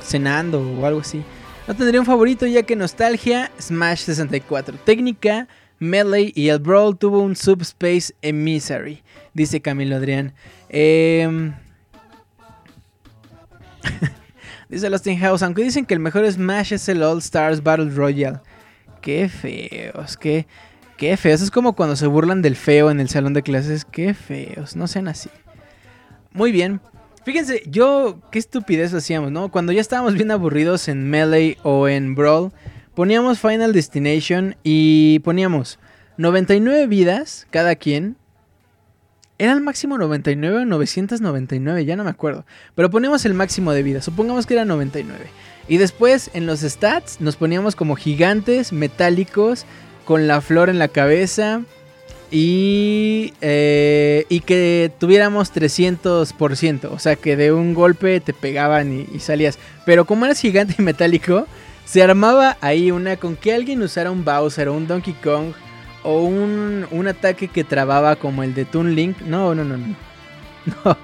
cenando 0.00 0.60
o 0.60 0.84
algo 0.84 0.98
así. 0.98 1.22
No 1.68 1.76
tendría 1.76 2.00
un 2.00 2.06
favorito 2.06 2.44
ya 2.44 2.64
que 2.64 2.74
nostalgia, 2.74 3.52
Smash 3.60 4.00
64. 4.00 4.78
Técnica, 4.84 5.46
Melee 5.78 6.32
y 6.34 6.48
el 6.48 6.58
Brawl 6.58 6.96
tuvo 6.96 7.20
un 7.20 7.36
subspace 7.36 8.14
en 8.22 8.42
Misery, 8.44 9.02
dice 9.34 9.60
Camilo 9.60 9.96
Adrián. 9.96 10.32
Em, 10.68 11.54
dice 14.68 14.90
Lost 14.90 15.06
House, 15.20 15.42
aunque 15.42 15.62
dicen 15.62 15.84
que 15.84 15.94
el 15.94 16.00
mejor 16.00 16.30
Smash 16.30 16.72
es 16.72 16.88
el 16.88 17.02
All 17.02 17.18
Stars 17.18 17.62
Battle 17.62 17.90
Royale. 17.90 18.40
Qué 19.00 19.28
feos, 19.28 20.16
qué, 20.16 20.46
qué 20.96 21.16
feos. 21.16 21.42
Es 21.42 21.50
como 21.50 21.74
cuando 21.74 21.96
se 21.96 22.06
burlan 22.06 22.42
del 22.42 22.56
feo 22.56 22.90
en 22.90 23.00
el 23.00 23.08
salón 23.08 23.34
de 23.34 23.42
clases. 23.42 23.84
Qué 23.84 24.14
feos, 24.14 24.76
no 24.76 24.86
sean 24.86 25.08
así. 25.08 25.30
Muy 26.32 26.52
bien. 26.52 26.80
Fíjense, 27.24 27.62
yo 27.66 28.20
qué 28.30 28.38
estupidez 28.38 28.94
hacíamos, 28.94 29.32
¿no? 29.32 29.50
Cuando 29.50 29.72
ya 29.72 29.80
estábamos 29.80 30.14
bien 30.14 30.30
aburridos 30.30 30.88
en 30.88 31.10
Melee 31.10 31.58
o 31.64 31.88
en 31.88 32.14
Brawl 32.14 32.52
poníamos 32.96 33.38
Final 33.38 33.74
Destination 33.74 34.56
y 34.64 35.20
poníamos 35.20 35.78
99 36.16 36.86
vidas 36.86 37.46
cada 37.50 37.76
quien. 37.76 38.16
¿Era 39.38 39.52
el 39.52 39.60
máximo 39.60 39.98
99 39.98 40.62
o 40.62 40.64
999? 40.64 41.84
Ya 41.84 41.94
no 41.94 42.04
me 42.04 42.10
acuerdo. 42.10 42.46
Pero 42.74 42.90
poníamos 42.90 43.26
el 43.26 43.34
máximo 43.34 43.72
de 43.72 43.82
vida. 43.82 44.00
Supongamos 44.00 44.46
que 44.46 44.54
era 44.54 44.64
99. 44.64 45.26
Y 45.68 45.76
después 45.76 46.30
en 46.32 46.46
los 46.46 46.60
stats 46.60 47.20
nos 47.20 47.36
poníamos 47.36 47.76
como 47.76 47.96
gigantes 47.96 48.72
metálicos 48.72 49.66
con 50.06 50.26
la 50.26 50.40
flor 50.40 50.70
en 50.70 50.78
la 50.78 50.88
cabeza. 50.88 51.60
Y, 52.30 53.34
eh, 53.42 54.24
y 54.30 54.40
que 54.40 54.90
tuviéramos 54.98 55.52
300%. 55.52 56.88
O 56.90 56.98
sea 56.98 57.16
que 57.16 57.36
de 57.36 57.52
un 57.52 57.74
golpe 57.74 58.20
te 58.20 58.32
pegaban 58.32 59.00
y, 59.00 59.06
y 59.14 59.20
salías. 59.20 59.58
Pero 59.84 60.06
como 60.06 60.24
eras 60.24 60.40
gigante 60.40 60.76
y 60.78 60.82
metálico, 60.82 61.46
se 61.86 62.02
armaba 62.02 62.58
ahí 62.60 62.90
una 62.90 63.16
con 63.16 63.36
que 63.36 63.54
alguien 63.54 63.80
usara 63.80 64.10
un 64.10 64.24
Bowser 64.24 64.68
o 64.68 64.74
un 64.74 64.88
Donkey 64.88 65.14
Kong 65.14 65.52
o 66.02 66.22
un, 66.22 66.86
un 66.90 67.08
ataque 67.08 67.46
que 67.46 67.62
trababa 67.62 68.16
como 68.16 68.42
el 68.42 68.54
de 68.54 68.64
Toon 68.64 68.94
Link. 68.94 69.20
No, 69.22 69.54
no, 69.54 69.64
no, 69.64 69.78
no. 69.78 69.96
No, 70.84 70.96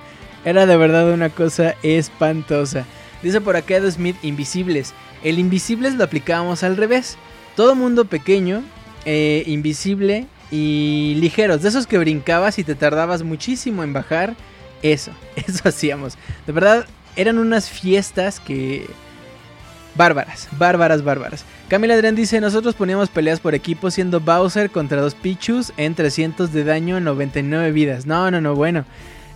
era 0.45 0.67
de 0.67 0.77
verdad 0.77 1.13
una 1.13 1.31
cosa 1.31 1.77
espantosa. 1.85 2.85
Dice 3.23 3.41
por 3.41 3.55
acá 3.55 3.77
Edo 3.77 3.89
Smith, 3.89 4.17
invisibles. 4.23 4.93
El 5.23 5.39
invisibles 5.39 5.95
lo 5.95 6.03
aplicábamos 6.03 6.65
al 6.65 6.77
revés. 6.77 7.17
Todo 7.55 7.77
mundo 7.77 8.07
pequeño, 8.07 8.65
eh, 9.05 9.45
invisible 9.47 10.27
y 10.51 11.17
ligeros. 11.21 11.63
De 11.63 11.69
esos 11.69 11.87
que 11.87 11.99
brincabas 11.99 12.59
y 12.59 12.65
te 12.65 12.75
tardabas 12.75 13.23
muchísimo 13.23 13.85
en 13.85 13.93
bajar. 13.93 14.35
Eso, 14.83 15.13
eso 15.37 15.69
hacíamos. 15.69 16.19
De 16.45 16.53
verdad, 16.53 16.87
eran 17.15 17.39
unas 17.39 17.71
fiestas 17.71 18.41
que 18.41 18.87
Bárbaras, 19.95 20.49
bárbaras, 20.59 21.05
bárbaras. 21.05 21.45
Camila 21.69 21.95
Adrián 21.95 22.15
dice, 22.15 22.41
nosotros 22.41 22.75
poníamos 22.75 23.11
peleas 23.11 23.41
por 23.41 23.55
equipo 23.55 23.91
siendo 23.91 24.21
Bowser 24.21 24.71
contra 24.71 25.01
dos 25.01 25.15
Pichus 25.15 25.73
en 25.77 25.95
300 25.95 26.53
de 26.53 26.65
daño 26.65 26.97
en 26.97 27.05
99 27.05 27.73
vidas. 27.73 28.07
No, 28.07 28.31
no, 28.31 28.41
no, 28.41 28.55
bueno. 28.55 28.87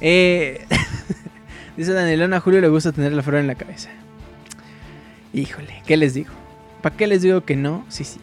Eh, 0.00 0.64
dice 1.76 1.92
Danielona, 1.92 2.38
a 2.38 2.40
Julio 2.40 2.60
le 2.60 2.68
gusta 2.68 2.92
tener 2.92 3.12
la 3.12 3.22
flor 3.22 3.40
en 3.40 3.46
la 3.46 3.54
cabeza. 3.54 3.90
Híjole, 5.34 5.82
¿qué 5.86 5.98
les 5.98 6.14
digo? 6.14 6.32
¿Para 6.80 6.96
qué 6.96 7.06
les 7.06 7.20
digo 7.20 7.42
que 7.42 7.56
no? 7.56 7.84
Sí, 7.88 8.04
sí. 8.04 8.18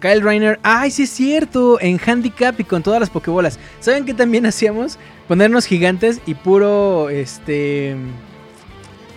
Kyle 0.00 0.20
Reiner, 0.20 0.60
ay, 0.62 0.92
sí 0.92 1.04
es 1.04 1.10
cierto, 1.10 1.80
en 1.80 1.98
handicap 1.98 2.58
y 2.60 2.64
con 2.64 2.82
todas 2.84 3.00
las 3.00 3.10
pokebolas. 3.10 3.58
¿Saben 3.80 4.04
qué 4.04 4.14
también 4.14 4.46
hacíamos? 4.46 4.98
Ponernos 5.26 5.66
gigantes 5.66 6.20
y 6.26 6.34
puro, 6.34 7.08
este... 7.10 7.96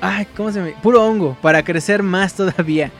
Ay, 0.01 0.26
¿cómo 0.35 0.51
se 0.51 0.59
llama? 0.59 0.81
Puro 0.81 1.03
hongo, 1.03 1.38
para 1.41 1.63
crecer 1.63 2.03
más 2.03 2.34
todavía. 2.35 2.91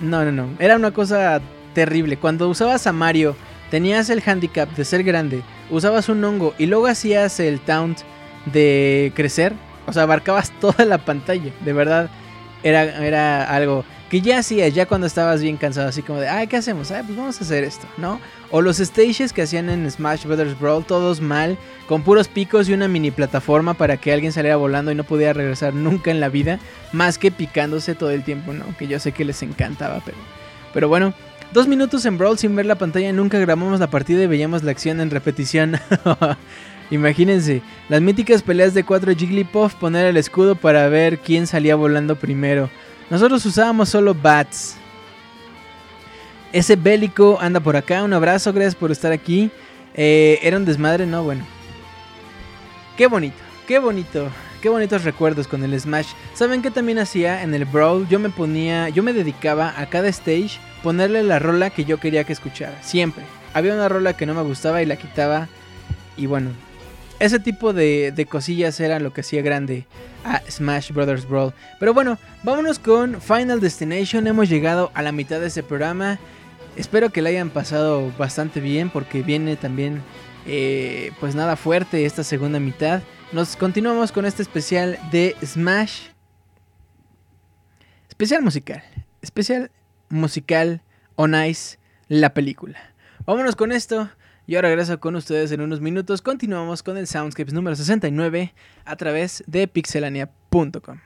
No, 0.00 0.24
no, 0.24 0.32
no, 0.32 0.48
era 0.58 0.76
una 0.76 0.92
cosa 0.92 1.40
terrible. 1.74 2.16
Cuando 2.16 2.48
usabas 2.48 2.86
a 2.86 2.92
Mario, 2.92 3.36
tenías 3.70 4.10
el 4.10 4.22
handicap 4.24 4.68
de 4.70 4.84
ser 4.84 5.02
grande, 5.02 5.42
usabas 5.70 6.08
un 6.08 6.22
hongo 6.24 6.54
y 6.58 6.66
luego 6.66 6.86
hacías 6.86 7.40
el 7.40 7.60
taunt 7.60 8.00
de 8.46 9.12
crecer. 9.14 9.54
O 9.86 9.92
sea, 9.92 10.02
abarcabas 10.02 10.50
toda 10.60 10.84
la 10.84 10.98
pantalla, 10.98 11.52
de 11.64 11.72
verdad. 11.72 12.10
Era, 12.62 13.04
era 13.04 13.44
algo 13.44 13.84
que 14.10 14.20
ya 14.20 14.38
hacías, 14.38 14.72
ya 14.72 14.86
cuando 14.86 15.06
estabas 15.06 15.42
bien 15.42 15.56
cansado, 15.56 15.88
así 15.88 16.02
como 16.02 16.20
de, 16.20 16.28
ay, 16.28 16.46
¿qué 16.46 16.56
hacemos? 16.56 16.90
Ay, 16.90 17.02
pues 17.04 17.16
vamos 17.16 17.40
a 17.40 17.44
hacer 17.44 17.64
esto, 17.64 17.86
¿no? 17.96 18.20
O 18.50 18.62
los 18.62 18.76
stages 18.76 19.32
que 19.32 19.42
hacían 19.42 19.68
en 19.68 19.90
Smash 19.90 20.24
Bros. 20.24 20.58
Brawl, 20.60 20.84
todos 20.84 21.20
mal, 21.20 21.58
con 21.88 22.02
puros 22.02 22.28
picos 22.28 22.68
y 22.68 22.72
una 22.72 22.86
mini 22.86 23.10
plataforma 23.10 23.74
para 23.74 23.96
que 23.96 24.12
alguien 24.12 24.32
saliera 24.32 24.56
volando 24.56 24.92
y 24.92 24.94
no 24.94 25.04
pudiera 25.04 25.32
regresar 25.32 25.74
nunca 25.74 26.10
en 26.10 26.20
la 26.20 26.28
vida, 26.28 26.60
más 26.92 27.18
que 27.18 27.32
picándose 27.32 27.94
todo 27.94 28.10
el 28.10 28.22
tiempo, 28.22 28.52
¿no? 28.52 28.64
Que 28.78 28.86
yo 28.86 29.00
sé 29.00 29.12
que 29.12 29.24
les 29.24 29.42
encantaba, 29.42 30.00
pero, 30.04 30.18
pero 30.72 30.88
bueno. 30.88 31.12
Dos 31.52 31.68
minutos 31.68 32.04
en 32.04 32.18
Brawl 32.18 32.38
sin 32.38 32.56
ver 32.56 32.66
la 32.66 32.74
pantalla, 32.74 33.12
nunca 33.12 33.38
grabamos 33.38 33.78
la 33.78 33.86
partida 33.88 34.22
y 34.22 34.26
veíamos 34.26 34.64
la 34.64 34.72
acción 34.72 35.00
en 35.00 35.10
repetición. 35.10 35.76
Imagínense, 36.90 37.62
las 37.88 38.00
míticas 38.00 38.42
peleas 38.42 38.74
de 38.74 38.84
4 38.84 39.14
Jigglypuff, 39.14 39.74
poner 39.74 40.06
el 40.06 40.16
escudo 40.16 40.54
para 40.54 40.88
ver 40.88 41.18
quién 41.18 41.46
salía 41.46 41.76
volando 41.76 42.16
primero. 42.16 42.68
Nosotros 43.10 43.44
usábamos 43.46 43.88
solo 43.88 44.14
bats. 44.14 44.76
Ese 46.52 46.76
bélico 46.76 47.38
anda 47.40 47.60
por 47.60 47.76
acá. 47.76 48.02
Un 48.02 48.12
abrazo, 48.12 48.52
gracias 48.52 48.74
por 48.74 48.90
estar 48.90 49.12
aquí. 49.12 49.50
Eh, 49.94 50.38
¿Era 50.42 50.56
un 50.56 50.64
desmadre? 50.64 51.06
No, 51.06 51.22
bueno. 51.22 51.44
Qué 52.96 53.06
bonito, 53.06 53.36
qué 53.66 53.78
bonito. 53.78 54.28
Qué 54.62 54.70
bonitos 54.70 55.04
recuerdos 55.04 55.46
con 55.46 55.62
el 55.62 55.78
Smash. 55.78 56.08
¿Saben 56.34 56.62
qué 56.62 56.70
también 56.70 56.98
hacía 56.98 57.42
en 57.42 57.54
el 57.54 57.66
Brawl? 57.66 58.08
Yo 58.08 58.18
me 58.18 58.30
ponía, 58.30 58.88
yo 58.88 59.02
me 59.02 59.12
dedicaba 59.12 59.74
a 59.78 59.86
cada 59.86 60.08
stage 60.08 60.58
ponerle 60.82 61.22
la 61.22 61.38
rola 61.38 61.70
que 61.70 61.84
yo 61.84 62.00
quería 62.00 62.24
que 62.24 62.32
escuchara. 62.32 62.82
Siempre. 62.82 63.22
Había 63.54 63.74
una 63.74 63.88
rola 63.88 64.16
que 64.16 64.26
no 64.26 64.34
me 64.34 64.42
gustaba 64.42 64.82
y 64.82 64.86
la 64.86 64.96
quitaba. 64.96 65.48
Y 66.16 66.26
bueno, 66.26 66.50
ese 67.18 67.38
tipo 67.38 67.72
de, 67.72 68.26
cosillas 68.28 68.78
era 68.80 69.00
lo 69.00 69.12
que 69.12 69.22
hacía 69.22 69.42
grande 69.42 69.86
a 70.24 70.42
Smash 70.50 70.92
Brothers 70.92 71.28
Brawl. 71.28 71.54
Pero 71.78 71.94
bueno, 71.94 72.18
vámonos 72.42 72.78
con 72.78 73.20
Final 73.20 73.60
Destination. 73.60 74.26
Hemos 74.26 74.48
llegado 74.48 74.90
a 74.94 75.02
la 75.02 75.12
mitad 75.12 75.40
de 75.40 75.46
este 75.46 75.62
programa. 75.62 76.18
Espero 76.76 77.10
que 77.10 77.22
le 77.22 77.30
hayan 77.30 77.50
pasado 77.50 78.12
bastante 78.18 78.60
bien 78.60 78.90
porque 78.90 79.22
viene 79.22 79.56
también 79.56 80.02
eh, 80.46 81.10
pues 81.20 81.34
nada 81.34 81.56
fuerte 81.56 82.04
esta 82.04 82.22
segunda 82.22 82.60
mitad. 82.60 83.02
Nos 83.32 83.56
continuamos 83.56 84.12
con 84.12 84.26
este 84.26 84.42
especial 84.42 84.98
de 85.10 85.34
Smash. 85.44 86.08
Especial 88.08 88.42
musical. 88.42 88.82
Especial 89.22 89.70
musical 90.10 90.82
on 91.16 91.34
Ice, 91.34 91.78
la 92.08 92.34
película. 92.34 92.78
Vámonos 93.24 93.56
con 93.56 93.72
esto. 93.72 94.10
Yo 94.46 94.62
regreso 94.62 95.00
con 95.00 95.16
ustedes 95.16 95.50
en 95.50 95.60
unos 95.60 95.80
minutos. 95.80 96.22
Continuamos 96.22 96.82
con 96.82 96.96
el 96.96 97.06
Soundscapes 97.06 97.52
número 97.52 97.74
69 97.74 98.54
a 98.84 98.96
través 98.96 99.42
de 99.46 99.66
pixelania.com. 99.66 101.00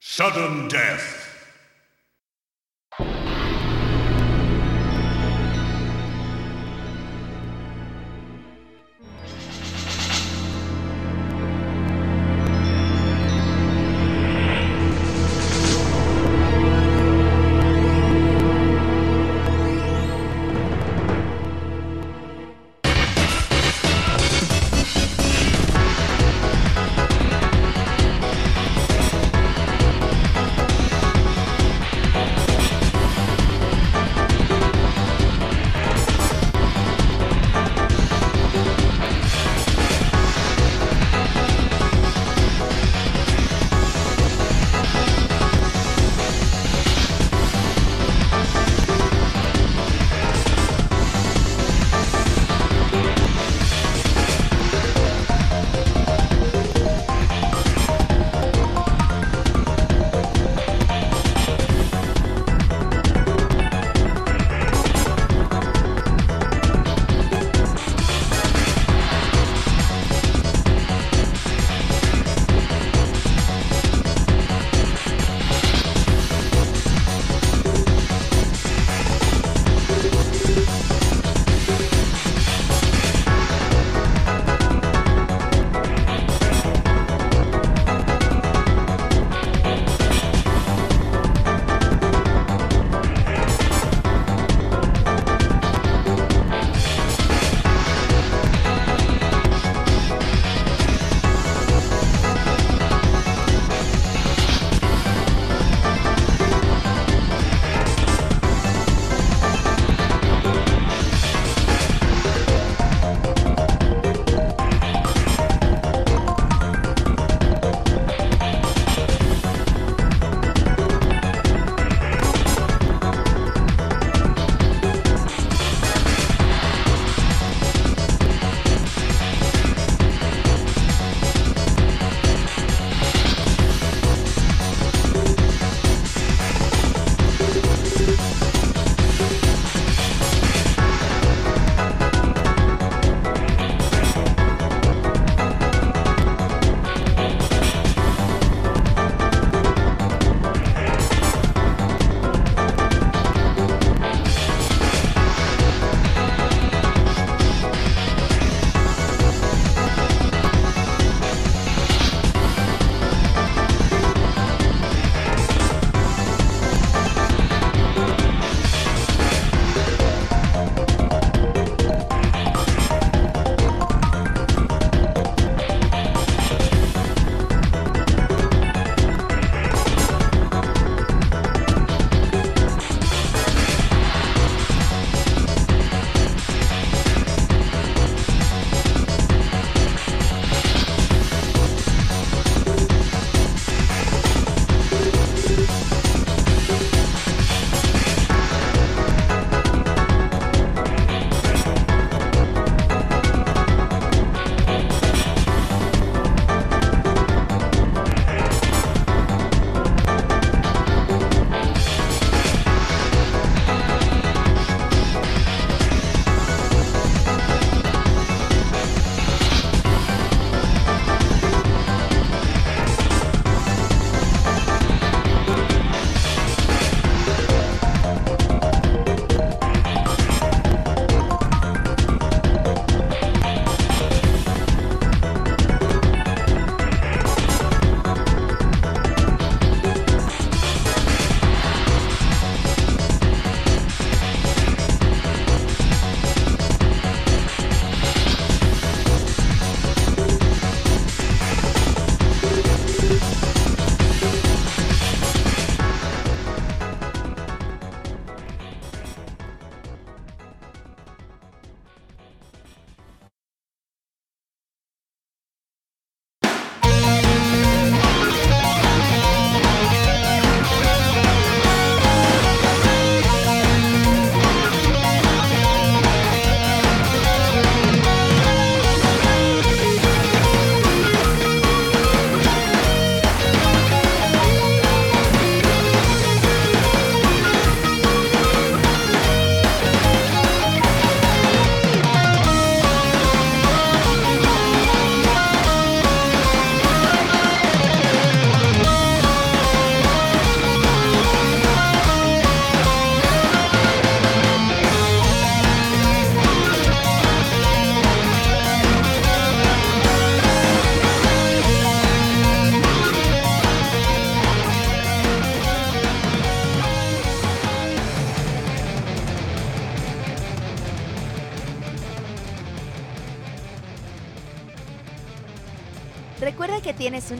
Sudden 0.00 0.68
death. 0.68 1.23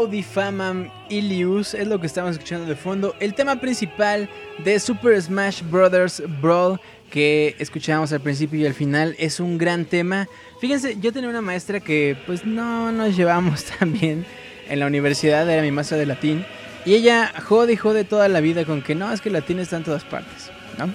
Audi 0.00 0.22
Famam 0.22 0.88
Ilius, 1.10 1.74
es 1.74 1.86
lo 1.86 2.00
que 2.00 2.06
estamos 2.06 2.32
escuchando 2.32 2.66
de 2.66 2.74
fondo. 2.74 3.14
El 3.20 3.34
tema 3.34 3.56
principal 3.56 4.30
de 4.64 4.80
Super 4.80 5.20
Smash 5.20 5.60
Bros. 5.62 6.22
Brawl 6.40 6.80
que 7.10 7.54
escuchábamos 7.58 8.10
al 8.14 8.20
principio 8.20 8.58
y 8.58 8.64
al 8.64 8.72
final 8.72 9.14
es 9.18 9.40
un 9.40 9.58
gran 9.58 9.84
tema. 9.84 10.26
Fíjense, 10.58 10.96
yo 11.02 11.12
tenía 11.12 11.28
una 11.28 11.42
maestra 11.42 11.80
que 11.80 12.16
pues 12.24 12.46
no 12.46 12.90
nos 12.92 13.14
llevamos 13.14 13.64
tan 13.78 13.92
bien 13.92 14.24
en 14.70 14.80
la 14.80 14.86
universidad, 14.86 15.48
era 15.50 15.60
mi 15.60 15.70
maestra 15.70 15.98
de 15.98 16.06
latín. 16.06 16.46
Y 16.86 16.94
ella 16.94 17.30
jode 17.46 17.74
y 17.74 17.76
jode 17.76 18.04
toda 18.04 18.26
la 18.28 18.40
vida 18.40 18.64
con 18.64 18.80
que 18.80 18.94
no, 18.94 19.12
es 19.12 19.20
que 19.20 19.28
el 19.28 19.34
latín 19.34 19.58
está 19.58 19.76
en 19.76 19.84
todas 19.84 20.04
partes, 20.04 20.50
¿no? 20.78 20.86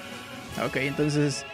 Ok, 0.65 0.77
entonces, 0.77 1.45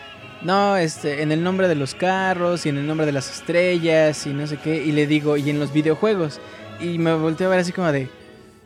no, 0.41 0.78
este, 0.78 1.22
en 1.22 1.34
el 1.34 1.44
nombre 1.44 1.68
de 1.68 1.76
los 1.76 1.95
carros 1.95 2.65
y 2.65 2.69
en 2.69 2.78
el 2.78 2.88
nombre 2.88 3.06
de 3.06 3.11
las 3.11 3.30
estrellas 3.30 4.26
y 4.26 4.30
no 4.30 4.48
sé 4.48 4.56
qué. 4.56 4.82
Y 4.86 4.94
le 4.94 5.06
digo, 5.06 5.36
y 5.36 5.49
en 5.49 5.60
los 5.60 5.73
videojuegos. 5.73 6.40
Y 6.82 6.98
me 6.98 7.14
volteé 7.14 7.45
a 7.45 7.49
ver 7.49 7.60
así 7.60 7.72
como 7.72 7.91
de, 7.91 8.10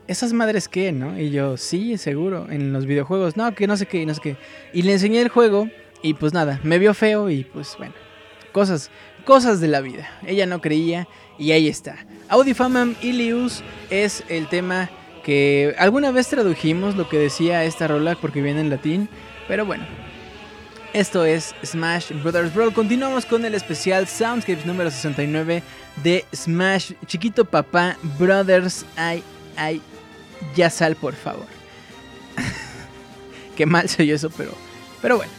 ¿esas 0.08 0.34
madres 0.34 0.68
qué, 0.68 0.92
no? 0.92 1.20
Y 1.20 1.32
yo, 1.32 1.58
sí, 1.58 1.98
seguro, 1.98 2.48
en 2.50 2.72
los 2.72 2.86
videojuegos. 2.86 3.36
No, 3.36 3.54
que 3.54 3.68
no 3.68 3.76
sé 3.78 3.86
qué, 3.86 4.06
no 4.06 4.14
sé 4.14 4.22
qué. 4.22 4.38
Y 4.74 4.84
le 4.84 4.94
enseñé 4.94 5.22
el 5.22 5.30
juego 5.30 5.70
y 6.02 6.14
pues 6.14 6.34
nada, 6.34 6.60
me 6.64 6.80
vio 6.80 6.94
feo 6.94 7.30
y 7.30 7.44
pues 7.44 7.76
bueno, 7.78 7.94
cosas, 8.52 8.90
cosas 9.26 9.60
de 9.60 9.68
la 9.68 9.82
vida. 9.82 10.10
Ella 10.26 10.46
no 10.46 10.62
creía 10.62 11.08
y 11.38 11.52
ahí 11.52 11.68
está. 11.68 11.98
Audifamam 12.30 12.96
Ilius 13.02 13.64
es 13.90 14.24
el 14.30 14.48
tema 14.48 14.90
que 15.24 15.76
alguna 15.78 16.12
vez 16.12 16.28
tradujimos 16.28 16.96
lo 16.96 17.10
que 17.10 17.18
decía 17.18 17.64
esta 17.64 17.88
rola 17.88 18.16
porque 18.22 18.42
viene 18.42 18.62
en 18.62 18.70
latín, 18.70 19.10
pero 19.48 19.66
bueno. 19.66 20.05
Esto 20.96 21.26
es 21.26 21.54
Smash 21.62 22.14
Brothers 22.24 22.56
Brawl. 22.56 22.74
Continuamos 22.74 23.26
con 23.26 23.44
el 23.44 23.54
especial 23.54 24.08
Soundscapes 24.08 24.66
número 24.66 24.90
69 24.90 25.62
de 26.02 26.24
Smash 26.34 26.94
Chiquito 27.06 27.44
Papá 27.44 27.98
Brothers. 28.18 28.86
Ay, 28.96 29.22
ay, 29.58 29.82
ya 30.56 30.70
sal 30.70 30.96
por 30.96 31.14
favor. 31.14 31.48
Qué 33.58 33.66
mal 33.66 33.90
soy 33.90 34.12
eso, 34.12 34.30
pero, 34.38 34.54
pero 35.02 35.18
bueno. 35.18 35.34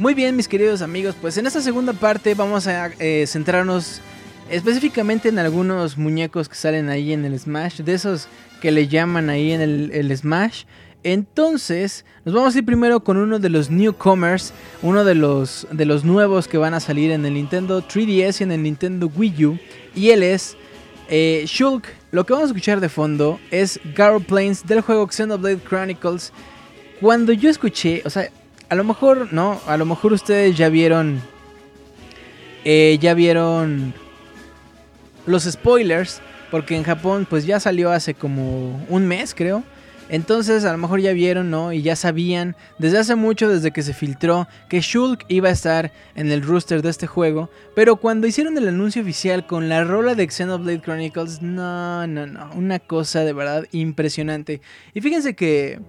Muy 0.00 0.12
bien, 0.14 0.34
mis 0.34 0.48
queridos 0.48 0.82
amigos, 0.82 1.14
pues 1.20 1.38
en 1.38 1.46
esta 1.46 1.60
segunda 1.60 1.92
parte 1.92 2.34
vamos 2.34 2.66
a 2.66 2.88
eh, 2.98 3.26
centrarnos 3.28 4.00
específicamente 4.50 5.28
en 5.28 5.38
algunos 5.38 5.98
muñecos 5.98 6.48
que 6.48 6.56
salen 6.56 6.88
ahí 6.88 7.12
en 7.12 7.24
el 7.24 7.38
Smash, 7.38 7.82
de 7.82 7.94
esos 7.94 8.26
que 8.60 8.72
le 8.72 8.88
llaman 8.88 9.30
ahí 9.30 9.52
en 9.52 9.60
el, 9.60 9.92
el 9.92 10.16
Smash. 10.16 10.64
Entonces, 11.02 12.04
nos 12.24 12.34
vamos 12.34 12.54
a 12.54 12.58
ir 12.58 12.64
primero 12.64 13.00
con 13.00 13.16
uno 13.16 13.38
de 13.38 13.48
los 13.48 13.70
newcomers, 13.70 14.52
uno 14.82 15.02
de 15.04 15.14
los, 15.14 15.66
de 15.70 15.86
los 15.86 16.04
nuevos 16.04 16.46
que 16.46 16.58
van 16.58 16.74
a 16.74 16.80
salir 16.80 17.10
en 17.10 17.24
el 17.24 17.34
Nintendo 17.34 17.82
3DS 17.82 18.40
y 18.40 18.44
en 18.44 18.52
el 18.52 18.62
Nintendo 18.62 19.10
Wii 19.14 19.46
U. 19.46 19.58
Y 19.94 20.10
él 20.10 20.22
es 20.22 20.56
eh, 21.08 21.44
Shulk. 21.46 21.86
Lo 22.12 22.26
que 22.26 22.34
vamos 22.34 22.48
a 22.48 22.52
escuchar 22.52 22.80
de 22.80 22.88
fondo 22.88 23.40
es 23.50 23.80
Garo 23.94 24.20
Plains 24.20 24.66
del 24.66 24.82
juego 24.82 25.08
Xenoblade 25.08 25.60
Chronicles. 25.66 26.32
Cuando 27.00 27.32
yo 27.32 27.48
escuché, 27.48 28.02
o 28.04 28.10
sea, 28.10 28.28
a 28.68 28.74
lo 28.74 28.84
mejor, 28.84 29.32
no, 29.32 29.58
a 29.66 29.76
lo 29.78 29.86
mejor 29.86 30.12
ustedes 30.12 30.56
ya 30.56 30.68
vieron, 30.68 31.20
eh, 32.64 32.98
ya 33.00 33.14
vieron 33.14 33.94
los 35.24 35.44
spoilers, 35.44 36.20
porque 36.50 36.76
en 36.76 36.82
Japón 36.82 37.26
pues 37.28 37.46
ya 37.46 37.58
salió 37.58 37.90
hace 37.90 38.12
como 38.12 38.84
un 38.88 39.06
mes, 39.06 39.34
creo. 39.34 39.64
Entonces 40.10 40.64
a 40.64 40.72
lo 40.72 40.78
mejor 40.78 41.00
ya 41.00 41.12
vieron, 41.12 41.50
¿no? 41.50 41.72
Y 41.72 41.82
ya 41.82 41.94
sabían 41.94 42.56
desde 42.78 42.98
hace 42.98 43.14
mucho, 43.14 43.48
desde 43.48 43.70
que 43.70 43.82
se 43.82 43.94
filtró, 43.94 44.48
que 44.68 44.80
Shulk 44.80 45.24
iba 45.28 45.48
a 45.48 45.52
estar 45.52 45.92
en 46.16 46.32
el 46.32 46.42
rooster 46.42 46.82
de 46.82 46.90
este 46.90 47.06
juego. 47.06 47.48
Pero 47.76 47.96
cuando 47.96 48.26
hicieron 48.26 48.58
el 48.58 48.66
anuncio 48.66 49.02
oficial 49.02 49.46
con 49.46 49.68
la 49.68 49.84
rola 49.84 50.16
de 50.16 50.28
Xenoblade 50.28 50.80
Chronicles, 50.80 51.42
no, 51.42 52.08
no, 52.08 52.26
no. 52.26 52.50
Una 52.56 52.80
cosa 52.80 53.20
de 53.20 53.32
verdad 53.32 53.66
impresionante. 53.70 54.60
Y 54.94 55.00
fíjense 55.00 55.36
que, 55.36 55.80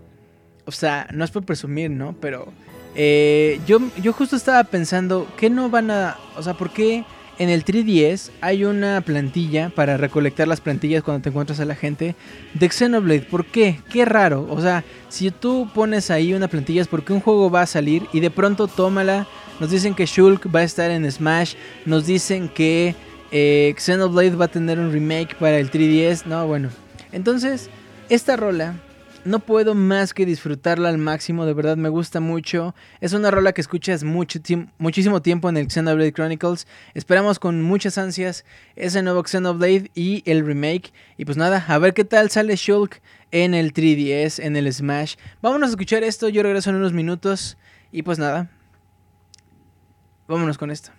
o 0.66 0.72
sea, 0.72 1.08
no 1.12 1.26
es 1.26 1.32
por 1.32 1.44
presumir, 1.44 1.90
¿no? 1.90 2.16
Pero 2.22 2.54
eh, 2.94 3.60
yo, 3.66 3.80
yo 4.04 4.14
justo 4.14 4.36
estaba 4.36 4.64
pensando, 4.66 5.28
¿qué 5.36 5.50
no 5.50 5.70
van 5.70 5.90
a... 5.90 6.18
O 6.38 6.44
sea, 6.44 6.54
¿por 6.54 6.72
qué 6.72 7.06
en 7.42 7.50
el 7.50 7.66
3DS 7.66 8.30
hay 8.40 8.66
una 8.66 9.02
plantilla 9.02 9.72
para 9.74 9.98
recolectar 9.98 10.48
las 10.48 10.62
plantillas 10.62 11.02
cuando 11.02 11.24
te 11.24 11.30
encuentras 11.30 11.60
a 11.60 11.66
la 11.66 11.74
gente 11.74 12.16
de 12.54 12.70
Xenoblade. 12.70 13.22
¿Por 13.22 13.46
qué? 13.46 13.80
Qué 13.92 14.06
raro. 14.06 14.46
O 14.48 14.62
sea, 14.62 14.84
si 15.10 15.32
tú 15.32 15.68
pones 15.74 16.12
ahí 16.12 16.36
una 16.36 16.48
plantilla 16.48 16.84
es 16.84 16.88
porque 16.88 17.14
un 17.14 17.20
juego 17.20 17.50
va 17.50 17.64
a 17.64 17.66
salir 17.66 18.06
y 18.14 18.20
de 18.20 18.30
pronto 18.30 18.68
tómala. 18.68 19.28
Nos 19.60 19.72
dicen 19.72 19.96
que 19.96 20.06
Shulk 20.06 20.54
va 20.54 20.60
a 20.60 20.64
estar 20.64 20.92
en 20.92 21.12
Smash. 21.12 21.56
Nos 21.88 22.06
dicen 22.06 22.48
que 22.48 22.94
eh, 23.32 23.74
Xenoblade 23.76 24.36
va 24.36 24.46
a 24.46 24.50
tener 24.50 24.78
un 24.78 24.92
remake 24.92 25.36
para 25.36 25.58
el 25.58 25.72
3DS. 25.72 26.28
No, 26.28 26.46
bueno. 26.46 26.70
Entonces, 27.12 27.72
esta 28.10 28.38
rola 28.38 28.76
no 29.24 29.40
puedo 29.40 29.76
más 29.76 30.14
que 30.14 30.26
disfrutarla 30.26 30.90
al 30.90 30.98
máximo, 30.98 31.46
de 31.46 31.54
verdad 31.54 31.78
me 31.78 31.90
gusta 31.90 32.20
mucho. 32.20 32.74
Es 33.00 33.14
una 33.14 33.32
rola 33.32 33.54
que 33.54 33.62
escuchas 33.62 34.04
mucho 34.04 34.40
muchísimo 34.78 35.22
tiempo 35.22 35.50
en 35.50 35.58
el 35.58 35.70
Xenoblade 35.70 36.14
Chronicles. 36.14 36.68
Esperamos 36.94 37.40
con 37.40 37.62
muchas 37.62 37.98
ansias 37.98 38.46
ese 38.76 39.04
nuevo 39.04 39.24
Xenoblade 39.24 39.92
y 39.94 40.24
el 40.26 40.46
remake. 40.46 40.92
Y 41.18 41.26
pues 41.26 41.38
nada, 41.38 41.64
a 41.68 41.78
ver 41.78 41.94
qué 41.94 42.04
tal 42.04 42.30
sale 42.30 42.56
Shulk 42.56 43.02
en 43.32 43.54
el 43.54 43.74
3DS, 43.74 44.44
en 44.44 44.56
el 44.56 44.72
Smash. 44.72 45.16
Vámonos 45.42 45.70
a 45.70 45.72
escuchar 45.72 46.04
esto, 46.04 46.30
yo 46.30 46.44
regreso 46.44 46.70
en 46.70 46.78
unos 46.78 46.94
minutos. 46.94 47.58
Y 47.92 48.04
pues 48.04 48.20
nada, 48.20 48.50
vámonos 50.28 50.58
con 50.58 50.72
esto. 50.72 50.92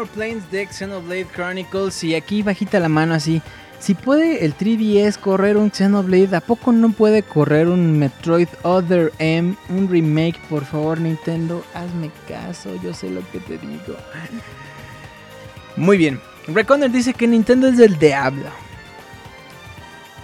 Garo 0.00 0.12
Plains 0.12 0.50
de 0.50 0.66
Xenoblade 0.66 1.26
Chronicles 1.26 2.02
y 2.04 2.14
aquí 2.14 2.42
bajita 2.42 2.80
la 2.80 2.88
mano 2.88 3.12
así. 3.12 3.42
Si 3.78 3.92
puede 3.92 4.46
el 4.46 4.56
3DS 4.56 5.18
correr 5.18 5.58
un 5.58 5.70
Xenoblade, 5.70 6.34
¿a 6.34 6.40
poco 6.40 6.72
no 6.72 6.90
puede 6.92 7.22
correr 7.22 7.68
un 7.68 7.98
Metroid 7.98 8.48
Other 8.62 9.12
M, 9.18 9.54
un 9.68 9.90
remake? 9.90 10.40
Por 10.48 10.64
favor, 10.64 10.98
Nintendo, 10.98 11.62
hazme 11.74 12.10
caso, 12.26 12.70
yo 12.82 12.94
sé 12.94 13.10
lo 13.10 13.20
que 13.30 13.40
te 13.40 13.58
digo. 13.58 13.94
Muy 15.76 15.98
bien. 15.98 16.18
Reconer 16.46 16.90
dice 16.90 17.12
que 17.12 17.26
Nintendo 17.26 17.68
es 17.68 17.76
del 17.76 17.98
diablo. 17.98 18.48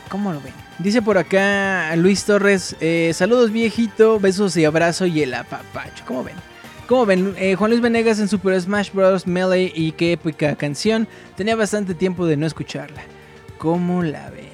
¿Cómo 0.09 0.33
lo 0.33 0.41
ven? 0.41 0.55
Dice 0.79 1.03
por 1.03 1.19
acá 1.19 1.95
Luis 1.97 2.25
Torres, 2.25 2.77
eh, 2.81 3.13
saludos 3.15 3.53
viejito, 3.53 4.19
besos 4.21 4.57
y 4.57 4.65
abrazo 4.65 5.05
y 5.05 5.23
el 5.23 5.35
apapacho. 5.35 6.03
¿Cómo 6.07 6.25
ven? 6.25 6.56
¿Cómo 6.87 7.05
ven? 7.05 7.35
Eh, 7.37 7.57
Juan 7.57 7.71
Luis 7.73 7.83
Venegas 7.83 8.21
en 8.21 8.29
Super 8.29 8.61
Smash 8.61 8.93
Bros. 8.93 9.27
Melee 9.27 9.73
y 9.75 9.91
qué 9.93 10.13
épica 10.13 10.55
canción. 10.55 11.09
Tenía 11.37 11.57
bastante 11.57 11.95
tiempo 11.95 12.27
de 12.27 12.37
no 12.37 12.47
escucharla. 12.47 13.03
¿Cómo 13.59 14.05
la 14.05 14.31
ven? 14.31 14.47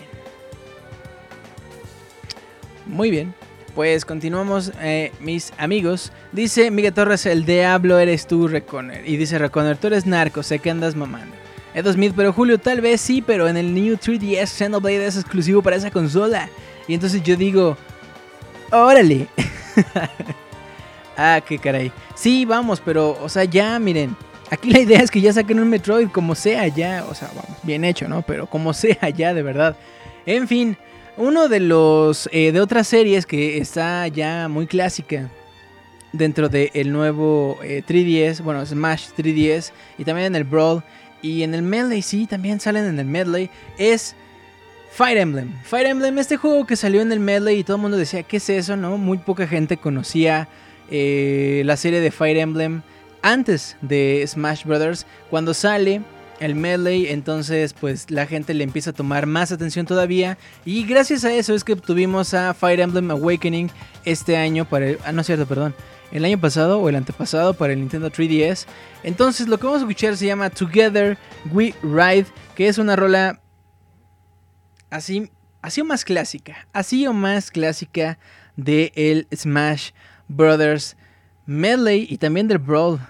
Muy 2.87 3.11
bien. 3.11 3.35
Pues 3.75 4.07
continuamos, 4.07 4.73
eh, 4.81 5.13
mis 5.21 5.53
amigos. 5.59 6.11
Dice 6.33 6.71
Miguel 6.71 6.95
Torres, 6.95 7.27
el 7.27 7.45
diablo 7.45 7.99
eres 7.99 8.27
tú, 8.27 8.49
Reconer. 8.49 9.07
Y 9.07 9.19
dice 9.19 9.39
Reconer, 9.39 9.77
tú 9.77 9.89
eres 9.89 10.07
narco, 10.07 10.43
sé 10.43 10.59
que 10.59 10.71
andas 10.71 10.97
mamando. 10.97 11.35
Edo 11.75 11.93
Smith, 11.93 12.13
pero 12.17 12.33
Julio, 12.33 12.59
tal 12.59 12.81
vez 12.81 13.01
sí, 13.01 13.23
pero 13.23 13.49
en 13.49 13.57
el 13.59 13.75
New 13.75 13.97
3DS 13.97 14.47
Xenoblade 14.47 15.07
es 15.07 15.17
exclusivo 15.17 15.63
para 15.63 15.77
esa 15.77 15.91
consola. 15.91 16.49
Y 16.89 16.95
entonces 16.95 17.23
yo 17.23 17.37
digo, 17.37 17.77
órale. 18.71 19.29
ah, 21.17 21.41
qué 21.47 21.59
caray. 21.59 21.93
Sí, 22.15 22.45
vamos, 22.45 22.81
pero, 22.85 23.19
o 23.23 23.29
sea, 23.29 23.45
ya, 23.45 23.79
miren. 23.79 24.17
Aquí 24.51 24.71
la 24.71 24.81
idea 24.81 25.01
es 25.01 25.11
que 25.11 25.21
ya 25.21 25.33
saquen 25.33 25.61
un 25.61 25.69
Metroid 25.71 26.09
como 26.09 26.35
sea 26.35 26.69
ya. 26.69 27.07
O 27.09 27.15
sea, 27.15 27.29
vamos, 27.29 27.57
bien 27.63 27.85
hecho, 27.85 28.09
¿no? 28.09 28.23
Pero 28.23 28.47
como 28.47 28.73
sea 28.75 29.09
ya, 29.09 29.33
de 29.33 29.43
verdad. 29.43 29.77
En 30.27 30.47
fin, 30.47 30.77
uno 31.17 31.49
de 31.49 31.61
los, 31.61 32.29
eh, 32.33 32.53
de 32.53 32.61
otras 32.61 32.87
series 32.87 33.27
que 33.27 33.59
está 33.59 34.07
ya 34.09 34.49
muy 34.49 34.67
clásica 34.67 35.31
dentro 36.13 36.49
del 36.49 36.93
nuevo 36.93 37.59
3DS, 37.63 38.41
eh, 38.41 38.43
bueno, 38.43 38.65
Smash 38.65 39.09
3DS 39.17 39.73
y 39.99 40.05
también 40.05 40.29
en 40.29 40.37
el 40.37 40.45
Brawl 40.45 40.83
y 41.23 41.43
en 41.43 41.55
el 41.55 41.63
Melee, 41.63 42.03
sí, 42.03 42.27
también 42.27 42.61
salen 42.61 42.85
en 42.85 42.99
el 42.99 43.07
Medley, 43.07 43.49
es 43.79 44.15
Fire 44.91 45.17
Emblem. 45.17 45.51
Fire 45.63 45.87
Emblem, 45.87 46.19
este 46.19 46.37
juego 46.37 46.67
que 46.67 46.77
salió 46.77 47.01
en 47.01 47.13
el 47.13 47.21
Medley 47.21 47.61
y 47.61 47.65
todo 47.65 47.77
el 47.77 47.83
mundo 47.83 47.97
decía, 47.97 48.23
¿qué 48.25 48.37
es 48.37 48.51
eso? 48.51 48.77
no 48.77 48.99
Muy 48.99 49.19
poca 49.19 49.47
gente 49.47 49.77
conocía 49.77 50.49
eh, 50.93 51.63
la 51.65 51.77
serie 51.77 52.01
de 52.01 52.11
Fire 52.11 52.37
Emblem 52.37 52.83
antes 53.23 53.77
de 53.81 54.25
Smash 54.27 54.65
Brothers. 54.65 55.07
Cuando 55.31 55.55
sale 55.55 56.03
el 56.39 56.55
Medley, 56.55 57.09
entonces 57.09 57.73
pues 57.73 58.11
la 58.11 58.27
gente 58.27 58.53
le 58.53 58.63
empieza 58.63 58.91
a 58.91 58.93
tomar 58.93 59.27
más 59.27 59.51
atención 59.51 59.87
todavía. 59.87 60.39
Y 60.65 60.85
gracias 60.85 61.25
a 61.25 61.33
eso 61.33 61.55
es 61.55 61.65
que 61.65 61.75
tuvimos 61.77 62.35
a 62.35 62.53
Fire 62.53 62.81
Emblem 62.81 63.11
Awakening 63.11 63.71
este 64.05 64.37
año 64.37 64.69
para 64.69 64.91
el... 64.91 64.99
Ah, 65.05 65.13
no 65.13 65.23
es 65.23 65.27
cierto, 65.27 65.47
perdón 65.47 65.75
el 66.13 66.27
año 66.27 66.39
pasado 66.39 66.79
o 66.79 66.89
el 66.89 66.97
antepasado 66.97 67.55
para 67.55 67.73
el 67.73 67.81
Nintendo 67.81 68.11
3DS. 68.11 68.67
Entonces 69.03 69.49
lo 69.49 69.59
que 69.59 69.65
vamos 69.65 69.81
a 69.81 69.85
escuchar 69.85 70.17
se 70.17 70.27
llama 70.27 70.51
Together 70.51 71.19
We 71.51 71.75
Ride, 71.83 72.27
que 72.55 72.69
es 72.69 72.79
una 72.79 72.97
rola 72.97 73.41
así, 74.91 75.31
así 75.63 75.81
o 75.81 75.85
más 75.85 76.05
clásica, 76.05 76.69
así 76.73 77.07
o 77.07 77.13
más 77.15 77.51
clásica 77.51 78.19
de 78.57 78.93
el 78.95 79.27
Smash 79.35 79.93
Brothers 80.37 80.97
Medley 81.47 82.07
y 82.09 82.19
también 82.19 82.49
del 82.49 82.59
Brawl. 82.59 83.01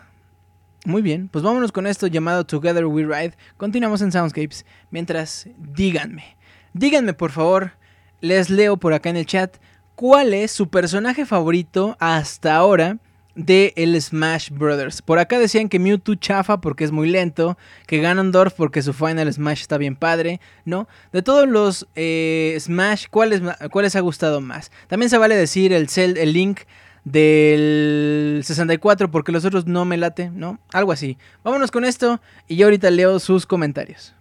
Muy 0.84 1.02
bien, 1.02 1.28
pues 1.28 1.44
vámonos 1.44 1.70
con 1.70 1.86
esto 1.86 2.08
llamado 2.08 2.44
Together 2.44 2.86
We 2.86 3.04
Ride. 3.04 3.34
Continuamos 3.56 4.02
en 4.02 4.10
Soundscapes. 4.10 4.66
Mientras, 4.90 5.48
díganme, 5.56 6.36
díganme 6.72 7.14
por 7.14 7.30
favor, 7.30 7.72
les 8.20 8.50
leo 8.50 8.76
por 8.76 8.92
acá 8.92 9.10
en 9.10 9.16
el 9.16 9.26
chat 9.26 9.56
cuál 9.94 10.34
es 10.34 10.50
su 10.50 10.68
personaje 10.68 11.24
favorito 11.24 11.96
hasta 12.00 12.56
ahora 12.56 12.98
de 13.34 13.72
el 13.76 14.00
Smash 14.00 14.50
Brothers. 14.50 15.02
Por 15.02 15.18
acá 15.18 15.38
decían 15.38 15.68
que 15.68 15.78
Mewtwo 15.78 16.14
chafa 16.16 16.60
porque 16.60 16.84
es 16.84 16.90
muy 16.90 17.08
lento, 17.08 17.56
que 17.86 18.00
Ganondorf 18.00 18.54
porque 18.54 18.82
su 18.82 18.92
Final 18.92 19.32
Smash 19.32 19.60
está 19.60 19.78
bien 19.78 19.96
padre, 19.96 20.40
¿no? 20.64 20.88
De 21.12 21.22
todos 21.22 21.48
los 21.48 21.86
eh, 21.94 22.56
Smash, 22.58 23.06
¿cuál 23.10 23.30
les, 23.30 23.96
ha 23.96 24.00
gustado 24.00 24.40
más? 24.40 24.70
También 24.88 25.10
se 25.10 25.18
vale 25.18 25.36
decir 25.36 25.72
el, 25.72 25.88
Cell, 25.88 26.16
el 26.18 26.32
Link 26.32 26.60
del 27.04 28.42
64 28.44 29.10
porque 29.10 29.32
los 29.32 29.44
otros 29.44 29.66
no 29.66 29.84
me 29.84 29.96
late, 29.96 30.30
¿no? 30.30 30.60
Algo 30.72 30.92
así. 30.92 31.18
Vámonos 31.42 31.70
con 31.70 31.84
esto 31.84 32.20
y 32.48 32.56
yo 32.56 32.66
ahorita 32.66 32.90
leo 32.90 33.18
sus 33.18 33.46
comentarios. 33.46 34.14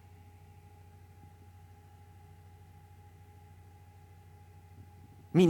み 5.33 5.47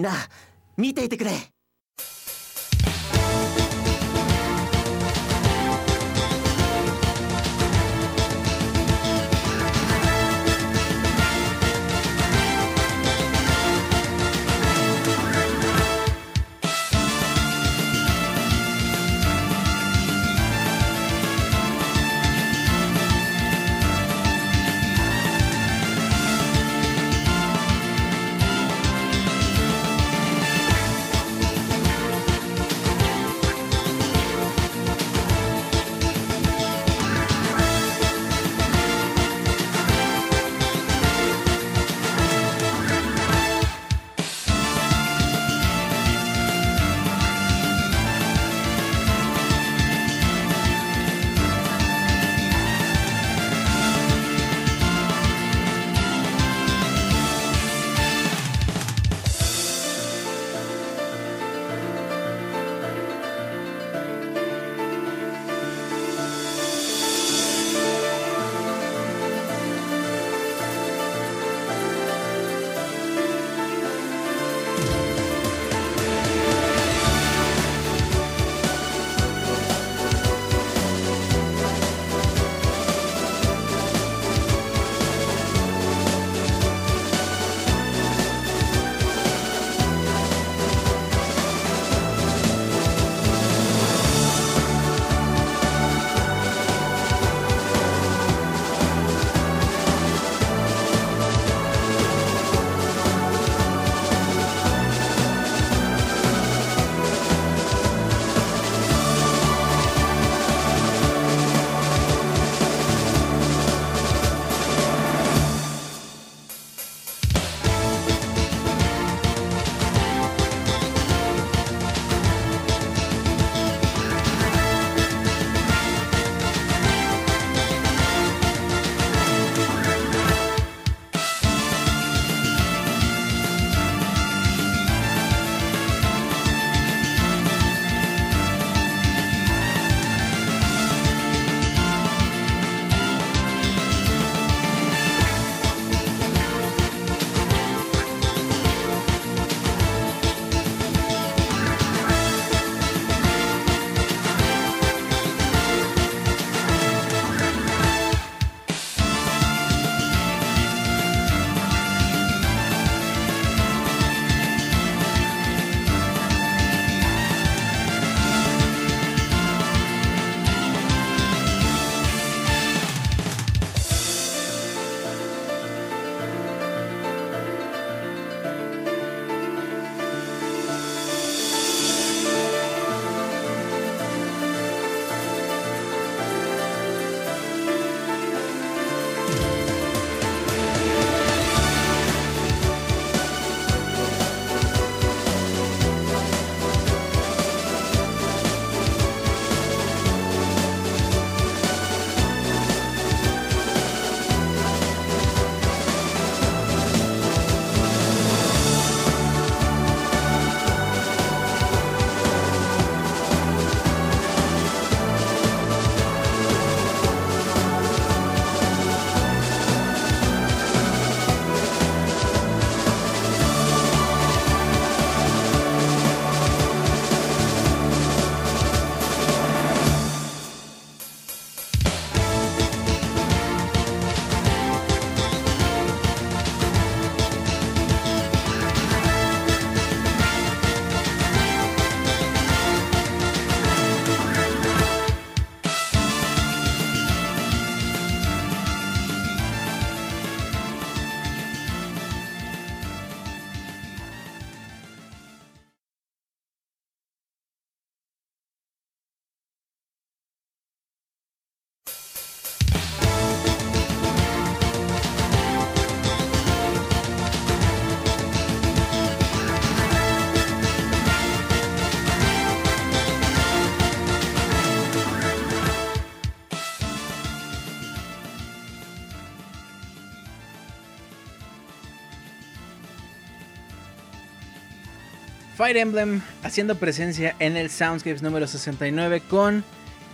Fire 285.61 285.77
Emblem 285.77 286.21
haciendo 286.41 286.73
presencia 286.73 287.35
en 287.37 287.55
el 287.55 287.69
Soundscapes 287.69 288.23
número 288.23 288.47
69 288.47 289.21
con 289.29 289.63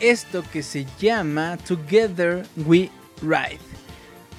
esto 0.01 0.43
que 0.51 0.61
se 0.61 0.85
llama 0.99 1.57
Together 1.65 2.45
We 2.65 2.89
Ride. 3.21 3.61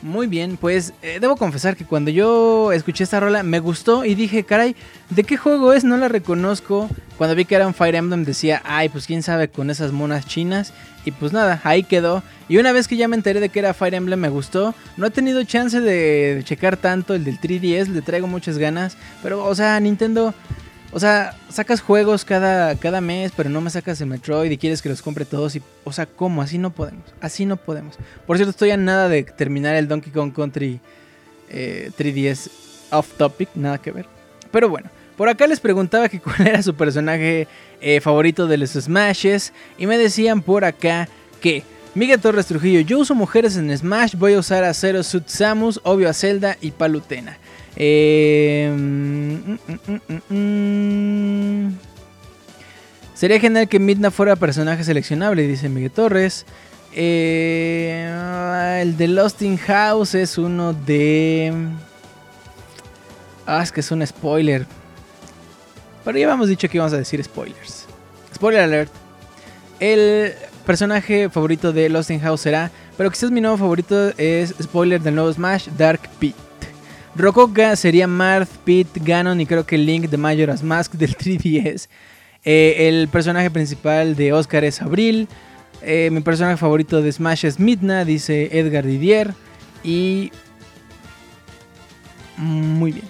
Muy 0.02 0.26
bien, 0.26 0.58
pues 0.58 0.92
eh, 1.00 1.16
debo 1.18 1.36
confesar 1.36 1.76
que 1.76 1.86
cuando 1.86 2.10
yo 2.10 2.72
escuché 2.72 3.04
esta 3.04 3.20
rola 3.20 3.42
me 3.42 3.58
gustó 3.58 4.04
y 4.04 4.14
dije, 4.14 4.44
caray, 4.44 4.76
¿de 5.08 5.24
qué 5.24 5.38
juego 5.38 5.72
es? 5.72 5.82
No 5.82 5.96
la 5.96 6.08
reconozco. 6.08 6.90
Cuando 7.16 7.34
vi 7.34 7.46
que 7.46 7.54
era 7.54 7.66
un 7.66 7.72
Fire 7.72 7.94
Emblem 7.94 8.24
decía, 8.24 8.60
ay, 8.66 8.90
pues 8.90 9.06
quién 9.06 9.22
sabe 9.22 9.48
con 9.48 9.70
esas 9.70 9.92
monas 9.92 10.26
chinas. 10.26 10.74
Y 11.06 11.12
pues 11.12 11.32
nada, 11.32 11.58
ahí 11.64 11.84
quedó. 11.84 12.22
Y 12.50 12.58
una 12.58 12.72
vez 12.72 12.86
que 12.86 12.98
ya 12.98 13.08
me 13.08 13.16
enteré 13.16 13.40
de 13.40 13.48
que 13.48 13.60
era 13.60 13.72
Fire 13.72 13.94
Emblem 13.94 14.20
me 14.20 14.28
gustó. 14.28 14.74
No 14.98 15.06
he 15.06 15.10
tenido 15.10 15.42
chance 15.44 15.80
de 15.80 16.42
checar 16.44 16.76
tanto 16.76 17.14
el 17.14 17.24
del 17.24 17.40
3DS, 17.40 17.86
le 17.86 18.02
traigo 18.02 18.26
muchas 18.26 18.58
ganas. 18.58 18.98
Pero, 19.22 19.42
o 19.42 19.54
sea, 19.54 19.80
Nintendo 19.80 20.34
o 20.90 21.00
sea, 21.00 21.36
sacas 21.50 21.80
juegos 21.80 22.24
cada, 22.24 22.74
cada 22.76 23.00
mes, 23.00 23.32
pero 23.36 23.50
no 23.50 23.60
me 23.60 23.70
sacas 23.70 24.00
el 24.00 24.06
Metroid 24.06 24.50
y 24.50 24.58
quieres 24.58 24.80
que 24.80 24.88
los 24.88 25.02
compre 25.02 25.24
todos. 25.24 25.54
Y, 25.56 25.62
o 25.84 25.92
sea, 25.92 26.06
¿cómo? 26.06 26.40
Así 26.40 26.58
no 26.58 26.70
podemos. 26.70 27.04
Así 27.20 27.44
no 27.44 27.56
podemos. 27.56 27.96
Por 28.26 28.36
cierto, 28.36 28.50
estoy 28.50 28.70
a 28.70 28.76
nada 28.76 29.08
de 29.08 29.22
terminar 29.22 29.76
el 29.76 29.86
Donkey 29.86 30.12
Kong 30.12 30.32
Country 30.32 30.80
3DS 31.50 32.46
eh, 32.46 32.50
off 32.90 33.12
topic, 33.16 33.50
nada 33.54 33.78
que 33.78 33.90
ver. 33.90 34.06
Pero 34.50 34.68
bueno, 34.68 34.90
por 35.16 35.28
acá 35.28 35.46
les 35.46 35.60
preguntaba 35.60 36.08
que 36.08 36.20
cuál 36.22 36.46
era 36.46 36.62
su 36.62 36.74
personaje 36.74 37.46
eh, 37.80 38.00
favorito 38.00 38.46
de 38.46 38.56
los 38.56 38.70
Smashes. 38.70 39.52
Y 39.76 39.86
me 39.86 39.98
decían 39.98 40.40
por 40.40 40.64
acá 40.64 41.08
que 41.42 41.64
Miguel 41.94 42.20
Torres 42.20 42.46
Trujillo, 42.46 42.80
yo 42.80 42.98
uso 42.98 43.14
mujeres 43.14 43.56
en 43.56 43.76
Smash, 43.76 44.14
voy 44.14 44.34
a 44.34 44.38
usar 44.38 44.64
a 44.64 44.72
Zero 44.72 45.02
Suit 45.02 45.26
Samus, 45.26 45.80
obvio 45.82 46.08
a 46.08 46.14
Zelda 46.14 46.56
y 46.60 46.70
Palutena. 46.70 47.38
Mm, 47.78 49.58
Sería 53.14 53.40
genial 53.40 53.68
que 53.68 53.78
Midna 53.78 54.10
fuera 54.10 54.36
personaje 54.36 54.84
seleccionable, 54.84 55.46
dice 55.46 55.68
Miguel 55.68 55.90
Torres. 55.90 56.46
Eh, 56.94 58.08
el 58.82 58.96
de 58.96 59.08
Lost 59.08 59.42
in 59.42 59.56
House 59.58 60.14
es 60.14 60.38
uno 60.38 60.72
de... 60.72 61.52
Ah, 63.46 63.62
es 63.62 63.72
que 63.72 63.80
es 63.80 63.90
un 63.90 64.06
spoiler. 64.06 64.66
Pero 66.04 66.18
ya 66.18 66.26
habíamos 66.26 66.48
dicho 66.48 66.68
que 66.68 66.76
íbamos 66.76 66.92
a 66.92 66.98
decir 66.98 67.22
spoilers. 67.22 67.86
Spoiler 68.34 68.62
alert. 68.62 68.92
El 69.80 70.32
personaje 70.64 71.28
favorito 71.28 71.72
de 71.72 71.88
Lost 71.88 72.10
in 72.10 72.20
House 72.20 72.42
será, 72.42 72.70
pero 72.96 73.10
quizás 73.10 73.30
mi 73.30 73.40
nuevo 73.40 73.56
favorito 73.56 74.12
es 74.16 74.54
spoiler 74.62 75.00
del 75.00 75.14
nuevo 75.14 75.32
Smash, 75.32 75.68
Dark 75.76 76.08
Pit. 76.18 76.34
Rokoka 77.18 77.74
sería 77.74 78.06
Marth, 78.06 78.48
Pete, 78.64 79.00
Ganon 79.02 79.40
y 79.40 79.46
creo 79.46 79.66
que 79.66 79.76
Link 79.76 80.08
de 80.08 80.16
Majora's 80.16 80.62
Mask 80.62 80.92
del 80.92 81.16
3DS. 81.18 81.88
Eh, 82.44 82.88
el 82.88 83.08
personaje 83.08 83.50
principal 83.50 84.14
de 84.14 84.32
Oscar 84.32 84.62
es 84.62 84.80
Abril. 84.80 85.28
Eh, 85.82 86.10
mi 86.12 86.20
personaje 86.20 86.56
favorito 86.56 87.02
de 87.02 87.10
Smash 87.10 87.44
es 87.44 87.58
Midna, 87.58 88.04
dice 88.04 88.56
Edgar 88.58 88.86
Didier. 88.86 89.34
Y... 89.82 90.30
Muy 92.36 92.92
bien. 92.92 93.06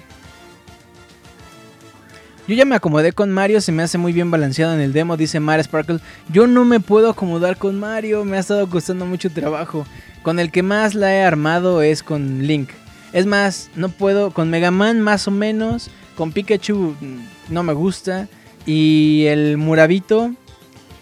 Yo 2.46 2.54
ya 2.54 2.64
me 2.64 2.76
acomodé 2.76 3.12
con 3.12 3.30
Mario, 3.30 3.60
se 3.60 3.72
me 3.72 3.82
hace 3.82 3.98
muy 3.98 4.14
bien 4.14 4.30
balanceado 4.30 4.72
en 4.72 4.80
el 4.80 4.94
demo, 4.94 5.18
dice 5.18 5.38
Mara 5.38 5.62
Sparkle. 5.62 6.00
Yo 6.30 6.46
no 6.46 6.64
me 6.64 6.80
puedo 6.80 7.10
acomodar 7.10 7.58
con 7.58 7.78
Mario, 7.78 8.24
me 8.24 8.38
ha 8.38 8.40
estado 8.40 8.70
costando 8.70 9.04
mucho 9.04 9.28
trabajo. 9.28 9.86
Con 10.22 10.38
el 10.38 10.50
que 10.50 10.62
más 10.62 10.94
la 10.94 11.14
he 11.14 11.22
armado 11.22 11.82
es 11.82 12.02
con 12.02 12.46
Link. 12.46 12.70
Es 13.12 13.26
más, 13.26 13.70
no 13.74 13.88
puedo. 13.88 14.30
Con 14.32 14.50
Mega 14.50 14.70
Man 14.70 15.00
más 15.00 15.28
o 15.28 15.30
menos. 15.30 15.90
Con 16.16 16.32
Pikachu 16.32 16.94
mm, 17.00 17.52
no 17.52 17.62
me 17.62 17.72
gusta. 17.72 18.28
Y 18.66 19.24
el 19.26 19.56
Murabito 19.56 20.32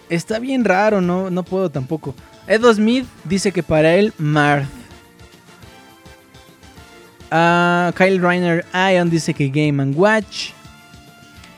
está 0.09 0.39
bien 0.39 0.65
raro, 0.65 1.01
no, 1.01 1.31
no 1.31 1.43
puedo 1.43 1.71
tampoco. 1.71 2.15
Edo 2.47 2.73
Smith 2.73 3.07
dice 3.25 3.53
que 3.53 3.63
para 3.63 3.95
él 3.95 4.13
Marth. 4.19 4.69
Ah, 7.31 7.93
Kyle 7.97 8.21
Reiner 8.21 8.65
Ion 8.73 9.11
dice 9.11 9.35
que 9.35 9.49
Game 9.49 9.83
Watch. 9.93 10.51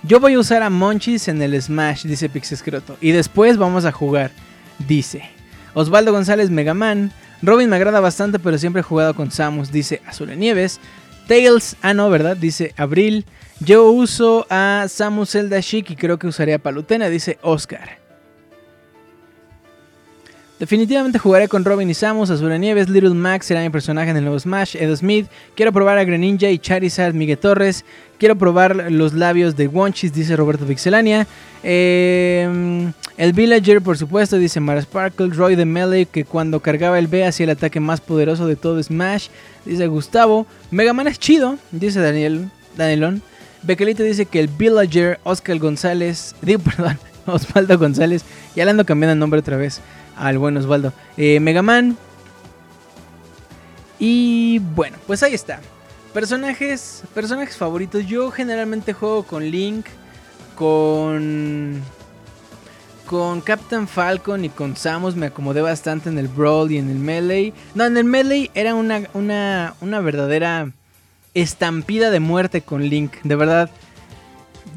Yo 0.03 0.21
voy 0.21 0.35
a 0.35 0.39
usar 0.39 0.63
a 0.63 0.71
Monchis 0.71 1.29
en 1.29 1.43
el 1.43 1.61
Smash, 1.61 2.05
dice 2.05 2.29
Pixescroto. 2.29 2.97
Y 3.01 3.11
después 3.11 3.59
vamos 3.59 3.85
a 3.85 3.93
jugar, 3.93 4.31
dice. 4.87 5.23
Osvaldo 5.75 6.13
González 6.13 6.51
Megaman. 6.51 7.13
Robin 7.43 7.71
me 7.71 7.77
agrada 7.77 8.01
bastante, 8.01 8.39
pero 8.39 8.59
siempre 8.59 8.81
he 8.81 8.83
jugado 8.83 9.15
con 9.15 9.31
Samus, 9.31 9.71
dice 9.71 10.03
Azul 10.07 10.37
Nieves. 10.37 10.81
Tails, 11.27 11.77
ah 11.83 11.95
no, 11.95 12.11
¿verdad? 12.11 12.37
Dice 12.37 12.75
Abril. 12.77 13.27
Yo 13.61 13.91
uso 13.91 14.47
a 14.51 14.87
Samus 14.89 15.31
Zelda 15.31 15.61
Chic 15.61 15.91
y 15.91 15.97
creo 15.97 16.19
que 16.19 16.27
usaría 16.27 16.59
Palutena, 16.59 17.09
dice 17.09 17.39
Oscar. 17.43 18.08
Definitivamente 20.59 21.21
jugaré 21.21 21.47
con 21.47 21.65
Robin 21.65 21.89
y 21.89 21.95
Samus, 21.95 22.31
Azul 22.31 22.59
Nieves, 22.59 22.89
Little 22.89 23.11
Max 23.11 23.47
será 23.47 23.61
mi 23.61 23.71
personaje 23.71 24.11
en 24.11 24.17
el 24.17 24.25
nuevo 24.25 24.41
Smash, 24.41 24.75
Edo 24.75 24.97
Smith, 24.97 25.29
quiero 25.55 25.73
probar 25.73 25.99
a 25.99 26.05
Greninja 26.05 26.51
y 26.51 26.59
Charizard, 26.59 27.15
Miguel 27.15 27.39
Torres, 27.39 27.85
quiero 28.19 28.37
probar 28.37 28.91
los 28.91 29.13
labios 29.13 29.55
de 29.55 29.69
Wonchis, 29.69 30.13
dice 30.13 30.35
Roberto 30.35 30.67
Pixelania, 30.67 31.29
em, 31.63 32.93
el 33.17 33.33
Villager 33.35 33.81
por 33.83 33.97
supuesto, 33.99 34.37
dice 34.37 34.59
Mara 34.59 34.83
Sparkle, 34.83 35.29
Roy 35.29 35.55
de 35.55 35.65
Melee 35.65 36.07
que 36.07 36.25
cuando 36.25 36.59
cargaba 36.59 36.99
el 36.99 37.07
B 37.07 37.25
hacía 37.25 37.45
el 37.45 37.51
ataque 37.51 37.79
más 37.79 38.01
poderoso 38.01 38.49
de 38.49 38.57
todo 38.57 38.83
Smash, 38.83 39.29
dice 39.65 39.87
Gustavo, 39.87 40.45
Mega 40.73 40.93
Man 40.93 41.07
es 41.07 41.21
chido, 41.21 41.57
dice 41.71 42.01
Daniel, 42.01 42.51
Danielón, 42.77 43.23
Bequelito 43.63 44.03
dice 44.03 44.27
que 44.27 44.41
el 44.41 44.49
Villager, 44.49 45.21
Oscar 45.23 45.57
González, 45.61 46.35
digo 46.43 46.59
perdón, 46.59 46.99
Osvaldo 47.27 47.79
González, 47.79 48.25
ya 48.57 48.65
le 48.65 48.73
ando 48.73 48.85
cambiando 48.85 49.13
el 49.13 49.21
nombre 49.21 49.39
otra 49.39 49.57
vez 49.57 49.81
al 50.19 50.39
buen 50.39 50.57
Osvaldo. 50.57 50.93
Eh, 51.17 51.41
Mega 51.41 51.63
Man. 51.63 51.97
Y 53.99 54.59
bueno, 54.59 54.97
pues 55.07 55.23
ahí 55.23 55.35
está. 55.35 55.61
Personajes, 56.13 57.03
personajes 57.15 57.57
favoritos. 57.57 58.07
Yo 58.07 58.31
generalmente 58.31 58.93
juego 58.93 59.25
con 59.25 59.45
Link, 59.45 59.87
con 60.55 61.83
con 63.09 63.41
Captain 63.41 63.89
Falcon 63.89 64.45
y 64.45 64.51
con 64.51 64.77
Samus 64.77 65.17
me 65.17 65.27
acomodé 65.27 65.63
bastante 65.63 66.11
en 66.11 66.19
el 66.19 66.29
Brawl 66.29 66.71
y 66.71 66.77
en 66.77 66.91
el 66.91 66.99
Melee. 66.99 67.55
No, 67.75 67.87
en 67.87 67.97
el 67.97 68.05
Melee 68.05 68.51
era 68.53 68.75
una, 68.75 69.09
una, 69.15 69.75
una 69.81 70.01
verdadera 70.01 70.71
estampida 71.33 72.11
de 72.11 72.21
muerte 72.21 72.61
con 72.61 72.83
Link. 72.83 73.15
De 73.23 73.35
verdad, 73.35 73.71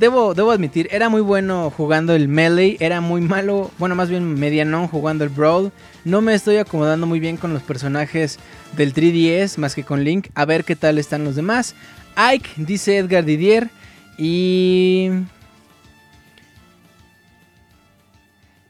debo, 0.02 0.34
debo 0.34 0.52
admitir, 0.52 0.90
era 0.92 1.10
muy 1.10 1.22
bueno 1.22 1.70
jugando 1.70 2.16
el 2.16 2.28
melee, 2.28 2.76
era 2.80 3.02
muy 3.02 3.22
malo, 3.22 3.70
bueno, 3.78 3.96
más 3.96 4.10
bien 4.10 4.34
medianón 4.34 4.88
jugando 4.88 5.24
el 5.24 5.30
brawl. 5.30 5.72
No 6.04 6.22
me 6.22 6.34
estoy 6.34 6.58
acomodando 6.58 7.06
muy 7.06 7.20
bien 7.20 7.38
con 7.38 7.54
los 7.54 7.62
personajes 7.62 8.40
del 8.76 8.96
3DS 8.96 9.60
más 9.60 9.76
que 9.76 9.84
con 9.84 10.04
Link. 10.04 10.30
A 10.34 10.46
ver 10.46 10.64
qué 10.66 10.76
tal 10.76 10.98
están 10.98 11.24
los 11.24 11.36
demás. 11.36 11.76
Ike, 12.16 12.50
dice 12.58 12.98
Edgar 12.98 13.24
Didier. 13.24 13.70
Y... 14.18 15.12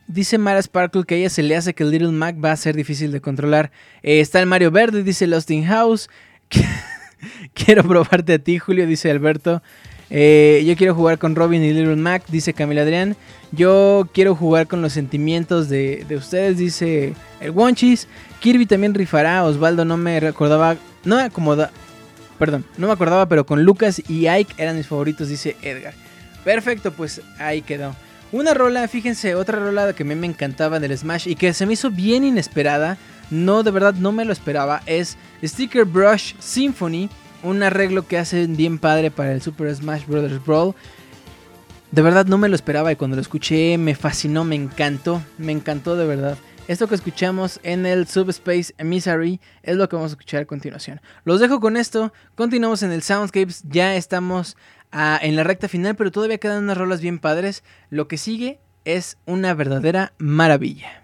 Dice 0.08 0.38
Mara 0.38 0.62
Sparkle 0.62 1.06
que 1.06 1.16
a 1.16 1.18
ella 1.18 1.30
se 1.30 1.44
le 1.44 1.56
hace 1.56 1.74
que 1.74 1.84
el 1.84 1.92
Little 1.92 2.12
Mac 2.12 2.36
va 2.44 2.52
a 2.52 2.58
ser 2.58 2.76
difícil 2.76 3.14
de 3.14 3.22
controlar. 3.22 3.72
Eh, 4.04 4.20
está 4.20 4.42
el 4.42 4.48
Mario 4.48 4.70
Verde, 4.70 5.02
dice 5.04 5.28
Lost 5.28 5.50
in 5.50 5.64
House. 5.64 6.10
Quiero 7.54 7.84
probarte 7.86 8.34
a 8.34 8.40
ti, 8.40 8.60
Julio, 8.60 8.86
dice 8.86 9.10
Alberto. 9.10 9.64
Eh, 10.14 10.64
yo 10.68 10.76
quiero 10.76 10.94
jugar 10.94 11.18
con 11.18 11.36
Robin 11.36 11.64
y 11.64 11.72
Little 11.72 11.96
Mac, 11.96 12.24
dice 12.28 12.54
Camila 12.54 12.82
Adrián. 12.82 13.16
Yo 13.54 14.08
quiero 14.14 14.36
jugar 14.36 14.68
con 14.68 14.82
los 14.82 14.92
sentimientos 14.92 15.70
de, 15.70 16.06
ustedes, 16.16 16.58
dice 16.58 17.14
el 17.40 17.52
Wonchis. 17.52 18.08
Kirby 18.42 18.66
también 18.66 18.94
rifará. 18.94 19.44
Osvaldo 19.46 19.86
no 19.86 19.96
me 19.96 20.20
recordaba. 20.20 20.76
No 21.06 21.16
me 21.16 21.24
acomoda. 21.24 21.72
Perdón, 22.38 22.66
no 22.78 22.88
me 22.88 22.94
acordaba, 22.94 23.28
pero 23.28 23.46
con 23.46 23.64
Lucas 23.64 24.02
y 24.10 24.28
Ike 24.28 24.56
eran 24.58 24.76
mis 24.76 24.88
favoritos, 24.88 25.30
dice 25.30 25.56
Edgar. 25.62 25.94
Perfecto, 26.44 26.92
pues 26.92 27.22
ahí 27.38 27.62
quedó. 27.62 27.96
Una 28.32 28.54
rola, 28.54 28.88
fíjense, 28.88 29.36
otra 29.36 29.60
rola 29.60 29.94
que 29.94 30.04
a 30.04 30.06
mí 30.06 30.16
me 30.16 30.28
encantaba 30.28 30.80
del 30.80 30.98
Smash 30.98 31.28
y 31.28 31.36
que 31.36 31.54
se 31.54 31.66
me 31.66 31.74
hizo 31.74 31.92
bien 31.92 32.24
inesperada. 32.24 32.98
No, 33.30 33.64
de 33.64 33.72
verdad 33.72 33.94
no 33.94 34.12
me 34.12 34.26
lo 34.26 34.34
esperaba. 34.34 34.82
Es 34.86 35.18
Sticker 35.44 35.86
Brush 35.86 36.34
Symphony 36.40 37.10
un 37.44 37.64
arreglo 37.64 38.08
que 38.08 38.18
hacen 38.18 38.56
bien 38.56 38.78
padre 38.78 39.12
para 39.12 39.32
el 39.32 39.42
Super 39.42 39.74
Smash 39.76 40.06
Bros. 40.06 40.46
Brawl. 40.46 40.76
De 41.92 42.02
verdad 42.02 42.26
no 42.26 42.38
me 42.38 42.50
lo 42.50 42.56
esperaba 42.56 42.92
y 42.92 42.96
cuando 42.96 43.16
lo 43.16 43.22
escuché 43.22 43.78
me 43.78 43.96
fascinó, 43.96 44.46
me 44.46 44.56
encantó, 44.56 45.22
me 45.38 45.52
encantó 45.52 45.96
de 45.96 46.06
verdad. 46.06 46.38
Esto 46.68 46.88
que 46.88 46.96
escuchamos 46.96 47.60
en 47.64 47.86
el 47.86 48.08
Subspace 48.08 48.74
Misery 48.82 49.42
es 49.64 49.76
lo 49.76 49.90
que 49.90 49.98
vamos 49.98 50.12
a 50.12 50.14
escuchar 50.14 50.44
a 50.44 50.46
continuación. 50.46 51.02
Los 51.26 51.40
dejo 51.40 51.60
con 51.60 51.76
esto, 51.76 52.14
continuamos 52.36 52.82
en 52.84 52.92
el 52.92 53.02
Soundscapes, 53.02 53.64
ya 53.68 53.96
estamos 53.96 54.56
ah, 54.92 55.20
en 55.22 55.36
la 55.36 55.44
recta 55.44 55.68
final, 55.68 55.96
pero 55.96 56.12
todavía 56.12 56.38
quedan 56.38 56.64
unas 56.64 56.78
rolas 56.78 57.02
bien 57.02 57.20
padres. 57.20 57.64
Lo 57.90 58.08
que 58.08 58.18
sigue 58.18 58.60
es 58.86 59.18
una 59.26 59.54
verdadera 59.54 60.14
maravilla. 60.18 61.01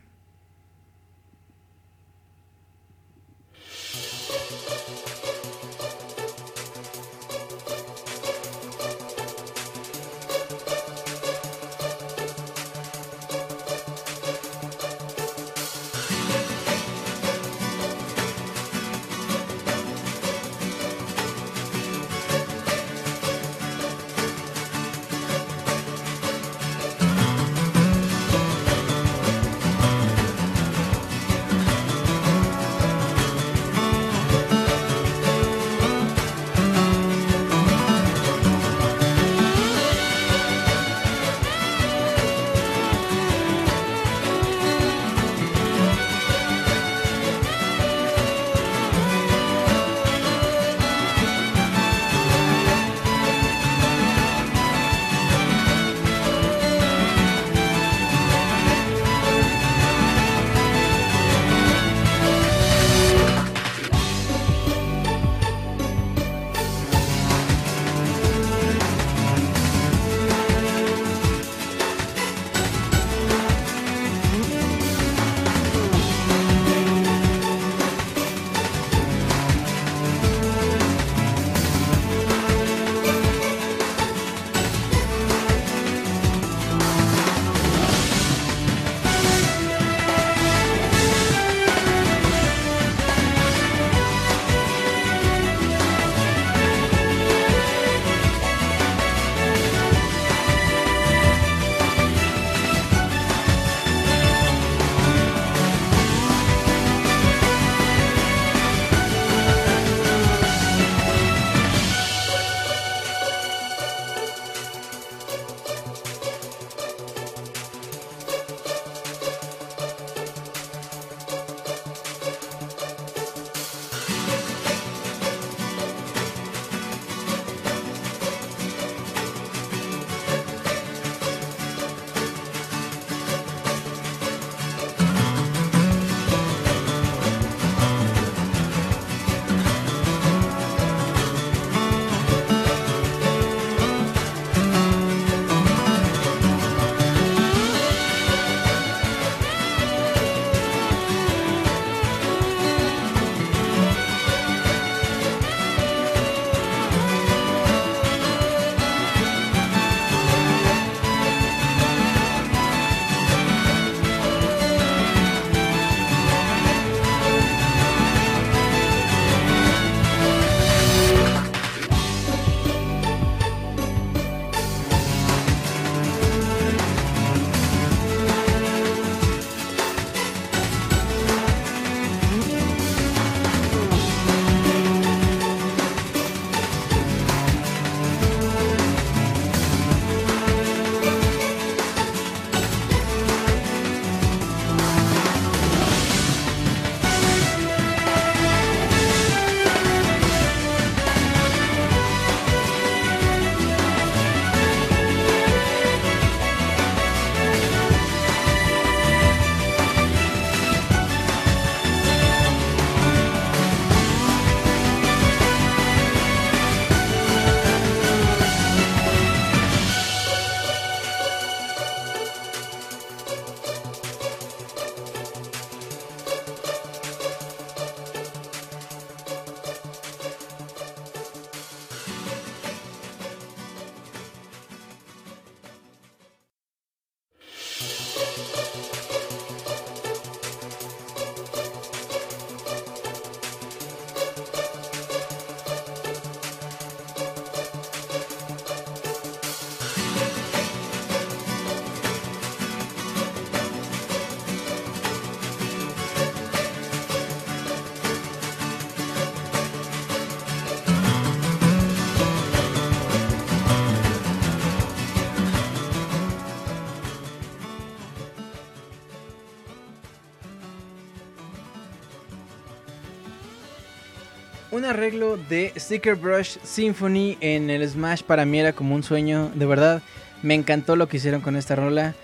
Arreglo 274.88 275.38
de 275.38 275.74
Sticker 275.78 276.16
Brush 276.16 276.58
Symphony 276.64 277.38
en 277.42 277.70
el 277.70 277.88
Smash 277.88 278.24
para 278.24 278.46
mí 278.46 278.60
era 278.60 278.74
como 278.74 278.96
un 278.96 279.04
sueño, 279.04 279.52
de 279.54 279.66
verdad. 279.66 280.02
Me 280.42 280.54
encantó 280.54 280.96
lo 280.96 281.08
que 281.08 281.18
hicieron 281.18 281.42
con 281.42 281.56
esta 281.56 281.76
rola. 281.76 282.16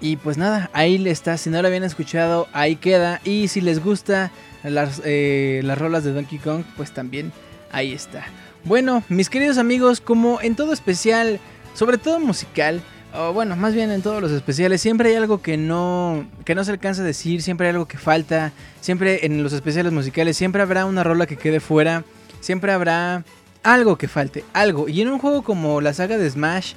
Y 0.00 0.16
pues 0.16 0.38
nada, 0.38 0.70
ahí 0.72 1.06
está. 1.08 1.36
Si 1.36 1.50
no 1.50 1.60
la 1.60 1.68
habían 1.68 1.84
escuchado, 1.84 2.48
ahí 2.52 2.76
queda. 2.76 3.20
Y 3.24 3.48
si 3.48 3.60
les 3.60 3.82
gusta 3.82 4.30
las, 4.62 5.02
eh, 5.04 5.60
las 5.64 5.78
rolas 5.78 6.04
de 6.04 6.12
Donkey 6.12 6.38
Kong, 6.38 6.64
pues 6.76 6.92
también 6.92 7.32
ahí 7.70 7.92
está. 7.92 8.24
Bueno, 8.64 9.02
mis 9.08 9.30
queridos 9.30 9.58
amigos, 9.58 10.00
como 10.00 10.40
en 10.40 10.56
todo 10.56 10.72
especial, 10.72 11.40
sobre 11.74 11.98
todo 11.98 12.20
musical, 12.20 12.82
o 13.14 13.32
bueno, 13.32 13.56
más 13.56 13.74
bien 13.74 13.90
en 13.90 14.02
todos 14.02 14.20
los 14.22 14.30
especiales, 14.30 14.80
siempre 14.80 15.10
hay 15.10 15.16
algo 15.16 15.42
que 15.42 15.56
no, 15.56 16.26
que 16.44 16.54
no 16.54 16.64
se 16.64 16.70
alcanza 16.70 17.02
a 17.02 17.04
decir, 17.04 17.42
siempre 17.42 17.66
hay 17.66 17.72
algo 17.72 17.86
que 17.86 17.98
falta, 17.98 18.52
siempre 18.80 19.26
en 19.26 19.42
los 19.42 19.52
especiales 19.52 19.92
musicales, 19.92 20.36
siempre 20.36 20.62
habrá 20.62 20.84
una 20.84 21.02
rola 21.02 21.26
que 21.26 21.36
quede 21.36 21.60
fuera, 21.60 22.04
siempre 22.40 22.72
habrá 22.72 23.24
algo 23.62 23.96
que 23.96 24.08
falte, 24.08 24.44
algo. 24.52 24.88
Y 24.88 25.00
en 25.00 25.08
un 25.08 25.18
juego 25.18 25.42
como 25.42 25.80
la 25.80 25.92
saga 25.92 26.18
de 26.18 26.30
Smash, 26.30 26.74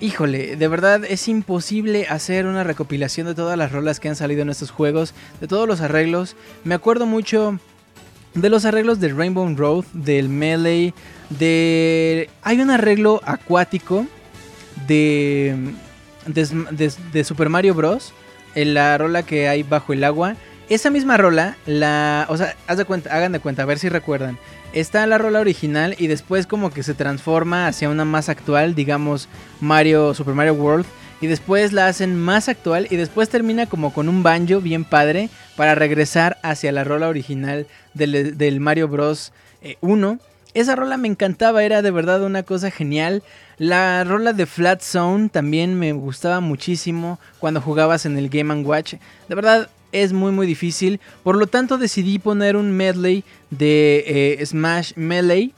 híjole, 0.00 0.56
de 0.56 0.68
verdad 0.68 1.04
es 1.04 1.28
imposible 1.28 2.06
hacer 2.08 2.46
una 2.46 2.64
recopilación 2.64 3.26
de 3.26 3.34
todas 3.34 3.58
las 3.58 3.72
rolas 3.72 4.00
que 4.00 4.08
han 4.08 4.16
salido 4.16 4.42
en 4.42 4.50
estos 4.50 4.70
juegos, 4.70 5.14
de 5.40 5.48
todos 5.48 5.68
los 5.68 5.80
arreglos. 5.80 6.36
Me 6.64 6.74
acuerdo 6.74 7.06
mucho 7.06 7.58
de 8.34 8.48
los 8.48 8.64
arreglos 8.64 9.00
de 9.00 9.08
Rainbow 9.12 9.52
Road, 9.54 9.84
del 9.92 10.28
Melee, 10.28 10.94
de... 11.30 12.30
Hay 12.42 12.60
un 12.60 12.70
arreglo 12.70 13.20
acuático 13.24 14.06
de, 14.86 15.56
de, 16.26 17.24
Super 17.24 17.48
Mario 17.48 17.74
Bros. 17.74 18.12
En 18.54 18.74
la 18.74 18.98
rola 18.98 19.22
que 19.22 19.48
hay 19.48 19.62
bajo 19.62 19.92
el 19.92 20.04
agua. 20.04 20.36
Esa 20.68 20.90
misma 20.90 21.16
rola, 21.16 21.56
la. 21.66 22.26
O 22.28 22.36
sea, 22.36 22.54
de 22.68 23.10
hagan 23.10 23.32
de 23.32 23.40
cuenta, 23.40 23.62
a 23.62 23.66
ver 23.66 23.78
si 23.78 23.88
recuerdan. 23.88 24.38
Está 24.72 25.06
la 25.06 25.18
rola 25.18 25.40
original 25.40 25.94
y 25.98 26.06
después 26.06 26.46
como 26.46 26.70
que 26.70 26.82
se 26.82 26.94
transforma 26.94 27.66
hacia 27.66 27.90
una 27.90 28.06
más 28.06 28.30
actual, 28.30 28.74
digamos 28.74 29.28
Mario, 29.60 30.14
Super 30.14 30.34
Mario 30.34 30.54
World. 30.54 30.86
Y 31.20 31.28
después 31.28 31.72
la 31.72 31.86
hacen 31.86 32.18
más 32.18 32.48
actual 32.48 32.88
y 32.90 32.96
después 32.96 33.28
termina 33.28 33.66
como 33.66 33.92
con 33.92 34.08
un 34.08 34.24
banjo 34.24 34.60
bien 34.60 34.84
padre 34.84 35.28
para 35.56 35.76
regresar 35.76 36.38
hacia 36.42 36.72
la 36.72 36.82
rola 36.82 37.08
original 37.08 37.66
del, 37.94 38.60
Mario 38.60 38.88
Bros. 38.88 39.32
1. 39.82 40.12
Eh, 40.12 40.18
Esa 40.54 40.74
rola 40.74 40.96
me 40.96 41.06
encantaba, 41.06 41.62
era 41.62 41.80
de 41.80 41.92
verdad 41.92 42.24
una 42.24 42.42
cosa 42.42 42.72
genial. 42.72 43.22
La 43.62 44.02
rola 44.02 44.32
de 44.32 44.46
Flat 44.46 44.82
Zone 44.82 45.28
también 45.28 45.78
me 45.78 45.92
gustaba 45.92 46.40
muchísimo 46.40 47.20
cuando 47.38 47.60
jugabas 47.60 48.04
en 48.06 48.18
el 48.18 48.28
Game⁇ 48.28 48.52
Watch. 48.66 48.94
De 49.28 49.34
verdad 49.36 49.70
es 49.92 50.12
muy 50.12 50.32
muy 50.32 50.48
difícil. 50.48 50.98
Por 51.22 51.36
lo 51.36 51.46
tanto 51.46 51.78
decidí 51.78 52.18
poner 52.18 52.56
un 52.56 52.72
medley 52.72 53.22
de 53.50 54.02
eh, 54.40 54.44
Smash 54.44 54.94
Melee. 54.96 55.52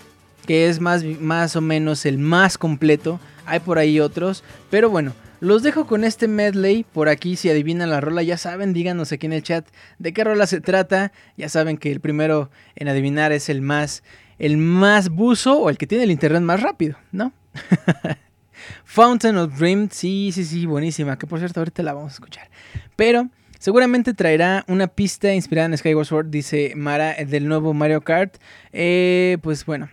Que 0.44 0.68
es 0.68 0.81
más, 0.81 1.02
más 1.02 1.56
o 1.56 1.62
menos 1.62 2.05
el 2.05 2.18
más 2.18 2.59
completo. 2.59 3.20
Hay 3.47 3.60
por 3.60 3.78
ahí 3.78 4.01
otros. 4.01 4.44
Pero 4.68 4.90
bueno, 4.90 5.14
los 5.40 5.62
dejo 5.62 5.86
con 5.86 6.05
este 6.05 6.28
medley. 6.28 6.85
Por 6.85 7.09
aquí, 7.09 7.36
si 7.36 7.48
adivinan 7.48 7.89
la 7.89 8.02
rola, 8.02 8.22
ya 8.22 8.36
saben, 8.36 8.74
díganos 8.74 9.12
aquí 9.12 9.24
en 9.24 9.32
el 9.32 9.43
chat 9.43 9.66
de 9.98 10.12
qué 10.12 10.24
rola 10.24 10.47
se 10.47 10.60
trata. 10.60 11.10
Ya 11.39 11.48
saben 11.48 11.78
que 11.78 11.90
el 11.90 12.01
primero 12.01 12.51
en 12.76 12.89
adivinar 12.89 13.32
es 13.32 13.48
el 13.48 13.62
más, 13.62 14.02
el 14.39 14.59
más 14.59 15.09
buzo 15.09 15.59
o 15.59 15.70
el 15.70 15.78
que 15.78 15.86
tiene 15.86 16.05
el 16.05 16.10
internet 16.10 16.43
más 16.43 16.60
rápido, 16.60 16.98
¿no? 17.10 17.32
Fountain 18.85 19.36
of 19.36 19.59
Dream, 19.59 19.89
sí, 19.90 20.31
sí, 20.32 20.44
sí, 20.44 20.66
buenísima. 20.66 21.18
Que 21.18 21.26
por 21.26 21.39
cierto, 21.39 21.60
ahorita 21.60 21.82
la 21.82 21.93
vamos 21.93 22.12
a 22.12 22.14
escuchar. 22.14 22.51
Pero 22.97 23.28
seguramente 23.59 24.14
traerá 24.14 24.64
una 24.68 24.86
pista 24.86 25.32
inspirada 25.35 25.66
en 25.66 25.76
Skyward 25.76 26.06
Sword, 26.06 26.26
dice 26.26 26.72
Mara, 26.76 27.12
eh, 27.12 27.26
del 27.26 27.48
nuevo 27.48 27.74
Mario 27.74 28.02
Kart. 28.02 28.36
Eh, 28.72 29.39
pues 29.43 29.64
bueno. 29.64 29.89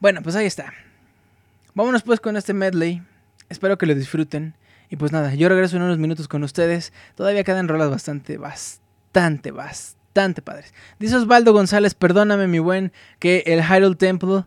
Bueno, 0.00 0.22
pues 0.22 0.34
ahí 0.34 0.46
está. 0.46 0.72
Vámonos 1.74 2.02
pues 2.02 2.20
con 2.20 2.36
este 2.36 2.52
medley. 2.52 3.02
Espero 3.48 3.78
que 3.78 3.86
lo 3.86 3.94
disfruten. 3.94 4.54
Y 4.90 4.96
pues 4.96 5.10
nada, 5.10 5.34
yo 5.34 5.48
regreso 5.48 5.76
en 5.76 5.82
unos 5.82 5.98
minutos 5.98 6.28
con 6.28 6.42
ustedes. 6.42 6.92
Todavía 7.14 7.44
quedan 7.44 7.68
rolas 7.68 7.88
bastante, 7.88 8.36
bastante, 8.36 9.50
bastante 9.50 10.42
padres. 10.42 10.74
Dice 10.98 11.16
Osvaldo 11.16 11.54
González, 11.54 11.94
perdóname 11.94 12.46
mi 12.46 12.58
buen, 12.58 12.92
que 13.18 13.42
el 13.46 13.62
Hyrule 13.62 13.94
Temple 13.96 14.44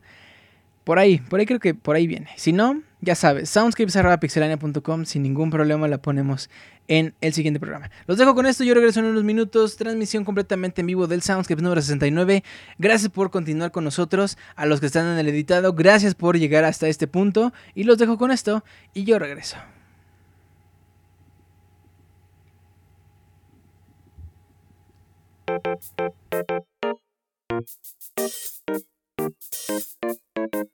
por 0.85 0.99
ahí, 0.99 1.17
por 1.17 1.39
ahí 1.39 1.47
creo 1.47 1.59
que 1.59 1.73
por 1.73 1.95
ahí 1.95 2.05
viene. 2.05 2.29
Si 2.37 2.53
no, 2.53 2.81
ya 3.01 3.15
sabes, 3.15 3.49
soundscapes.pixelania.com, 3.49 5.05
sin 5.05 5.23
ningún 5.23 5.49
problema 5.49 5.87
la 5.87 5.97
ponemos 5.97 6.47
en 6.87 7.15
el 7.21 7.33
siguiente 7.33 7.59
programa. 7.59 7.89
Los 8.05 8.19
dejo 8.19 8.35
con 8.35 8.45
esto, 8.45 8.63
yo 8.63 8.75
regreso 8.75 8.99
en 8.99 9.07
unos 9.07 9.23
minutos, 9.23 9.77
transmisión 9.77 10.23
completamente 10.23 10.81
en 10.81 10.87
vivo 10.87 11.07
del 11.07 11.23
Soundscapes 11.23 11.63
número 11.63 11.81
69. 11.81 12.43
Gracias 12.77 13.11
por 13.11 13.31
continuar 13.31 13.71
con 13.71 13.83
nosotros, 13.83 14.37
a 14.55 14.67
los 14.67 14.79
que 14.79 14.85
están 14.85 15.07
en 15.07 15.17
el 15.17 15.27
editado, 15.27 15.73
gracias 15.73 16.13
por 16.13 16.37
llegar 16.37 16.63
hasta 16.65 16.87
este 16.87 17.07
punto 17.07 17.51
y 17.73 17.85
los 17.85 17.97
dejo 17.97 18.19
con 18.19 18.29
esto 18.29 18.63
y 18.93 19.05
yo 19.05 19.17
regreso. 19.17 19.57
Thank 30.51 30.69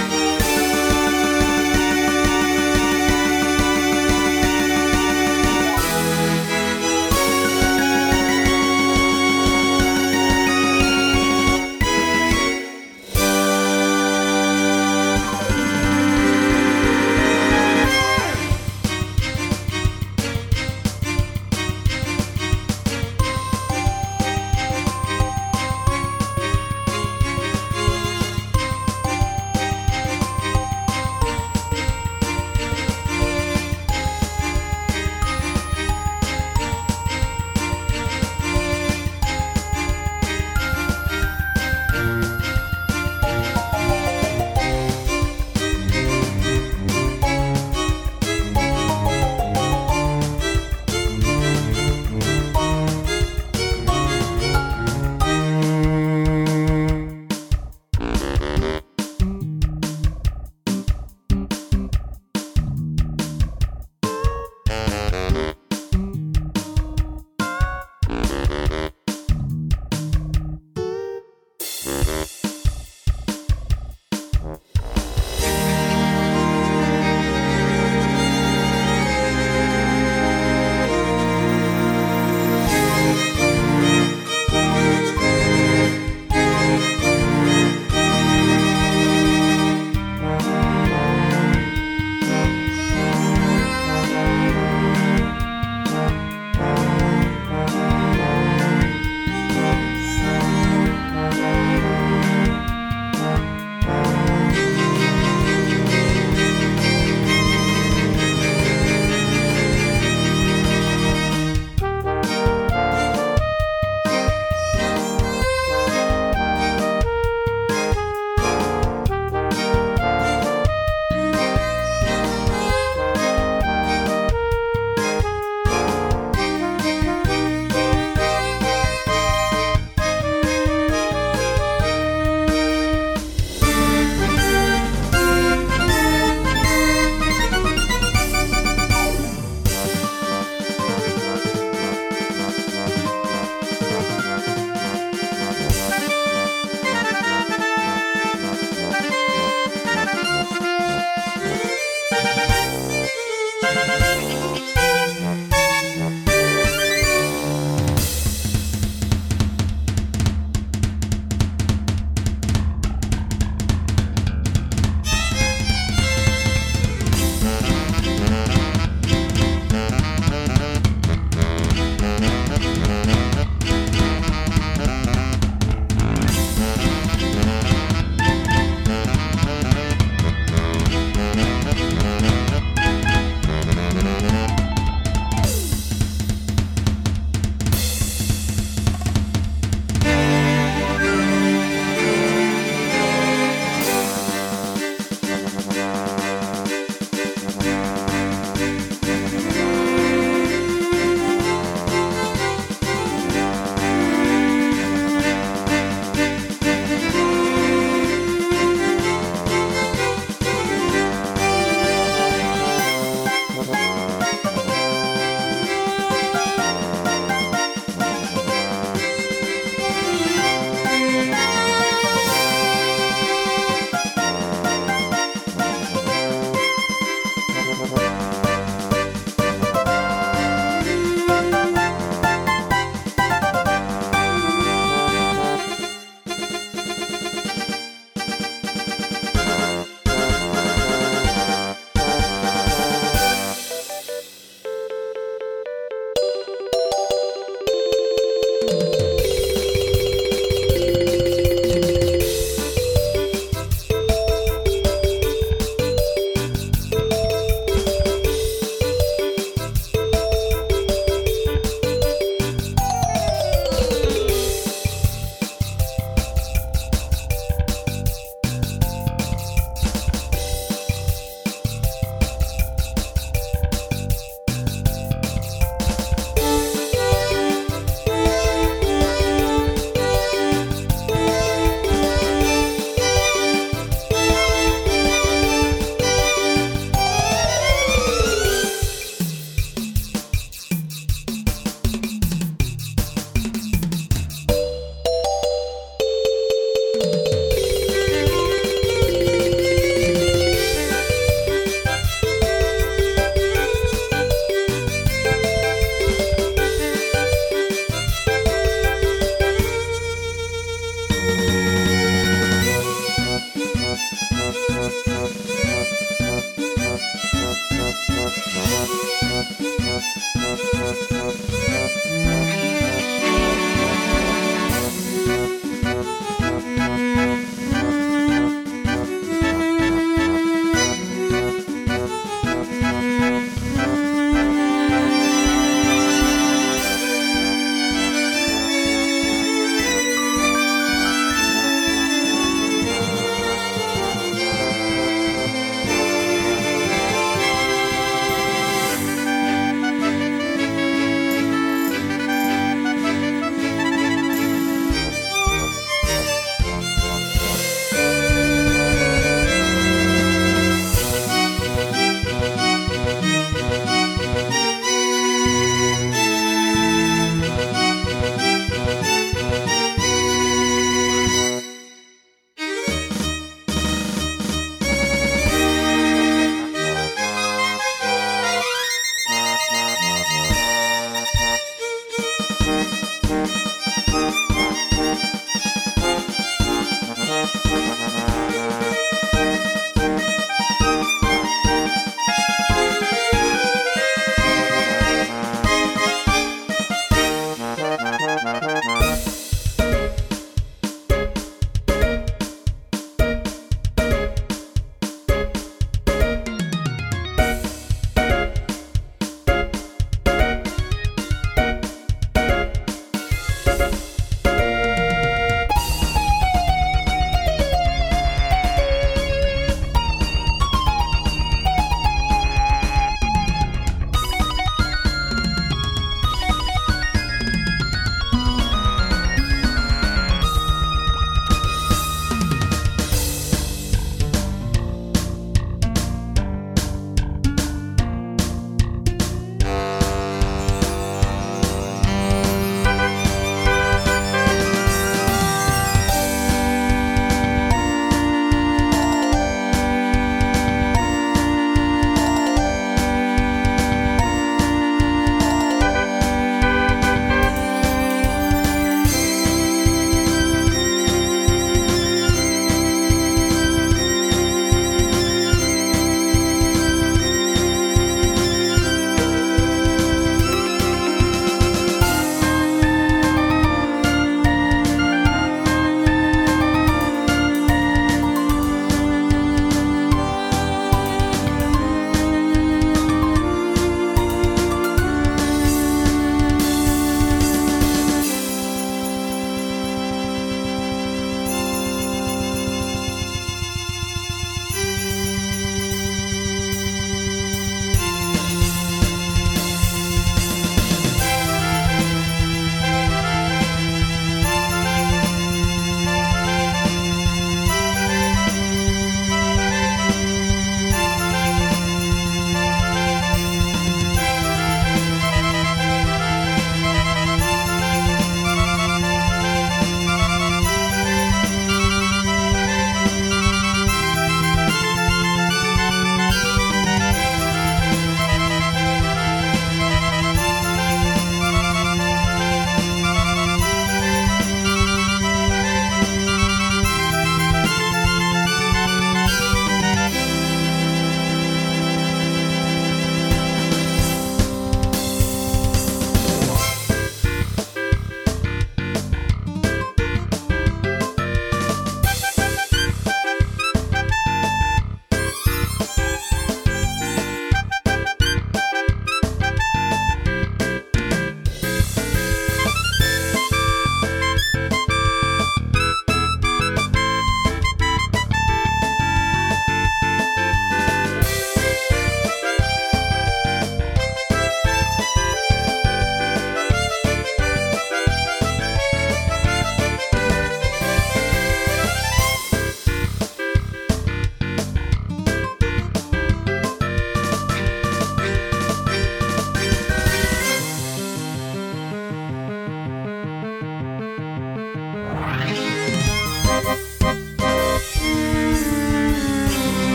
you. 0.00 0.05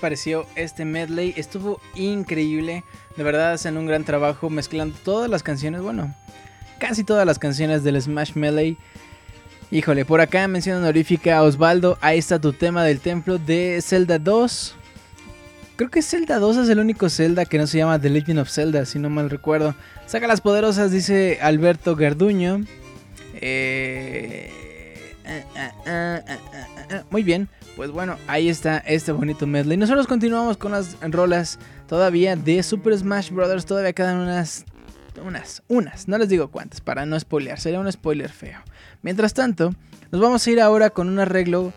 Pareció 0.00 0.46
este 0.56 0.84
medley? 0.84 1.34
Estuvo 1.36 1.80
increíble. 1.94 2.84
De 3.16 3.22
verdad 3.22 3.52
hacen 3.52 3.76
un 3.76 3.86
gran 3.86 4.04
trabajo 4.04 4.50
mezclando 4.50 4.96
todas 5.04 5.30
las 5.30 5.42
canciones. 5.42 5.82
Bueno, 5.82 6.14
casi 6.78 7.04
todas 7.04 7.26
las 7.26 7.38
canciones 7.38 7.84
del 7.84 8.00
Smash 8.00 8.34
Melee. 8.34 8.76
Híjole, 9.70 10.04
por 10.04 10.20
acá 10.20 10.48
mención 10.48 10.78
honorífica 10.78 11.38
a 11.38 11.42
Osvaldo. 11.44 11.96
Ahí 12.00 12.18
está 12.18 12.40
tu 12.40 12.52
tema 12.52 12.82
del 12.84 12.98
templo 13.00 13.38
de 13.38 13.80
Zelda 13.82 14.18
2. 14.18 14.74
Creo 15.76 15.90
que 15.90 16.02
Zelda 16.02 16.38
2 16.38 16.56
es 16.58 16.68
el 16.68 16.78
único 16.78 17.08
Zelda 17.08 17.44
que 17.44 17.56
no 17.56 17.66
se 17.66 17.78
llama 17.78 18.00
The 18.00 18.10
Legend 18.10 18.40
of 18.40 18.50
Zelda, 18.50 18.84
si 18.84 18.98
no 18.98 19.08
mal 19.08 19.30
recuerdo. 19.30 19.74
Saca 20.06 20.26
las 20.26 20.40
poderosas, 20.40 20.90
dice 20.90 21.38
Alberto 21.40 21.94
Garduño. 21.94 22.64
Eh, 23.34 24.50
ah, 25.86 26.20
ah, 26.26 27.04
muy 27.10 27.22
bien, 27.22 27.48
pues 27.76 27.90
bueno, 27.90 28.16
ahí 28.26 28.48
está 28.48 28.78
este 28.78 29.12
bonito 29.12 29.46
medley. 29.46 29.76
Nosotros 29.76 30.06
continuamos 30.06 30.56
con 30.56 30.72
las 30.72 30.96
rolas 31.00 31.58
todavía 31.86 32.36
de 32.36 32.62
Super 32.62 32.96
Smash 32.96 33.30
Bros. 33.30 33.66
Todavía 33.66 33.92
quedan 33.92 34.18
unas, 34.18 34.64
unas, 35.24 35.62
unas, 35.68 36.08
no 36.08 36.18
les 36.18 36.28
digo 36.28 36.50
cuántas, 36.50 36.80
para 36.80 37.06
no 37.06 37.18
spoilear, 37.18 37.58
sería 37.58 37.80
un 37.80 37.90
spoiler 37.90 38.30
feo. 38.30 38.58
Mientras 39.02 39.34
tanto, 39.34 39.74
nos 40.10 40.20
vamos 40.20 40.46
a 40.46 40.50
ir 40.50 40.60
ahora 40.60 40.90
con 40.90 41.08
un 41.08 41.18
arreglo. 41.18 41.72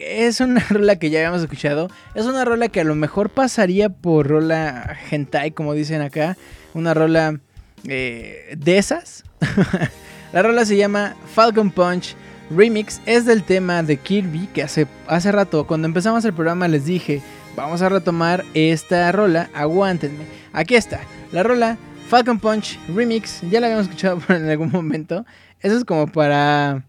Es 0.00 0.40
una 0.40 0.60
rola 0.70 0.96
que 0.96 1.10
ya 1.10 1.20
habíamos 1.20 1.42
escuchado. 1.42 1.88
Es 2.14 2.26
una 2.26 2.44
rola 2.44 2.68
que 2.68 2.80
a 2.80 2.84
lo 2.84 2.94
mejor 2.94 3.30
pasaría 3.30 3.88
por 3.88 4.28
rola 4.28 4.96
hentai, 5.10 5.52
como 5.52 5.72
dicen 5.72 6.02
acá. 6.02 6.36
Una 6.74 6.92
rola 6.92 7.40
eh, 7.84 8.54
de 8.58 8.78
esas. 8.78 9.24
La 10.32 10.42
rola 10.42 10.66
se 10.66 10.76
llama 10.76 11.16
Falcon 11.34 11.70
Punch 11.70 12.14
Remix. 12.50 13.00
Es 13.06 13.24
del 13.24 13.42
tema 13.42 13.82
de 13.82 13.96
Kirby 13.96 14.48
que 14.48 14.62
hace, 14.62 14.86
hace 15.06 15.32
rato, 15.32 15.66
cuando 15.66 15.86
empezamos 15.86 16.24
el 16.24 16.32
programa, 16.32 16.68
les 16.68 16.84
dije: 16.84 17.22
Vamos 17.56 17.82
a 17.82 17.88
retomar 17.88 18.44
esta 18.54 19.10
rola. 19.12 19.50
Aguántenme. 19.54 20.24
Aquí 20.52 20.74
está. 20.74 21.00
La 21.32 21.42
rola 21.42 21.78
Falcon 22.08 22.38
Punch 22.38 22.78
Remix. 22.94 23.40
Ya 23.50 23.60
la 23.60 23.66
habíamos 23.66 23.86
escuchado 23.86 24.20
en 24.28 24.48
algún 24.48 24.70
momento. 24.70 25.24
Eso 25.60 25.76
es 25.76 25.84
como 25.84 26.06
para 26.06 26.84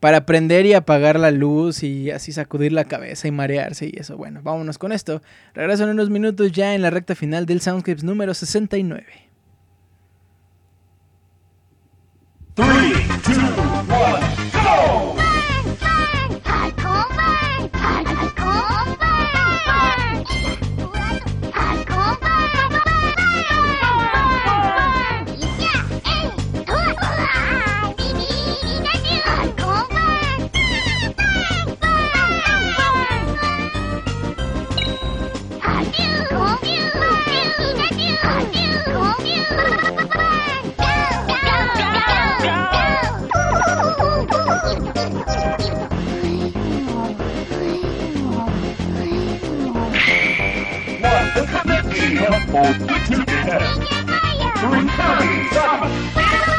para 0.00 0.26
prender 0.26 0.64
y 0.66 0.74
apagar 0.74 1.18
la 1.18 1.30
luz 1.30 1.82
y 1.82 2.10
así 2.10 2.32
sacudir 2.32 2.72
la 2.72 2.84
cabeza 2.84 3.26
y 3.28 3.32
marearse 3.32 3.86
y 3.86 3.98
eso. 3.98 4.16
Bueno, 4.16 4.40
vámonos 4.42 4.78
con 4.78 4.92
esto. 4.92 5.22
Regreso 5.54 5.84
en 5.84 5.90
unos 5.90 6.10
minutos 6.10 6.52
ya 6.52 6.74
en 6.74 6.82
la 6.82 6.90
recta 6.90 7.14
final 7.14 7.46
del 7.46 7.60
Soundscapes 7.60 8.04
número 8.04 8.32
69. 8.34 9.04
3, 12.54 12.66
2, 13.56 13.67
let 51.68 51.84
me 51.86 51.94
see 51.94 52.14
how 52.16 52.34
old 52.56 52.80
you 53.10 53.24
get. 53.24 53.62
Three, 54.58 54.88
seven, 54.96 55.52
seven. 55.52 56.57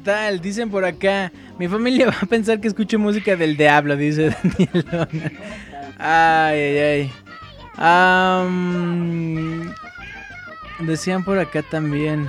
Tal? 0.00 0.40
Dicen 0.40 0.70
por 0.70 0.84
acá. 0.84 1.32
Mi 1.58 1.68
familia 1.68 2.06
va 2.08 2.16
a 2.20 2.26
pensar 2.26 2.60
que 2.60 2.68
escucho 2.68 2.98
música 2.98 3.36
del 3.36 3.56
diablo, 3.56 3.96
dice 3.96 4.30
Daniel. 4.42 5.08
Ay, 5.98 6.60
ay, 6.60 6.78
ay. 6.78 7.12
Decían 10.80 11.24
por 11.24 11.38
acá 11.38 11.62
también. 11.62 12.28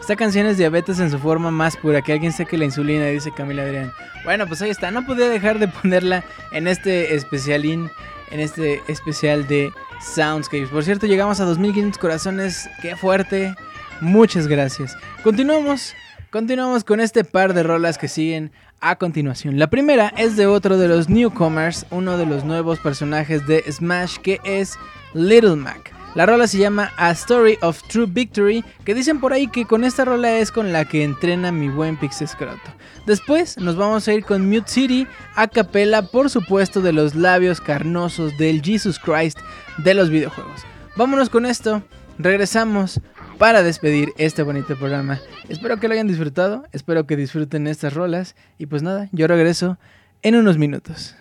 Esta 0.00 0.16
canción 0.16 0.46
es 0.46 0.56
diabetes 0.56 1.00
en 1.00 1.10
su 1.10 1.18
forma 1.18 1.50
más 1.50 1.76
pura. 1.76 2.00
Que 2.00 2.14
alguien 2.14 2.32
saque 2.32 2.56
la 2.56 2.64
insulina, 2.64 3.06
dice 3.06 3.30
Camila 3.30 3.62
Adrián. 3.62 3.92
Bueno, 4.24 4.46
pues 4.46 4.62
ahí 4.62 4.70
está. 4.70 4.90
No 4.90 5.04
podía 5.04 5.28
dejar 5.28 5.58
de 5.58 5.68
ponerla 5.68 6.24
en 6.52 6.66
este 6.66 7.14
especialín. 7.14 7.90
En 8.30 8.40
este 8.40 8.82
especial 8.88 9.46
de 9.46 9.70
Soundscapes. 10.00 10.68
Por 10.70 10.84
cierto, 10.84 11.06
llegamos 11.06 11.40
a 11.40 11.44
2500 11.44 11.98
corazones. 11.98 12.68
Qué 12.80 12.96
fuerte. 12.96 13.54
Muchas 14.00 14.46
gracias. 14.46 14.96
Continuamos. 15.22 15.94
Continuamos 16.30 16.84
con 16.84 17.00
este 17.00 17.24
par 17.24 17.54
de 17.54 17.62
rolas 17.62 17.96
que 17.96 18.06
siguen 18.06 18.52
a 18.80 18.96
continuación. 18.96 19.58
La 19.58 19.70
primera 19.70 20.12
es 20.18 20.36
de 20.36 20.46
otro 20.46 20.76
de 20.76 20.86
los 20.86 21.08
newcomers, 21.08 21.86
uno 21.90 22.18
de 22.18 22.26
los 22.26 22.44
nuevos 22.44 22.78
personajes 22.80 23.46
de 23.46 23.64
Smash 23.72 24.18
que 24.18 24.38
es 24.44 24.74
Little 25.14 25.56
Mac. 25.56 25.90
La 26.14 26.26
rola 26.26 26.46
se 26.46 26.58
llama 26.58 26.92
A 26.98 27.12
Story 27.12 27.56
of 27.62 27.82
True 27.88 28.04
Victory, 28.06 28.62
que 28.84 28.94
dicen 28.94 29.20
por 29.20 29.32
ahí 29.32 29.48
que 29.48 29.64
con 29.64 29.84
esta 29.84 30.04
rola 30.04 30.36
es 30.36 30.52
con 30.52 30.70
la 30.70 30.84
que 30.84 31.02
entrena 31.02 31.50
mi 31.50 31.70
buen 31.70 31.96
Pixescroto. 31.96 32.60
Después 33.06 33.56
nos 33.56 33.76
vamos 33.76 34.06
a 34.06 34.12
ir 34.12 34.22
con 34.22 34.46
Mute 34.50 34.70
City, 34.70 35.06
a 35.34 35.48
capela 35.48 36.02
por 36.02 36.28
supuesto 36.28 36.82
de 36.82 36.92
los 36.92 37.14
labios 37.14 37.58
carnosos 37.62 38.36
del 38.36 38.60
Jesus 38.60 38.98
Christ 38.98 39.38
de 39.78 39.94
los 39.94 40.10
videojuegos. 40.10 40.60
Vámonos 40.94 41.30
con 41.30 41.46
esto, 41.46 41.82
regresamos 42.18 43.00
para 43.38 43.62
despedir 43.62 44.12
este 44.18 44.42
bonito 44.42 44.76
programa. 44.76 45.20
Espero 45.48 45.78
que 45.78 45.86
lo 45.86 45.94
hayan 45.94 46.08
disfrutado, 46.08 46.64
espero 46.72 47.06
que 47.06 47.16
disfruten 47.16 47.68
estas 47.68 47.94
rolas 47.94 48.34
y 48.58 48.66
pues 48.66 48.82
nada, 48.82 49.08
yo 49.12 49.28
regreso 49.28 49.78
en 50.22 50.34
unos 50.34 50.58
minutos. 50.58 51.14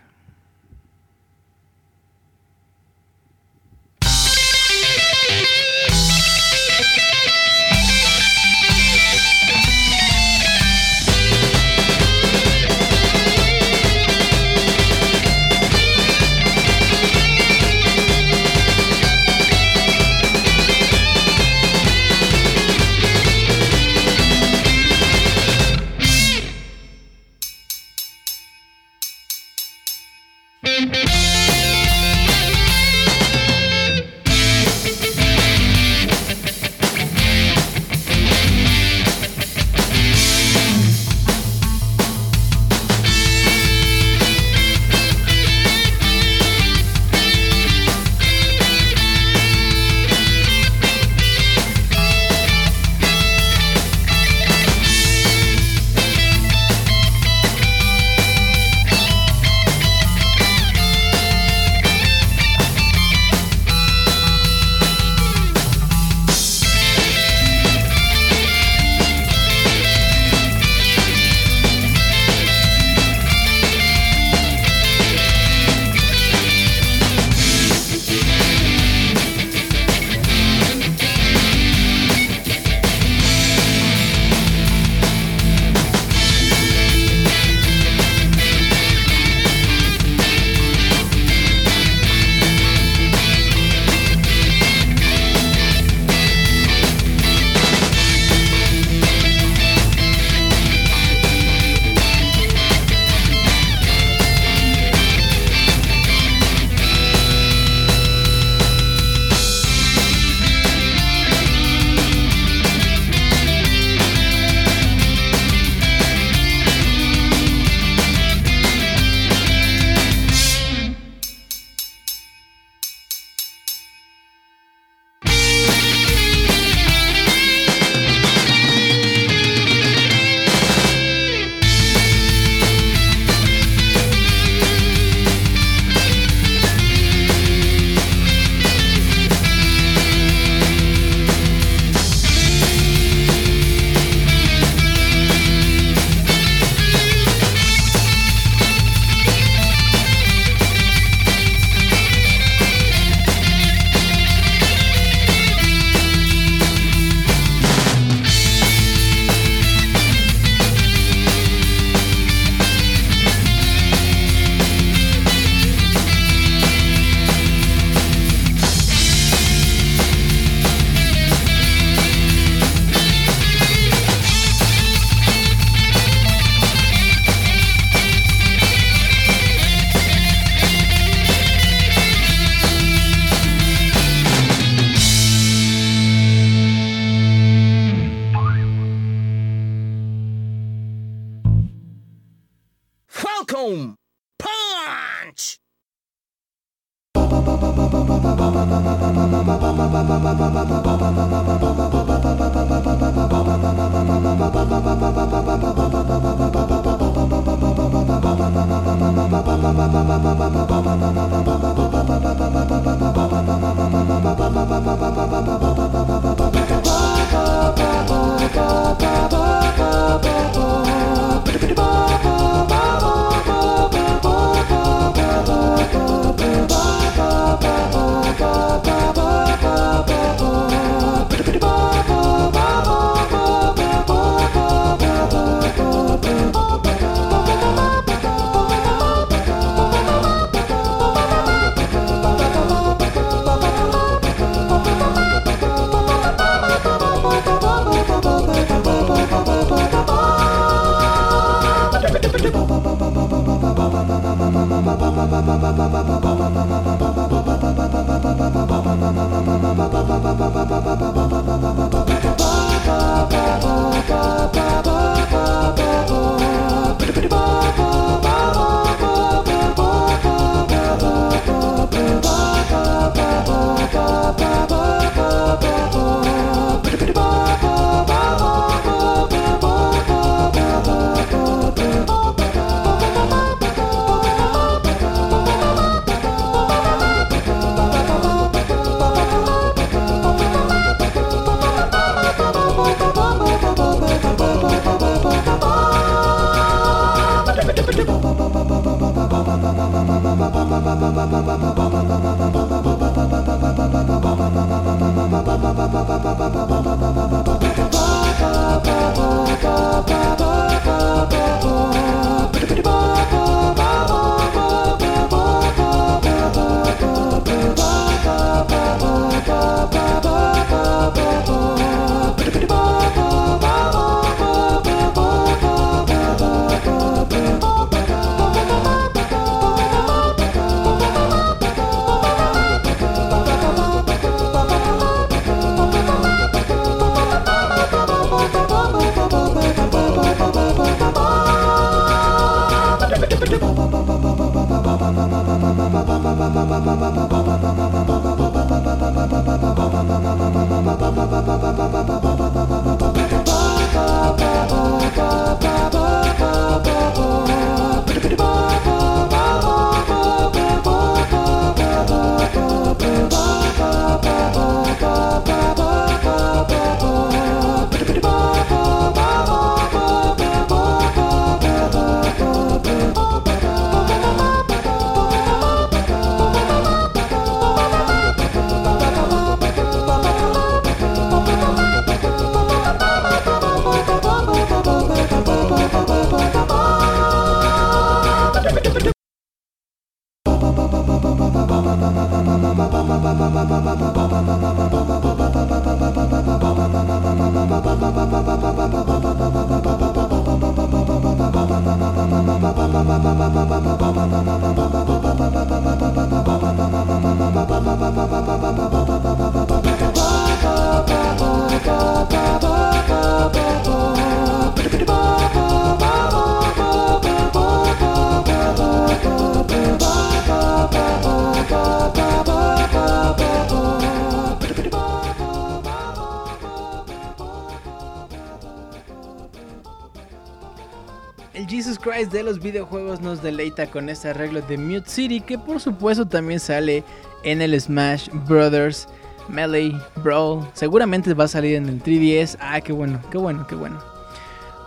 De 432.31 432.43
los 432.43 432.59
videojuegos 432.59 433.21
nos 433.21 433.41
deleita 433.41 433.87
con 433.87 434.09
este 434.09 434.29
arreglo 434.29 434.61
de 434.61 434.77
Mute 434.77 435.09
City 435.09 435.39
que 435.39 435.57
por 435.57 435.79
supuesto 435.79 436.27
también 436.27 436.59
sale 436.59 437.03
en 437.43 437.61
el 437.61 437.79
Smash 437.79 438.27
Brothers 438.47 439.07
Melee 439.47 439.93
Brawl. 440.17 440.67
Seguramente 440.73 441.33
va 441.33 441.45
a 441.45 441.47
salir 441.47 441.75
en 441.75 441.87
el 441.87 442.03
3DS. 442.03 442.57
Ah, 442.59 442.81
qué 442.81 442.91
bueno, 442.91 443.21
qué 443.31 443.37
bueno, 443.37 443.65
qué 443.65 443.75
bueno. 443.75 443.97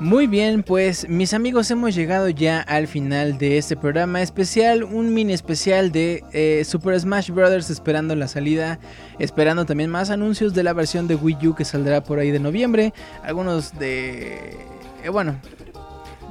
Muy 0.00 0.26
bien, 0.26 0.62
pues 0.62 1.08
mis 1.08 1.32
amigos 1.32 1.70
hemos 1.70 1.94
llegado 1.94 2.28
ya 2.28 2.60
al 2.60 2.86
final 2.86 3.38
de 3.38 3.58
este 3.58 3.76
programa 3.76 4.22
especial, 4.22 4.82
un 4.82 5.14
mini 5.14 5.32
especial 5.32 5.92
de 5.92 6.24
eh, 6.32 6.62
Super 6.64 6.98
Smash 6.98 7.30
Bros. 7.30 7.70
esperando 7.70 8.14
la 8.16 8.28
salida, 8.28 8.78
esperando 9.18 9.64
también 9.64 9.90
más 9.90 10.10
anuncios 10.10 10.52
de 10.52 10.62
la 10.62 10.72
versión 10.72 11.06
de 11.06 11.16
Wii 11.16 11.48
U 11.48 11.54
que 11.54 11.64
saldrá 11.64 12.02
por 12.02 12.18
ahí 12.18 12.30
de 12.30 12.40
noviembre, 12.40 12.92
algunos 13.22 13.78
de... 13.78 14.56
eh, 15.04 15.08
bueno, 15.10 15.36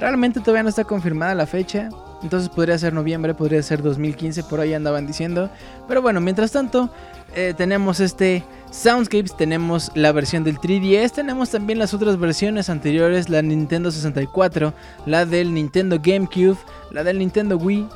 realmente 0.00 0.40
todavía 0.40 0.62
no 0.62 0.70
está 0.70 0.84
confirmada 0.84 1.34
la 1.34 1.46
fecha, 1.46 1.90
entonces 2.22 2.48
podría 2.48 2.76
ser 2.78 2.92
noviembre, 2.92 3.34
podría 3.34 3.62
ser 3.62 3.82
2015, 3.82 4.42
por 4.44 4.60
ahí 4.60 4.74
andaban 4.74 5.06
diciendo, 5.06 5.50
pero 5.86 6.02
bueno, 6.02 6.20
mientras 6.20 6.50
tanto 6.52 6.90
eh, 7.34 7.54
tenemos 7.56 8.00
este 8.00 8.42
Soundscapes, 8.70 9.36
tenemos 9.36 9.90
la 9.94 10.12
versión 10.12 10.42
del 10.42 10.58
3DS, 10.58 11.12
tenemos 11.12 11.50
también 11.50 11.78
las 11.78 11.94
otras 11.94 12.18
versiones 12.18 12.70
anteriores, 12.70 13.28
la 13.28 13.42
Nintendo 13.42 13.90
64, 13.90 14.72
la 15.06 15.26
del 15.26 15.54
Nintendo 15.54 15.98
GameCube, 16.02 16.58
la 16.90 17.04
del 17.04 17.18
Nintendo 17.18 17.56
Wii 17.56 17.86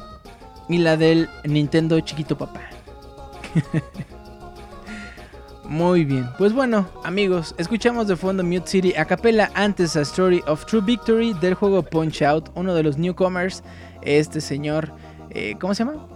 y 0.69 0.79
la 0.79 0.97
del 0.97 1.29
Nintendo 1.45 1.99
Chiquito 2.01 2.37
Papá. 2.37 2.61
Muy 5.75 6.05
bien, 6.05 6.31
pues 6.39 6.53
bueno, 6.53 6.89
amigos, 7.03 7.53
escuchamos 7.59 8.07
de 8.07 8.15
fondo 8.15 8.45
Mute 8.45 8.69
City 8.69 8.95
a 8.95 9.07
capella 9.07 9.51
antes 9.55 9.97
a 9.97 10.03
Story 10.03 10.41
of 10.47 10.65
True 10.67 10.81
Victory 10.81 11.33
del 11.33 11.55
juego 11.55 11.83
Punch 11.83 12.23
Out, 12.23 12.51
uno 12.55 12.77
de 12.77 12.85
los 12.85 12.97
newcomers, 12.97 13.65
este 14.01 14.41
señor, 14.41 14.93
eh, 15.31 15.57
¿cómo 15.61 15.75
se 15.75 15.85
llama? 15.85 16.07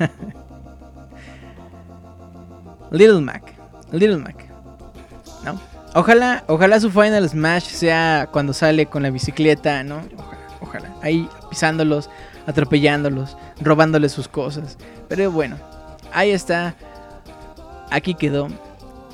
Little 2.90 3.20
Mac, 3.20 3.54
Little 3.92 4.16
Mac, 4.16 4.44
¿no? 5.44 5.60
Ojalá, 5.94 6.42
ojalá 6.48 6.80
su 6.80 6.90
Final 6.90 7.28
Smash 7.28 7.66
sea 7.66 8.28
cuando 8.32 8.52
sale 8.52 8.86
con 8.86 9.04
la 9.04 9.10
bicicleta, 9.10 9.84
¿no? 9.84 10.02
Ojalá, 10.16 10.48
ojalá, 10.60 10.94
ahí 11.00 11.28
pisándolos, 11.48 12.10
atropellándolos, 12.48 13.36
robándoles 13.60 14.10
sus 14.10 14.26
cosas, 14.26 14.78
pero 15.06 15.30
bueno, 15.30 15.54
ahí 16.12 16.32
está, 16.32 16.74
aquí 17.92 18.14
quedó 18.14 18.48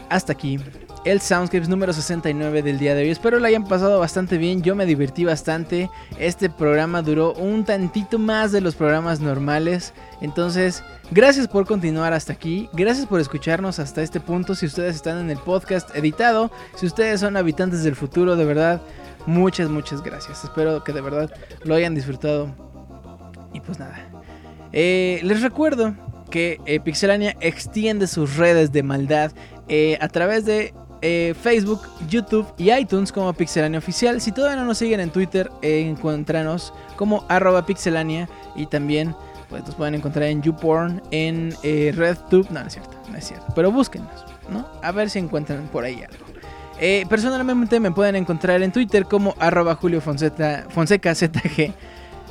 hasta 0.09 0.33
aquí 0.33 0.59
el 1.07 1.21
Soundscapes 1.21 1.69
número 1.69 1.93
69 1.93 2.63
del 2.63 2.81
día 2.81 2.97
de 2.97 3.03
hoy. 3.03 3.11
Espero 3.11 3.39
lo 3.39 3.47
hayan 3.47 3.65
pasado 3.65 4.01
bastante 4.01 4.39
bien, 4.39 4.63
yo 4.63 4.75
me 4.75 4.87
divertí 4.87 5.25
bastante. 5.25 5.89
Este 6.19 6.51
programa 6.51 7.01
duró 7.01 7.33
un 7.35 7.65
tantito 7.65 8.19
más 8.19 8.51
de 8.51 8.61
los 8.61 8.75
programas 8.75 9.21
normales. 9.21 9.95
Entonces, 10.21 10.83
gracias 11.13 11.47
por 11.47 11.65
continuar 11.65 12.13
hasta 12.13 12.33
aquí. 12.33 12.69
Gracias 12.73 13.07
por 13.07 13.21
escucharnos 13.21 13.79
hasta 13.79 14.03
este 14.03 14.19
punto. 14.19 14.57
Si 14.57 14.67
ustedes 14.67 14.97
están 14.97 15.19
en 15.19 15.31
el 15.31 15.39
podcast 15.39 15.95
editado, 15.95 16.51
si 16.75 16.87
ustedes 16.87 17.21
son 17.21 17.37
habitantes 17.37 17.85
del 17.85 17.95
futuro, 17.95 18.35
de 18.35 18.45
verdad, 18.45 18.83
muchas, 19.27 19.71
muchas 19.71 20.03
gracias. 20.03 20.43
Espero 20.43 20.83
que 20.83 20.93
de 20.93 21.03
verdad 21.03 21.31
lo 21.63 21.77
hayan 21.77 21.95
disfrutado. 21.95 22.53
Y 23.53 23.61
pues 23.61 23.79
nada. 23.79 24.09
Eh, 24.73 25.21
les 25.23 25.41
recuerdo 25.41 25.95
que 26.31 26.61
eh, 26.67 26.81
Pixelania 26.81 27.37
extiende 27.41 28.09
sus 28.09 28.37
redes 28.37 28.73
de 28.73 28.83
maldad 28.83 29.31
eh, 29.69 29.99
a 30.01 30.09
través 30.09 30.45
de 30.45 30.75
eh, 31.03 31.35
Facebook, 31.41 31.83
YouTube 32.09 32.47
y 32.57 32.73
iTunes 32.73 33.13
como 33.13 33.33
Pixelania 33.33 33.79
Oficial. 33.79 34.21
Si 34.21 34.33
todavía 34.33 34.57
no 34.57 34.65
nos 34.65 34.79
siguen 34.79 35.01
en 35.01 35.11
Twitter, 35.11 35.51
eh, 35.63 35.81
encuéntranos 35.81 36.73
como 36.97 37.25
arroba 37.29 37.67
pixelania 37.67 38.29
y 38.55 38.67
también 38.67 39.15
pues, 39.49 39.65
nos 39.67 39.75
pueden 39.75 39.95
encontrar 39.95 40.25
en 40.25 40.43
YouPorn, 40.43 41.03
en 41.11 41.55
eh, 41.63 41.93
RedTube. 41.95 42.51
No, 42.51 42.61
no 42.61 42.67
es 42.67 42.73
cierto, 42.73 42.97
no 43.11 43.17
es 43.17 43.27
cierto. 43.27 43.47
Pero 43.55 43.71
búsquenos, 43.71 44.25
¿no? 44.51 44.67
A 44.83 44.91
ver 44.91 45.11
si 45.11 45.19
encuentran 45.19 45.69
por 45.69 45.85
ahí 45.85 46.03
algo. 46.03 46.27
Personalmente 47.09 47.81
me 47.81 47.91
pueden 47.91 48.17
encontrar 48.17 48.63
en 48.63 48.71
Twitter 48.71 49.05
como 49.05 49.35
arroba 49.39 49.77
Julio 49.77 50.01
Fonseca, 50.01 50.67
Fonseca 50.71 51.15
ZG. 51.15 51.73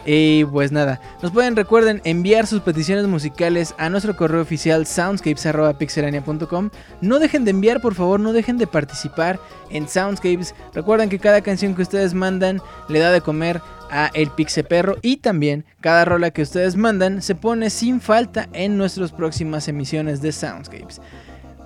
Y 0.06 0.46
pues 0.46 0.72
nada, 0.72 1.02
nos 1.24 1.32
pueden, 1.32 1.56
recuerden, 1.56 2.00
enviar 2.04 2.46
sus 2.46 2.62
peticiones 2.62 3.08
musicales 3.08 3.74
a 3.80 3.90
nuestro 3.90 4.16
correo 4.16 4.42
oficial 4.42 4.86
soundscapes.pixelania.com. 4.86 6.70
No 7.02 7.20
dejen 7.20 7.44
de 7.44 7.52
enviar, 7.52 7.82
por 7.82 7.96
favor, 7.96 8.20
no 8.20 8.32
dejen 8.32 8.60
de 8.60 8.68
participar 8.68 9.40
en 9.72 9.88
Soundscapes. 9.88 10.54
Recuerden 10.74 11.10
que 11.10 11.18
cada 11.18 11.42
canción 11.42 11.74
que 11.74 11.82
ustedes 11.82 12.14
mandan 12.14 12.62
le 12.88 13.00
da 13.00 13.12
de 13.12 13.22
comer 13.22 13.62
a 13.90 14.12
el 14.14 14.30
Pixeperro 14.30 14.98
y 15.02 15.18
también 15.18 15.66
cada 15.82 16.06
rola 16.06 16.32
que 16.32 16.44
ustedes 16.44 16.76
mandan 16.76 17.22
se 17.22 17.34
pone 17.34 17.70
sin 17.70 18.00
falta 18.00 18.48
en 18.54 18.78
nuestras 18.78 19.12
próximas 19.12 19.68
emisiones 19.68 20.22
de 20.22 20.32
Soundscapes. 20.32 21.02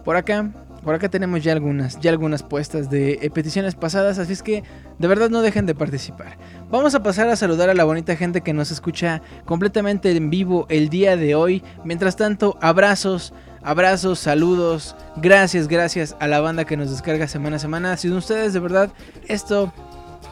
Por 0.05 0.15
acá, 0.15 0.49
por 0.83 0.95
acá 0.95 1.09
tenemos 1.09 1.43
ya 1.43 1.51
algunas, 1.51 1.99
ya 1.99 2.11
algunas 2.11 2.43
puestas 2.43 2.89
de 2.89 3.19
eh, 3.21 3.29
peticiones 3.29 3.75
pasadas, 3.75 4.19
así 4.19 4.33
es 4.33 4.43
que 4.43 4.63
de 4.97 5.07
verdad 5.07 5.29
no 5.29 5.41
dejen 5.41 5.65
de 5.65 5.75
participar. 5.75 6.37
Vamos 6.69 6.95
a 6.95 7.03
pasar 7.03 7.27
a 7.29 7.35
saludar 7.35 7.69
a 7.69 7.73
la 7.73 7.83
bonita 7.83 8.15
gente 8.15 8.41
que 8.41 8.53
nos 8.53 8.71
escucha 8.71 9.21
completamente 9.45 10.11
en 10.11 10.29
vivo 10.29 10.65
el 10.69 10.89
día 10.89 11.17
de 11.17 11.35
hoy. 11.35 11.63
Mientras 11.83 12.15
tanto, 12.15 12.57
abrazos, 12.61 13.33
abrazos, 13.61 14.19
saludos, 14.19 14.95
gracias, 15.17 15.67
gracias 15.67 16.15
a 16.19 16.27
la 16.27 16.39
banda 16.39 16.65
que 16.65 16.77
nos 16.77 16.91
descarga 16.91 17.27
semana 17.27 17.57
a 17.57 17.59
semana. 17.59 17.97
Sin 17.97 18.13
ustedes, 18.13 18.53
de 18.53 18.59
verdad, 18.59 18.89
esto, 19.27 19.73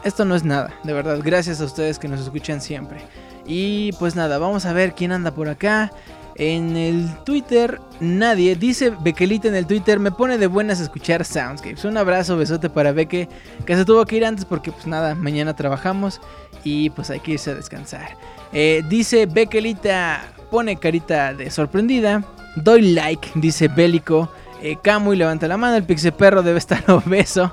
esto 0.04 0.24
no 0.24 0.34
es 0.34 0.44
nada, 0.44 0.72
de 0.84 0.92
verdad. 0.92 1.20
Gracias 1.22 1.60
a 1.60 1.64
ustedes 1.64 1.98
que 1.98 2.08
nos 2.08 2.20
escuchan 2.20 2.60
siempre. 2.60 2.98
Y 3.46 3.92
pues 3.92 4.14
nada, 4.14 4.38
vamos 4.38 4.66
a 4.66 4.72
ver 4.72 4.94
quién 4.94 5.12
anda 5.12 5.30
por 5.32 5.48
acá. 5.48 5.90
En 6.38 6.76
el 6.76 7.08
Twitter, 7.24 7.80
nadie. 7.98 8.54
Dice 8.54 8.92
Bequelita 9.00 9.48
en 9.48 9.56
el 9.56 9.66
Twitter, 9.66 9.98
me 9.98 10.12
pone 10.12 10.38
de 10.38 10.46
buenas 10.46 10.80
escuchar 10.80 11.24
Soundscapes. 11.24 11.84
Un 11.84 11.96
abrazo, 11.96 12.36
besote 12.36 12.70
para 12.70 12.92
Beque, 12.92 13.28
que 13.66 13.74
se 13.76 13.84
tuvo 13.84 14.06
que 14.06 14.16
ir 14.16 14.24
antes 14.24 14.44
porque 14.44 14.70
pues 14.70 14.86
nada, 14.86 15.16
mañana 15.16 15.56
trabajamos 15.56 16.20
y 16.62 16.90
pues 16.90 17.10
hay 17.10 17.18
que 17.18 17.32
irse 17.32 17.50
a 17.50 17.54
descansar. 17.54 18.16
Eh, 18.52 18.84
dice 18.88 19.26
Bequelita, 19.26 20.32
pone 20.50 20.76
carita 20.76 21.34
de 21.34 21.50
sorprendida. 21.50 22.24
Doy 22.56 22.92
like, 22.92 23.30
dice 23.34 23.66
Bélico. 23.66 24.30
Eh, 24.62 24.76
y 24.84 25.16
levanta 25.16 25.46
la 25.48 25.56
mano, 25.56 25.76
el 25.76 25.84
Pixeperro 25.84 26.42
debe 26.42 26.58
estar 26.58 26.82
obeso. 26.90 27.52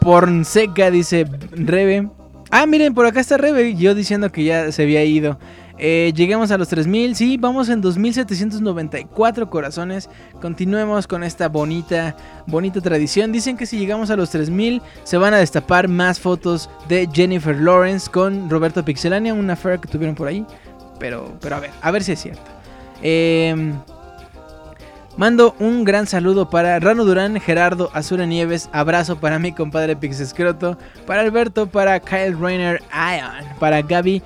Porn 0.00 0.44
seca, 0.44 0.90
dice 0.90 1.24
Rebe. 1.52 2.08
Ah, 2.50 2.66
miren, 2.66 2.94
por 2.94 3.06
acá 3.06 3.20
está 3.20 3.36
Rebe, 3.36 3.74
yo 3.74 3.94
diciendo 3.94 4.30
que 4.30 4.44
ya 4.44 4.70
se 4.70 4.82
había 4.82 5.04
ido. 5.04 5.38
Eh, 5.86 6.14
lleguemos 6.16 6.50
a 6.50 6.56
los 6.56 6.68
3000, 6.68 7.14
sí, 7.14 7.36
vamos 7.36 7.68
en 7.68 7.82
2794 7.82 9.50
corazones. 9.50 10.08
Continuemos 10.40 11.06
con 11.06 11.22
esta 11.22 11.50
bonita, 11.50 12.16
bonita 12.46 12.80
tradición. 12.80 13.32
Dicen 13.32 13.58
que 13.58 13.66
si 13.66 13.76
llegamos 13.76 14.08
a 14.08 14.16
los 14.16 14.30
3000 14.30 14.80
se 15.02 15.18
van 15.18 15.34
a 15.34 15.36
destapar 15.36 15.88
más 15.88 16.18
fotos 16.18 16.70
de 16.88 17.06
Jennifer 17.12 17.54
Lawrence 17.54 18.10
con 18.10 18.48
Roberto 18.48 18.82
Pixelania, 18.82 19.34
una 19.34 19.52
affair 19.52 19.78
que 19.78 19.86
tuvieron 19.86 20.14
por 20.14 20.26
ahí. 20.26 20.46
Pero, 20.98 21.36
pero 21.42 21.56
a 21.56 21.60
ver, 21.60 21.70
a 21.82 21.90
ver 21.90 22.02
si 22.02 22.12
es 22.12 22.22
cierto. 22.22 22.50
Eh, 23.02 23.74
Mando 25.16 25.54
un 25.60 25.84
gran 25.84 26.08
saludo 26.08 26.50
para 26.50 26.80
Rano 26.80 27.04
Durán, 27.04 27.40
Gerardo 27.40 27.88
Azura 27.92 28.26
Nieves, 28.26 28.68
abrazo 28.72 29.20
para 29.20 29.38
mi 29.38 29.52
compadre 29.52 29.94
Pixescroto, 29.94 30.76
para 31.06 31.20
Alberto, 31.20 31.68
para 31.68 32.00
Kyle 32.00 32.36
Rainer 32.36 32.82
Ion, 32.92 33.46
para 33.60 33.80
Gaby, 33.80 34.22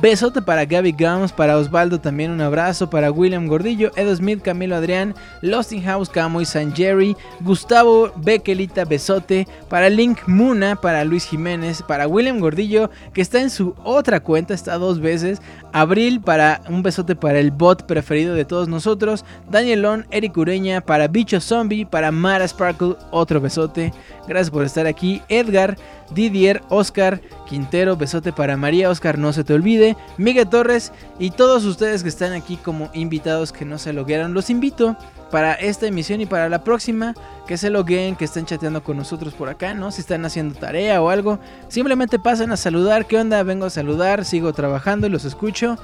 besote 0.00 0.42
para 0.42 0.64
Gaby 0.64 0.92
Gums, 0.92 1.32
para 1.32 1.56
Osvaldo 1.56 2.00
también 2.00 2.30
un 2.30 2.40
abrazo, 2.40 2.88
para 2.88 3.10
William 3.10 3.46
Gordillo, 3.46 3.90
Edo 3.96 4.14
Smith, 4.14 4.42
Camilo 4.42 4.76
Adrián, 4.76 5.14
Lost 5.40 5.72
in 5.72 5.82
House, 5.82 6.08
Camo 6.08 6.40
y 6.40 6.44
San 6.44 6.74
Jerry, 6.74 7.16
Gustavo 7.40 8.12
Bequelita, 8.16 8.84
besote, 8.84 9.46
para 9.68 9.90
Link 9.90 10.18
Muna, 10.26 10.76
para 10.76 11.04
Luis 11.04 11.24
Jiménez, 11.26 11.82
para 11.82 12.08
William 12.08 12.40
Gordillo, 12.40 12.90
que 13.12 13.20
está 13.20 13.40
en 13.40 13.50
su 13.50 13.74
otra 13.84 14.20
cuenta, 14.20 14.54
está 14.54 14.78
dos 14.78 15.00
veces, 15.00 15.40
Abril 15.72 16.20
para 16.20 16.60
un 16.68 16.82
besote 16.82 17.16
para 17.16 17.38
el 17.38 17.50
bot 17.50 17.86
preferido 17.86 18.34
de 18.34 18.44
todos 18.44 18.68
nosotros. 18.68 19.24
Danielón, 19.50 20.06
Eric 20.10 20.36
Ureña, 20.36 20.82
para 20.82 21.08
Bicho 21.08 21.40
Zombie, 21.40 21.86
para 21.86 22.12
Mara 22.12 22.46
Sparkle, 22.46 22.96
otro 23.10 23.40
besote. 23.40 23.92
Gracias 24.28 24.50
por 24.50 24.64
estar 24.64 24.86
aquí. 24.86 25.22
Edgar, 25.28 25.78
Didier, 26.14 26.60
Oscar, 26.68 27.22
Quintero, 27.52 27.98
besote 27.98 28.32
para 28.32 28.56
María 28.56 28.88
Oscar, 28.88 29.18
no 29.18 29.34
se 29.34 29.44
te 29.44 29.52
olvide. 29.52 29.94
Miguel 30.16 30.48
Torres 30.48 30.90
y 31.18 31.32
todos 31.32 31.66
ustedes 31.66 32.02
que 32.02 32.08
están 32.08 32.32
aquí 32.32 32.56
como 32.56 32.88
invitados 32.94 33.52
que 33.52 33.66
no 33.66 33.76
se 33.76 33.92
loguearon. 33.92 34.32
Los 34.32 34.48
invito 34.48 34.96
para 35.30 35.52
esta 35.52 35.86
emisión 35.86 36.22
y 36.22 36.24
para 36.24 36.48
la 36.48 36.64
próxima 36.64 37.14
que 37.46 37.58
se 37.58 37.68
logueen, 37.68 38.16
que 38.16 38.24
estén 38.24 38.46
chateando 38.46 38.82
con 38.82 38.96
nosotros 38.96 39.34
por 39.34 39.50
acá, 39.50 39.74
¿no? 39.74 39.92
Si 39.92 40.00
están 40.00 40.24
haciendo 40.24 40.58
tarea 40.58 41.02
o 41.02 41.10
algo, 41.10 41.40
simplemente 41.68 42.18
pasen 42.18 42.52
a 42.52 42.56
saludar. 42.56 43.04
¿Qué 43.04 43.18
onda? 43.18 43.42
Vengo 43.42 43.66
a 43.66 43.70
saludar, 43.70 44.24
sigo 44.24 44.54
trabajando 44.54 45.06
y 45.06 45.10
los 45.10 45.26
escucho. 45.26 45.76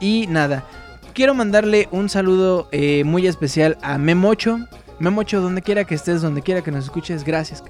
Y 0.00 0.26
nada, 0.26 0.66
quiero 1.14 1.32
mandarle 1.32 1.88
un 1.90 2.10
saludo 2.10 2.68
eh, 2.70 3.02
muy 3.04 3.26
especial 3.26 3.78
a 3.80 3.96
Memocho. 3.96 4.58
Memocho, 4.98 5.40
donde 5.40 5.62
quiera 5.62 5.84
que 5.84 5.94
estés, 5.94 6.20
donde 6.20 6.42
quiera 6.42 6.60
que 6.60 6.70
nos 6.70 6.84
escuches, 6.84 7.24
gracias. 7.24 7.64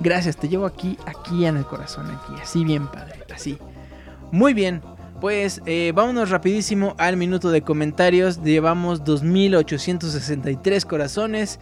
Gracias, 0.00 0.36
te 0.36 0.48
llevo 0.48 0.66
aquí, 0.66 0.98
aquí 1.06 1.46
en 1.46 1.56
el 1.56 1.64
corazón, 1.64 2.10
aquí, 2.10 2.40
así 2.42 2.64
bien 2.64 2.88
padre, 2.88 3.24
así. 3.32 3.58
Muy 4.32 4.52
bien, 4.54 4.82
pues 5.20 5.62
eh, 5.64 5.92
vámonos 5.94 6.30
rapidísimo 6.30 6.94
al 6.98 7.16
minuto 7.16 7.50
de 7.50 7.62
comentarios. 7.62 8.42
Llevamos 8.42 9.04
2863 9.04 10.84
corazones 10.84 11.60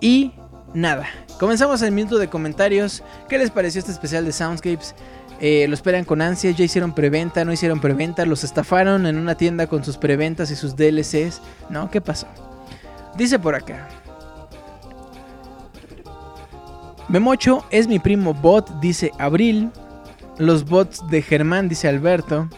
y 0.00 0.32
nada. 0.74 1.06
Comenzamos 1.38 1.80
el 1.82 1.92
minuto 1.92 2.18
de 2.18 2.28
comentarios. 2.28 3.02
¿Qué 3.28 3.38
les 3.38 3.50
pareció 3.50 3.78
este 3.78 3.92
especial 3.92 4.24
de 4.24 4.32
Soundscapes? 4.32 4.94
Eh, 5.40 5.66
lo 5.68 5.74
esperan 5.74 6.04
con 6.04 6.20
ansias, 6.20 6.56
ya 6.56 6.64
hicieron 6.64 6.94
preventa, 6.94 7.44
no 7.44 7.52
hicieron 7.52 7.80
preventa, 7.80 8.26
los 8.26 8.42
estafaron 8.42 9.06
en 9.06 9.16
una 9.16 9.36
tienda 9.36 9.68
con 9.68 9.84
sus 9.84 9.96
preventas 9.96 10.50
y 10.50 10.56
sus 10.56 10.74
DLCs. 10.76 11.40
¿No? 11.70 11.90
¿Qué 11.90 12.00
pasó? 12.00 12.26
Dice 13.16 13.38
por 13.38 13.54
acá. 13.54 13.88
Memocho 17.08 17.64
es 17.70 17.88
mi 17.88 17.98
primo 17.98 18.34
bot, 18.34 18.80
dice 18.80 19.12
Abril. 19.18 19.70
Los 20.36 20.64
bots 20.64 21.02
de 21.08 21.22
Germán, 21.22 21.68
dice 21.68 21.88
Alberto. 21.88 22.48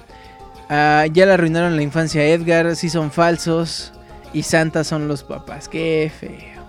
Ah, 0.68 1.06
ya 1.12 1.24
le 1.24 1.32
arruinaron 1.32 1.76
la 1.76 1.82
infancia 1.82 2.20
a 2.20 2.26
Edgar, 2.26 2.74
sí 2.74 2.90
son 2.90 3.12
falsos. 3.12 3.92
Y 4.32 4.42
Santa 4.42 4.84
son 4.84 5.08
los 5.08 5.22
papás. 5.22 5.68
Qué 5.68 6.10
feo. 6.18 6.60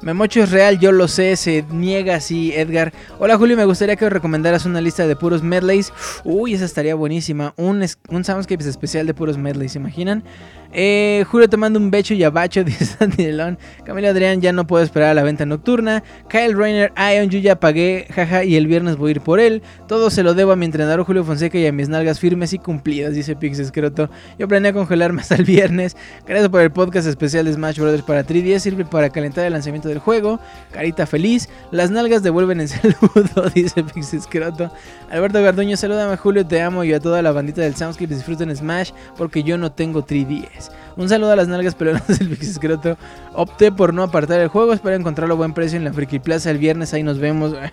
Memocho 0.00 0.44
es 0.44 0.52
real, 0.52 0.78
yo 0.78 0.92
lo 0.92 1.08
sé, 1.08 1.34
se 1.34 1.64
niega 1.70 2.14
así 2.14 2.52
Edgar. 2.54 2.92
Hola 3.18 3.36
Julio, 3.36 3.56
me 3.56 3.64
gustaría 3.64 3.96
que 3.96 4.08
recomendaras 4.08 4.64
una 4.64 4.80
lista 4.80 5.08
de 5.08 5.16
puros 5.16 5.42
medleys. 5.42 5.92
Uy, 6.24 6.54
esa 6.54 6.66
estaría 6.66 6.94
buenísima. 6.94 7.52
Un, 7.56 7.84
un 8.08 8.24
Soundscapes 8.24 8.66
especial 8.66 9.08
de 9.08 9.14
puros 9.14 9.36
medleys, 9.38 9.72
¿se 9.72 9.78
imaginan? 9.78 10.22
Eh, 10.72 11.24
Julio 11.30 11.48
te 11.48 11.56
mando 11.56 11.78
un 11.78 11.90
becho 11.90 12.14
y 12.14 12.22
abacho, 12.22 12.62
dice 12.64 12.84
Sandy 12.84 13.24
Delon. 13.24 13.58
Camilo 13.84 14.08
Adrián 14.08 14.40
ya 14.40 14.52
no 14.52 14.66
puedo 14.66 14.84
esperar 14.84 15.10
a 15.10 15.14
la 15.14 15.22
venta 15.22 15.46
nocturna. 15.46 16.02
Kyle 16.28 16.54
Rainer, 16.54 16.92
Ion, 16.96 17.30
yo 17.30 17.38
ya 17.38 17.58
pagué, 17.58 18.06
jaja, 18.14 18.44
y 18.44 18.56
el 18.56 18.66
viernes 18.66 18.96
voy 18.96 19.08
a 19.08 19.10
ir 19.12 19.20
por 19.20 19.40
él. 19.40 19.62
Todo 19.86 20.10
se 20.10 20.22
lo 20.22 20.34
debo 20.34 20.52
a 20.52 20.56
mi 20.56 20.66
entrenador 20.66 21.04
Julio 21.04 21.24
Fonseca 21.24 21.58
y 21.58 21.66
a 21.66 21.72
mis 21.72 21.88
nalgas 21.88 22.20
firmes 22.20 22.52
y 22.52 22.58
cumplidas, 22.58 23.14
dice 23.14 23.36
Pix 23.36 23.58
Escroto. 23.58 24.10
Yo 24.38 24.48
planeo 24.48 24.72
congelarme 24.74 25.20
hasta 25.22 25.36
el 25.36 25.44
viernes. 25.44 25.96
Gracias 26.26 26.48
por 26.50 26.60
el 26.60 26.70
podcast 26.70 27.08
especial 27.08 27.46
de 27.46 27.52
Smash 27.54 27.78
Brothers 27.78 28.02
para 28.02 28.26
3DS. 28.26 28.58
Sirve 28.58 28.84
para 28.84 29.08
calentar 29.10 29.44
el 29.46 29.52
lanzamiento 29.52 29.88
del 29.88 29.98
juego. 29.98 30.40
Carita 30.72 31.06
feliz. 31.06 31.48
Las 31.70 31.90
nalgas 31.90 32.22
devuelven 32.22 32.60
el 32.60 32.68
saludo, 32.68 33.50
dice 33.54 33.82
Pix 33.84 34.12
Escroto. 34.12 34.70
Alberto 35.10 35.42
Garduño, 35.42 35.76
salúdame 35.76 36.16
Julio, 36.16 36.46
te 36.46 36.60
amo 36.60 36.84
y 36.84 36.92
a 36.92 37.00
toda 37.00 37.22
la 37.22 37.32
bandita 37.32 37.62
del 37.62 37.74
Soundscape. 37.74 38.14
Disfruten 38.14 38.54
Smash 38.54 38.90
porque 39.16 39.42
yo 39.42 39.56
no 39.56 39.72
tengo 39.72 40.04
3DS. 40.04 40.57
Un 40.96 41.08
saludo 41.08 41.32
a 41.32 41.36
las 41.36 41.48
nalgas 41.48 41.74
pelonas 41.74 42.06
del 42.18 42.28
Pix 42.28 42.48
Escroto. 42.48 42.96
Opté 43.34 43.70
por 43.72 43.94
no 43.94 44.02
apartar 44.02 44.40
el 44.40 44.48
juego. 44.48 44.72
Espero 44.72 44.96
encontrarlo 44.96 45.34
a 45.34 45.36
buen 45.36 45.54
precio 45.54 45.76
en 45.76 45.84
la 45.84 45.92
Friki 45.92 46.18
Plaza 46.18 46.50
el 46.50 46.58
viernes. 46.58 46.92
Ahí 46.94 47.02
nos 47.02 47.18
vemos. 47.18 47.54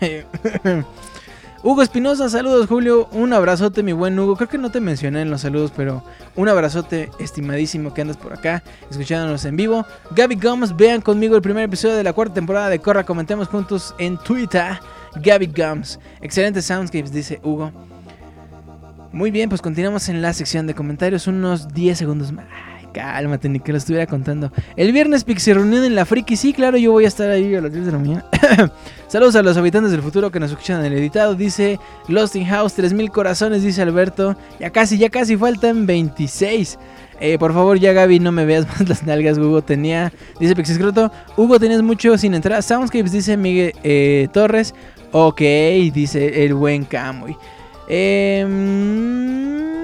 Hugo 1.68 1.82
Espinosa, 1.82 2.30
saludos 2.30 2.68
Julio, 2.68 3.08
un 3.12 3.34
abrazote 3.34 3.82
mi 3.82 3.92
buen 3.92 4.20
Hugo, 4.20 4.36
creo 4.36 4.48
que 4.48 4.60
no 4.60 4.70
te 4.70 4.80
mencioné 4.80 5.24
en 5.24 5.32
los 5.32 5.42
saludos, 5.42 5.74
pero 5.76 6.04
un 6.36 6.48
abrazote 6.48 7.10
estimadísimo 7.18 7.92
que 7.92 8.02
andas 8.02 8.18
por 8.18 8.34
acá, 8.34 8.62
escuchándonos 8.92 9.44
en 9.46 9.58
vivo. 9.58 9.84
Gaby 10.12 10.36
Gums, 10.36 10.76
vean 10.76 11.02
conmigo 11.02 11.36
el 11.36 11.42
primer 11.42 11.64
episodio 11.64 11.96
de 11.96 12.04
la 12.04 12.14
cuarta 12.14 12.36
temporada 12.36 12.70
de 12.70 12.78
Corra, 12.78 13.04
comentemos 13.04 13.48
juntos 13.48 13.96
en 13.98 14.20
Twitter. 14.20 14.80
Gaby 15.16 15.52
Gums, 15.58 16.00
excelente 16.22 16.62
soundscapes, 16.62 17.12
dice 17.12 17.40
Hugo. 17.44 17.72
Muy 19.12 19.32
bien, 19.32 19.50
pues 19.50 19.64
continuamos 19.64 20.08
en 20.08 20.22
la 20.22 20.34
sección 20.34 20.68
de 20.68 20.76
comentarios, 20.76 21.26
unos 21.26 21.70
10 21.70 21.98
segundos 21.98 22.32
más. 22.32 22.46
Cálmate, 22.96 23.50
ni 23.50 23.60
que 23.60 23.74
lo 23.74 23.78
estuviera 23.78 24.08
contando. 24.08 24.54
El 24.78 24.94
viernes 24.94 25.26
Pixie 25.26 25.54
reunión 25.54 25.84
en 25.84 25.96
la 25.96 26.06
Friki, 26.06 26.38
sí, 26.38 26.54
claro, 26.54 26.78
yo 26.78 26.94
voy 26.94 27.04
a 27.04 27.10
estar 27.10 27.30
ahí 27.30 27.54
a 27.54 27.60
las 27.60 27.74
10 27.74 27.88
de 27.88 27.92
la 27.92 27.98
mañana. 27.98 28.26
Saludos 29.10 29.36
a 29.36 29.44
los 29.44 29.58
habitantes 29.58 29.92
del 29.92 30.02
futuro 30.02 30.32
que 30.32 30.40
nos 30.40 30.52
escuchan 30.52 30.80
en 30.80 30.94
el 30.94 30.98
editado. 30.98 31.36
Dice 31.36 31.78
Lost 32.08 32.38
in 32.38 32.46
House, 32.46 32.74
3000 32.74 33.12
corazones, 33.12 33.64
dice 33.64 33.82
Alberto. 33.82 34.38
Ya 34.62 34.70
casi, 34.70 34.98
ya 34.98 35.10
casi 35.10 35.36
faltan 35.36 35.86
26. 35.86 36.80
Eh, 37.20 37.38
por 37.38 37.54
favor, 37.54 37.78
ya 37.78 37.92
Gaby, 37.92 38.22
no 38.22 38.32
me 38.32 38.46
veas 38.46 38.66
más 38.80 38.88
las 38.88 39.04
nalgas. 39.04 39.38
Hugo 39.38 39.62
tenía, 39.62 40.14
dice 40.40 40.56
Pixiscroto. 40.56 41.12
Hugo, 41.36 41.60
tenías 41.60 41.82
mucho 41.82 42.18
sin 42.18 42.34
entrar. 42.34 42.64
Soundscapes, 42.64 43.12
dice 43.12 43.36
Miguel 43.36 43.74
eh, 43.84 44.30
Torres. 44.32 44.74
Ok, 45.12 45.42
dice 45.42 46.46
el 46.46 46.54
buen 46.54 46.86
Camuy. 46.86 47.36
Eh, 47.90 49.75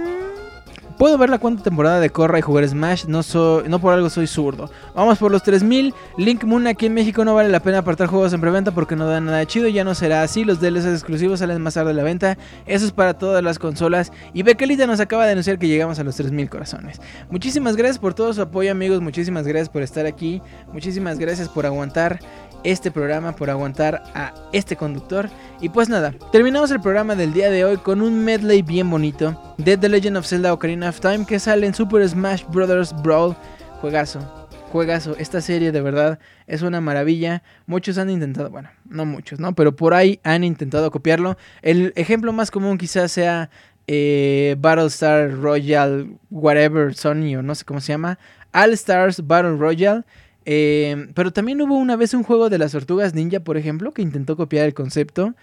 Puedo 1.01 1.17
ver 1.17 1.31
la 1.31 1.39
cuarta 1.39 1.63
temporada 1.63 1.99
de 1.99 2.11
Corra 2.11 2.37
y 2.37 2.43
jugar 2.43 2.67
Smash, 2.67 3.05
no, 3.05 3.23
soy, 3.23 3.67
no 3.67 3.79
por 3.79 3.91
algo 3.91 4.07
soy 4.11 4.27
zurdo. 4.27 4.69
Vamos 4.93 5.17
por 5.17 5.31
los 5.31 5.41
3000. 5.41 5.95
Link 6.19 6.43
Moon 6.43 6.67
aquí 6.67 6.85
en 6.85 6.93
México 6.93 7.25
no 7.25 7.33
vale 7.33 7.49
la 7.49 7.59
pena 7.59 7.79
apartar 7.79 8.05
juegos 8.05 8.33
en 8.33 8.39
preventa 8.39 8.69
porque 8.69 8.95
no 8.95 9.07
dan 9.07 9.25
nada 9.25 9.43
chido. 9.47 9.67
Ya 9.67 9.83
no 9.83 9.95
será 9.95 10.21
así. 10.21 10.43
Los 10.43 10.61
DLCs 10.61 10.85
exclusivos 10.85 11.39
salen 11.39 11.59
más 11.59 11.73
tarde 11.73 11.87
de 11.87 11.95
la 11.95 12.03
venta. 12.03 12.37
Eso 12.67 12.85
es 12.85 12.91
para 12.91 13.15
todas 13.15 13.43
las 13.43 13.57
consolas. 13.57 14.11
Y 14.35 14.43
Bekelita 14.43 14.85
nos 14.85 14.99
acaba 14.99 15.25
de 15.25 15.31
anunciar 15.31 15.57
que 15.57 15.67
llegamos 15.67 15.97
a 15.97 16.03
los 16.03 16.15
3000 16.17 16.51
corazones. 16.51 17.01
Muchísimas 17.31 17.75
gracias 17.75 17.97
por 17.97 18.13
todo 18.13 18.31
su 18.31 18.43
apoyo, 18.43 18.71
amigos. 18.71 19.01
Muchísimas 19.01 19.47
gracias 19.47 19.69
por 19.69 19.81
estar 19.81 20.05
aquí. 20.05 20.39
Muchísimas 20.71 21.17
gracias 21.17 21.49
por 21.49 21.65
aguantar 21.65 22.19
este 22.63 22.91
programa, 22.91 23.35
por 23.35 23.49
aguantar 23.49 24.03
a 24.13 24.33
este 24.51 24.75
conductor. 24.75 25.29
Y 25.59 25.69
pues 25.69 25.89
nada, 25.89 26.13
terminamos 26.31 26.71
el 26.71 26.81
programa 26.81 27.15
del 27.15 27.33
día 27.33 27.49
de 27.49 27.65
hoy 27.65 27.77
con 27.77 28.01
un 28.01 28.23
medley 28.23 28.61
bien 28.61 28.89
bonito 28.89 29.55
de 29.57 29.77
The 29.77 29.89
Legend 29.89 30.17
of 30.17 30.27
Zelda 30.27 30.53
Ocarina 30.53 30.89
of 30.89 30.99
Time 30.99 31.25
que 31.25 31.39
sale 31.39 31.67
en 31.67 31.73
Super 31.73 32.07
Smash 32.07 32.43
Bros. 32.49 32.93
Brawl. 33.01 33.35
Juegazo, 33.81 34.47
juegazo. 34.71 35.15
Esta 35.17 35.41
serie 35.41 35.71
de 35.71 35.81
verdad 35.81 36.19
es 36.47 36.61
una 36.61 36.81
maravilla. 36.81 37.43
Muchos 37.65 37.97
han 37.97 38.09
intentado, 38.09 38.49
bueno, 38.49 38.69
no 38.89 39.05
muchos, 39.05 39.39
¿no? 39.39 39.53
Pero 39.55 39.75
por 39.75 39.93
ahí 39.93 40.19
han 40.23 40.43
intentado 40.43 40.91
copiarlo. 40.91 41.37
El 41.61 41.93
ejemplo 41.95 42.31
más 42.33 42.51
común 42.51 42.77
quizás 42.77 43.11
sea 43.11 43.49
eh, 43.87 44.55
Battlestar 44.59 45.31
Royale, 45.31 46.11
whatever, 46.29 46.93
Sony 46.93 47.35
o 47.37 47.41
no 47.41 47.55
sé 47.55 47.65
cómo 47.65 47.81
se 47.81 47.93
llama. 47.93 48.19
All 48.53 48.73
Stars 48.73 49.25
Battle 49.25 49.57
Royale. 49.57 50.03
Eh, 50.45 51.07
pero 51.13 51.31
también 51.31 51.61
hubo 51.61 51.75
una 51.75 51.95
vez 51.95 52.13
un 52.13 52.23
juego 52.23 52.49
de 52.49 52.57
las 52.57 52.71
tortugas 52.71 53.13
ninja, 53.13 53.39
por 53.39 53.57
ejemplo, 53.57 53.91
que 53.91 54.01
intentó 54.01 54.35
copiar 54.35 54.65
el 54.65 54.73
concepto. 54.73 55.33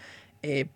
Eh, 0.43 0.67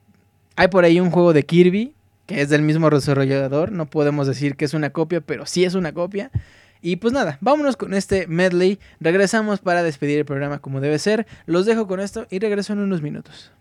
hay 0.57 0.69
por 0.69 0.85
ahí 0.85 1.01
un 1.01 1.11
juego 1.11 1.33
de 1.33 1.45
Kirby, 1.45 1.95
que 2.27 2.41
es 2.41 2.49
del 2.49 2.63
mismo 2.63 2.89
desarrollador. 2.91 3.73
No 3.73 3.87
podemos 3.87 4.27
decir 4.27 4.57
que 4.57 4.65
es 4.65 4.75
una 4.75 4.91
copia, 4.91 5.21
pero 5.21 5.47
sí 5.47 5.65
es 5.65 5.75
una 5.75 5.93
copia. 5.93 6.31
Y 6.81 6.97
pues 6.97 7.13
nada, 7.13 7.39
vámonos 7.41 7.77
con 7.77 7.95
este 7.95 8.27
medley. 8.27 8.79
Regresamos 9.01 9.61
para 9.61 9.83
despedir 9.83 10.19
el 10.19 10.25
programa 10.25 10.59
como 10.59 10.81
debe 10.81 10.99
ser. 10.99 11.27
Los 11.47 11.65
dejo 11.65 11.87
con 11.87 12.01
esto 12.01 12.27
y 12.31 12.39
regreso 12.41 12.73
en 12.73 12.81
unos 12.81 13.03
minutos. 13.03 13.53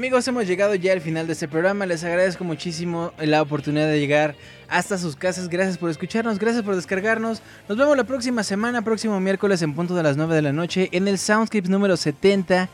Amigos, 0.00 0.26
hemos 0.28 0.46
llegado 0.46 0.74
ya 0.74 0.94
al 0.94 1.02
final 1.02 1.26
de 1.26 1.34
este 1.34 1.46
programa. 1.46 1.84
Les 1.84 2.02
agradezco 2.04 2.42
muchísimo 2.42 3.12
la 3.18 3.42
oportunidad 3.42 3.86
de 3.86 4.00
llegar 4.00 4.34
hasta 4.66 4.96
sus 4.96 5.14
casas. 5.14 5.50
Gracias 5.50 5.76
por 5.76 5.90
escucharnos, 5.90 6.38
gracias 6.38 6.64
por 6.64 6.74
descargarnos. 6.74 7.42
Nos 7.68 7.76
vemos 7.76 7.94
la 7.98 8.04
próxima 8.04 8.42
semana, 8.42 8.80
próximo 8.80 9.20
miércoles 9.20 9.60
en 9.60 9.74
punto 9.74 9.94
de 9.94 10.02
las 10.02 10.16
9 10.16 10.34
de 10.34 10.40
la 10.40 10.54
noche 10.54 10.88
en 10.92 11.06
el 11.06 11.18
Soundscapes 11.18 11.68
número 11.68 11.98
70. 11.98 12.70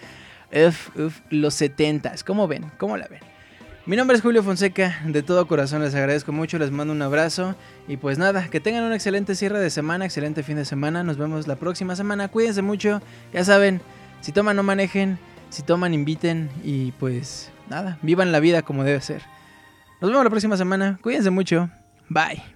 Uf, 0.68 0.96
uf, 0.96 1.18
los 1.30 1.55
70. 1.55 2.14
¿Cómo 2.24 2.46
ven? 2.46 2.70
¿Cómo 2.78 2.96
la 2.96 3.08
ven? 3.08 3.18
Mi 3.86 3.96
nombre 3.96 4.16
es 4.16 4.22
Julio 4.22 4.44
Fonseca, 4.44 5.00
de 5.05 5.24
todo 5.24 5.48
corazón 5.48 5.82
les 5.82 5.96
agradezco 5.96 6.30
mucho, 6.30 6.60
les 6.60 6.70
mando 6.70 6.92
un 6.92 7.02
abrazo 7.02 7.56
y 7.88 7.96
pues 7.96 8.18
nada, 8.18 8.46
que 8.48 8.60
tengan 8.60 8.84
un 8.84 8.92
excelente 8.92 9.34
cierre 9.34 9.58
de 9.58 9.70
semana, 9.70 10.05
excelente 10.05 10.44
fin 10.44 10.55
de 10.56 10.64
semana, 10.64 11.02
nos 11.02 11.16
vemos 11.16 11.48
la 11.48 11.56
próxima 11.56 11.96
semana, 11.96 12.28
cuídense 12.28 12.62
mucho, 12.62 13.02
ya 13.32 13.44
saben, 13.44 13.80
si 14.20 14.30
toman 14.30 14.55
no 14.55 14.62
manejen, 14.62 15.18
si 15.50 15.62
toman 15.62 15.94
inviten 15.94 16.50
y 16.65 16.92
pues 16.92 17.50
nada, 17.68 17.99
vivan 18.02 18.33
la 18.33 18.41
vida 18.41 18.62
como 18.62 18.84
debe 18.84 19.00
ser. 19.00 19.23
Nos 20.00 20.10
vemos 20.10 20.25
la 20.25 20.31
próxima 20.31 20.57
semana, 20.57 20.99
cuídense 21.02 21.31
mucho, 21.31 21.70
bye. 22.08 22.56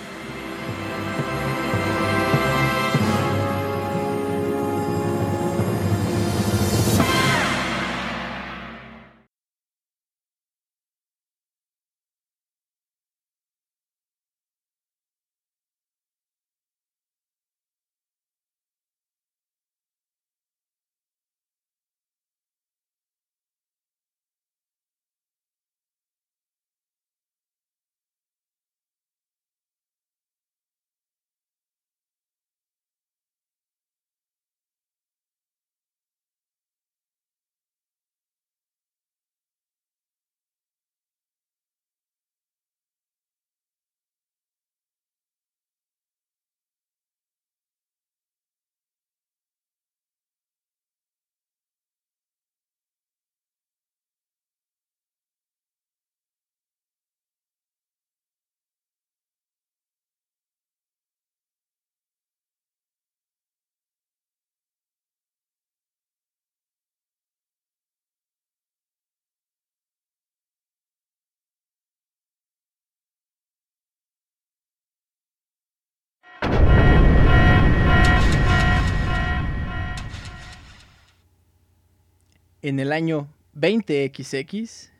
En 82.63 82.79
el 82.79 82.91
año 82.91 83.27
20XX, 83.55 84.91